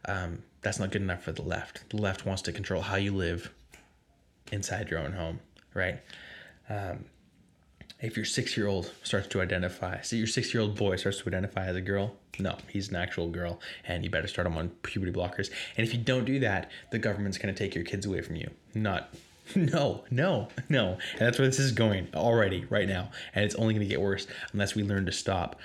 Um, 0.06 0.42
that's 0.62 0.78
not 0.78 0.90
good 0.90 1.02
enough 1.02 1.22
for 1.22 1.32
the 1.32 1.42
left. 1.42 1.88
The 1.90 1.96
left 1.96 2.26
wants 2.26 2.42
to 2.42 2.52
control 2.52 2.82
how 2.82 2.96
you 2.96 3.14
live 3.14 3.52
inside 4.52 4.90
your 4.90 5.00
own 5.00 5.12
home, 5.12 5.40
right? 5.74 6.00
Um, 6.68 7.06
if 8.02 8.16
your 8.16 8.24
six 8.24 8.56
year 8.56 8.66
old 8.66 8.90
starts 9.02 9.28
to 9.28 9.40
identify, 9.40 10.00
so 10.00 10.16
your 10.16 10.26
six 10.26 10.54
year 10.54 10.62
old 10.62 10.76
boy 10.76 10.96
starts 10.96 11.18
to 11.18 11.28
identify 11.28 11.66
as 11.66 11.76
a 11.76 11.80
girl, 11.80 12.14
no, 12.38 12.56
he's 12.68 12.88
an 12.88 12.96
actual 12.96 13.28
girl, 13.28 13.60
and 13.86 14.04
you 14.04 14.10
better 14.10 14.28
start 14.28 14.46
him 14.46 14.56
on 14.56 14.70
puberty 14.82 15.12
blockers. 15.12 15.50
And 15.76 15.86
if 15.86 15.92
you 15.92 16.00
don't 16.00 16.24
do 16.24 16.38
that, 16.40 16.70
the 16.90 16.98
government's 16.98 17.38
gonna 17.38 17.52
take 17.52 17.74
your 17.74 17.84
kids 17.84 18.06
away 18.06 18.22
from 18.22 18.36
you. 18.36 18.50
Not, 18.74 19.14
no, 19.54 20.04
no, 20.10 20.48
no. 20.68 20.98
And 21.12 21.20
that's 21.20 21.38
where 21.38 21.48
this 21.48 21.58
is 21.58 21.72
going 21.72 22.08
already, 22.14 22.64
right 22.70 22.88
now. 22.88 23.10
And 23.34 23.44
it's 23.44 23.54
only 23.56 23.74
gonna 23.74 23.86
get 23.86 24.00
worse 24.00 24.26
unless 24.52 24.74
we 24.74 24.82
learn 24.82 25.06
to 25.06 25.12
stop 25.12 25.60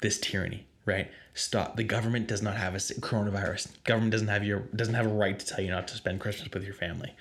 this 0.00 0.18
tyranny, 0.18 0.66
right? 0.84 1.10
Stop. 1.34 1.76
The 1.76 1.84
government 1.84 2.26
does 2.26 2.42
not 2.42 2.56
have 2.56 2.74
a 2.74 2.78
coronavirus. 2.78 3.82
Government 3.84 4.10
doesn't 4.12 4.28
have 4.28 4.44
your 4.44 4.60
doesn't 4.74 4.94
have 4.94 5.06
a 5.06 5.10
right 5.10 5.38
to 5.38 5.46
tell 5.46 5.64
you 5.64 5.70
not 5.70 5.86
to 5.88 5.94
spend 5.94 6.20
Christmas 6.20 6.50
with 6.52 6.64
your 6.64 6.74
family. 6.74 7.14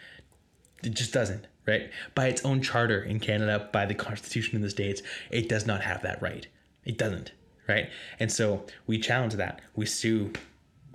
It 0.84 0.93
just 0.93 1.13
doesn't 1.13 1.47
right? 1.67 1.91
By 2.15 2.28
its 2.28 2.43
own 2.43 2.61
charter 2.61 3.03
in 3.03 3.19
Canada, 3.19 3.69
by 3.71 3.86
the 3.86 3.93
Constitution 3.93 4.55
in 4.55 4.61
the 4.61 4.69
States, 4.69 5.03
it 5.30 5.49
does 5.49 5.67
not 5.67 5.82
have 5.82 6.01
that 6.01 6.19
right. 6.21 6.47
It 6.86 6.97
doesn't, 6.97 7.34
right? 7.67 7.89
And 8.19 8.32
so 8.32 8.65
we 8.88 8.97
challenge 8.97 9.34
that. 9.34 9.61
We 9.75 9.86
sue 9.86 10.32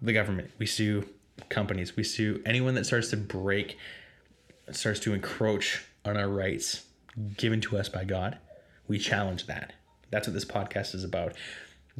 the 0.01 0.13
government, 0.13 0.51
we 0.59 0.67
sue 0.67 1.09
companies, 1.49 1.95
we 1.95 2.03
sue 2.03 2.43
anyone 2.45 2.75
that 2.75 2.87
starts 2.87 3.11
to 3.11 3.17
break, 3.17 3.77
starts 4.73 4.99
to 5.01 5.13
encroach 5.13 5.85
on 6.05 6.17
our 6.17 6.29
rights 6.29 6.87
given 7.37 7.61
to 7.61 7.77
us 7.77 7.89
by 7.89 8.05
God. 8.05 8.39
We 8.89 8.99
challenge 8.99 9.47
that. 9.47 9.75
That's 10.11 10.27
what 10.27 10.35
this 10.35 10.45
podcast 10.45 10.95
is 10.95 11.05
about. 11.05 11.35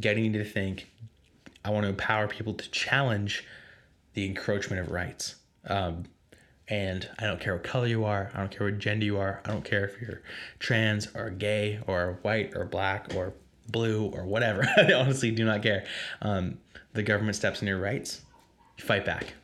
Getting 0.01 0.25
you 0.25 0.33
to 0.43 0.45
think, 0.45 0.91
I 1.65 1.71
want 1.71 1.85
to 1.85 1.91
empower 1.91 2.27
people 2.27 2.55
to 2.55 2.71
challenge 2.71 3.47
the 4.15 4.27
encroachment 4.27 4.81
of 4.81 4.91
rights. 4.91 5.37
Um, 5.67 6.05
and 6.69 7.09
I 7.19 7.27
don't 7.27 7.41
care 7.41 7.55
what 7.55 7.65
color 7.65 7.87
you 7.87 8.05
are, 8.05 8.31
I 8.35 8.39
don't 8.39 8.51
care 8.51 8.67
what 8.67 8.79
gender 8.79 9.05
you 9.05 9.19
are, 9.19 9.41
I 9.45 9.51
don't 9.51 9.65
care 9.65 9.85
if 9.85 10.01
you're 10.01 10.23
trans 10.59 11.09
or 11.15 11.31
gay 11.31 11.81
or 11.87 12.19
white 12.23 12.55
or 12.57 12.65
black 12.65 13.15
or 13.15 13.35
blue 13.69 14.07
or 14.07 14.25
whatever. 14.25 14.67
I 14.77 14.93
honestly 14.93 15.31
do 15.31 15.45
not 15.45 15.63
care. 15.63 15.85
Um, 16.21 16.59
the 16.93 17.03
government 17.03 17.37
steps 17.37 17.63
in 17.63 17.69
your 17.69 17.79
rights, 17.81 18.23
fight 18.79 19.05
back, 19.05 19.35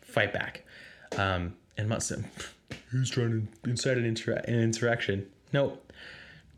fight 0.00 0.32
back. 0.32 0.64
Um, 1.16 1.56
and 1.76 1.88
not 1.88 2.02
saying, 2.02 2.24
who's 2.90 3.10
trying 3.10 3.48
to 3.62 3.70
incite 3.70 3.98
an, 3.98 4.14
insur- 4.14 4.44
an 4.44 4.54
insurrection? 4.54 5.26
No, 5.52 5.78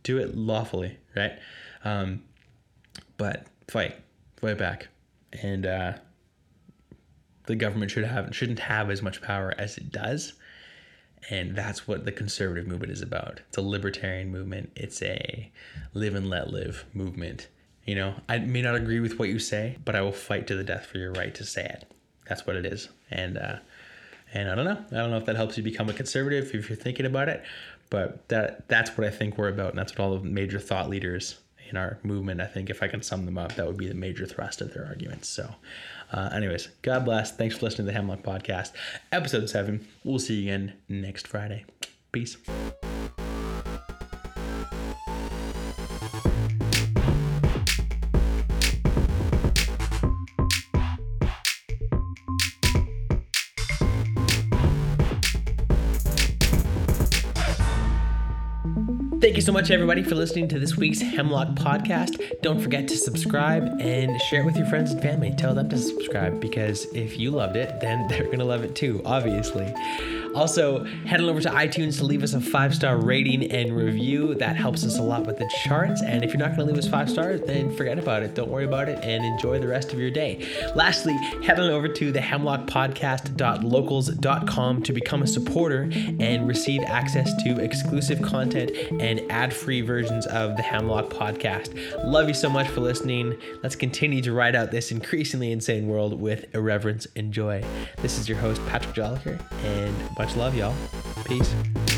do 0.03 0.19
it 0.19 0.37
lawfully, 0.37 0.99
right? 1.15 1.39
Um, 1.85 2.23
but 3.17 3.47
fight, 3.69 3.97
fight 4.41 4.59
back, 4.59 4.89
and 5.43 5.67
uh, 5.67 5.93
the 7.51 7.57
government 7.57 7.91
should 7.91 8.05
have 8.05 8.35
shouldn't 8.35 8.61
have 8.61 8.91
as 8.91 9.03
much 9.03 9.21
power 9.21 9.53
as 9.59 9.77
it 9.77 9.91
does. 9.91 10.35
And 11.29 11.55
that's 11.55 11.87
what 11.87 12.05
the 12.05 12.13
conservative 12.13 12.67
movement 12.67 12.93
is 12.93 13.03
about. 13.03 13.41
It's 13.49 13.59
a 13.59 13.63
libertarian 13.63 14.31
movement. 14.31 14.73
It's 14.75 15.03
a 15.03 15.51
live 15.93 16.15
and 16.15 16.31
let 16.31 16.51
live 16.51 16.87
movement. 16.95 17.49
You 17.85 17.97
know, 17.97 18.15
I 18.29 18.39
may 18.39 18.63
not 18.63 18.77
agree 18.77 19.01
with 19.01 19.19
what 19.19 19.29
you 19.29 19.39
say, 19.39 19.77
but 19.85 19.95
I 19.95 20.01
will 20.01 20.13
fight 20.13 20.47
to 20.47 20.55
the 20.55 20.65
death 20.65 20.87
for 20.87 20.99
your 20.99 21.13
right 21.13 21.35
to 21.35 21.45
say 21.45 21.65
it. 21.65 21.93
That's 22.27 22.47
what 22.47 22.57
it 22.57 22.65
is. 22.65 22.89
And 23.11 23.37
uh, 23.37 23.57
and 24.33 24.49
I 24.49 24.55
don't 24.55 24.65
know. 24.65 24.85
I 24.93 24.95
don't 24.95 25.11
know 25.11 25.19
if 25.19 25.27
that 25.27 25.37
helps 25.37 25.57
you 25.57 25.63
become 25.63 25.89
a 25.89 25.93
conservative 25.93 26.55
if 26.55 26.71
you're 26.71 26.77
thinking 26.77 27.05
about 27.05 27.29
it, 27.29 27.43
but 27.91 28.29
that 28.29 28.69
that's 28.69 28.97
what 28.97 29.07
I 29.07 29.11
think 29.11 29.37
we're 29.37 29.49
about, 29.49 29.71
and 29.71 29.79
that's 29.79 29.93
what 29.93 30.05
all 30.05 30.17
the 30.17 30.25
major 30.25 30.61
thought 30.61 30.89
leaders 30.89 31.39
in 31.71 31.77
our 31.77 31.99
movement. 32.03 32.41
I 32.41 32.47
think 32.47 32.71
if 32.71 32.83
I 32.83 32.89
can 32.89 33.03
sum 33.03 33.25
them 33.25 33.39
up, 33.39 33.55
that 33.55 33.67
would 33.67 33.77
be 33.77 33.89
the 33.89 33.95
major 33.95 34.27
thrust 34.27 34.61
of 34.61 34.75
their 34.75 34.87
arguments. 34.87 35.29
So, 35.29 35.55
uh, 36.13 36.31
anyways, 36.33 36.69
God 36.83 37.05
bless. 37.05 37.33
Thanks 37.33 37.57
for 37.57 37.67
listening 37.67 37.87
to 37.87 37.93
the 37.93 37.99
Hemlock 37.99 38.23
Podcast, 38.23 38.73
episode 39.13 39.49
seven. 39.49 39.87
We'll 40.05 40.19
see 40.19 40.43
you 40.43 40.53
again 40.53 40.75
next 40.89 41.27
Friday. 41.27 41.65
Peace. 42.13 42.37
Thank 59.31 59.37
you 59.37 59.43
so 59.43 59.53
much, 59.53 59.71
everybody, 59.71 60.03
for 60.03 60.17
listening 60.17 60.49
to 60.49 60.59
this 60.59 60.77
week's 60.77 61.01
Hemlock 61.01 61.51
podcast. 61.51 62.21
Don't 62.43 62.61
forget 62.61 62.89
to 62.89 62.97
subscribe 62.97 63.63
and 63.81 64.21
share 64.23 64.41
it 64.41 64.45
with 64.45 64.57
your 64.57 64.67
friends 64.67 64.91
and 64.91 65.01
family. 65.01 65.33
Tell 65.39 65.55
them 65.55 65.69
to 65.69 65.79
subscribe 65.79 66.41
because 66.41 66.87
if 66.97 67.17
you 67.17 67.31
loved 67.31 67.55
it, 67.55 67.81
then 67.81 68.09
they're 68.09 68.25
going 68.25 68.41
to 68.41 68.45
love 68.45 68.65
it 68.65 68.75
too, 68.75 69.01
obviously. 69.05 69.73
Also, 70.35 70.85
head 70.85 71.21
on 71.21 71.29
over 71.29 71.41
to 71.41 71.51
iTunes 71.51 71.99
to 71.99 72.05
leave 72.05 72.23
us 72.23 72.35
a 72.35 72.41
five 72.41 72.75
star 72.75 72.97
rating 72.97 73.51
and 73.51 73.77
review. 73.77 74.35
That 74.35 74.57
helps 74.57 74.85
us 74.85 74.99
a 74.99 75.03
lot 75.03 75.27
with 75.27 75.39
the 75.39 75.51
charts. 75.65 76.03
And 76.03 76.25
if 76.25 76.33
you're 76.33 76.39
not 76.39 76.57
going 76.57 76.69
to 76.69 76.73
leave 76.73 76.79
us 76.79 76.89
five 76.89 77.11
stars, 77.11 77.41
then 77.43 77.75
forget 77.75 77.99
about 77.99 78.23
it. 78.23 78.35
Don't 78.35 78.51
worry 78.51 78.65
about 78.65 78.89
it 78.89 79.03
and 79.03 79.25
enjoy 79.25 79.59
the 79.59 79.69
rest 79.69 79.93
of 79.93 79.99
your 79.99 80.11
day. 80.11 80.47
Lastly, 80.75 81.15
head 81.45 81.59
on 81.59 81.71
over 81.71 81.89
to 81.89 82.13
the 82.13 82.21
hemlockpodcast.locals.com 82.21 84.83
to 84.83 84.93
become 84.93 85.23
a 85.23 85.27
supporter 85.27 85.91
and 85.93 86.47
receive 86.47 86.83
access 86.83 87.33
to 87.43 87.59
exclusive 87.61 88.23
content 88.23 88.71
and 89.01 89.21
ad 89.31 89.53
free 89.53 89.81
versions 89.81 90.27
of 90.27 90.57
the 90.57 90.63
Hemlock 90.63 91.11
podcast. 91.11 91.75
Love 92.05 92.29
you 92.29 92.35
so 92.35 92.49
much 92.49 92.69
for 92.69 92.81
listening. 92.81 93.37
Let's 93.63 93.77
continue 93.77 94.23
to 94.23 94.33
ride 94.33 94.55
out 94.55 94.71
this 94.71 94.93
increasingly 94.93 95.53
insane 95.53 95.89
world 95.89 96.21
with 96.21 96.55
irreverence 96.55 97.07
and 97.17 97.33
joy. 97.33 97.65
This 97.99 98.19
is 98.19 98.29
your 98.29 98.39
host, 98.39 98.65
Patrick 98.67 98.95
Jolliker, 98.95 99.41
and 99.65 99.95
much 100.21 100.37
love, 100.37 100.55
y'all. 100.55 100.75
Peace. 101.25 101.90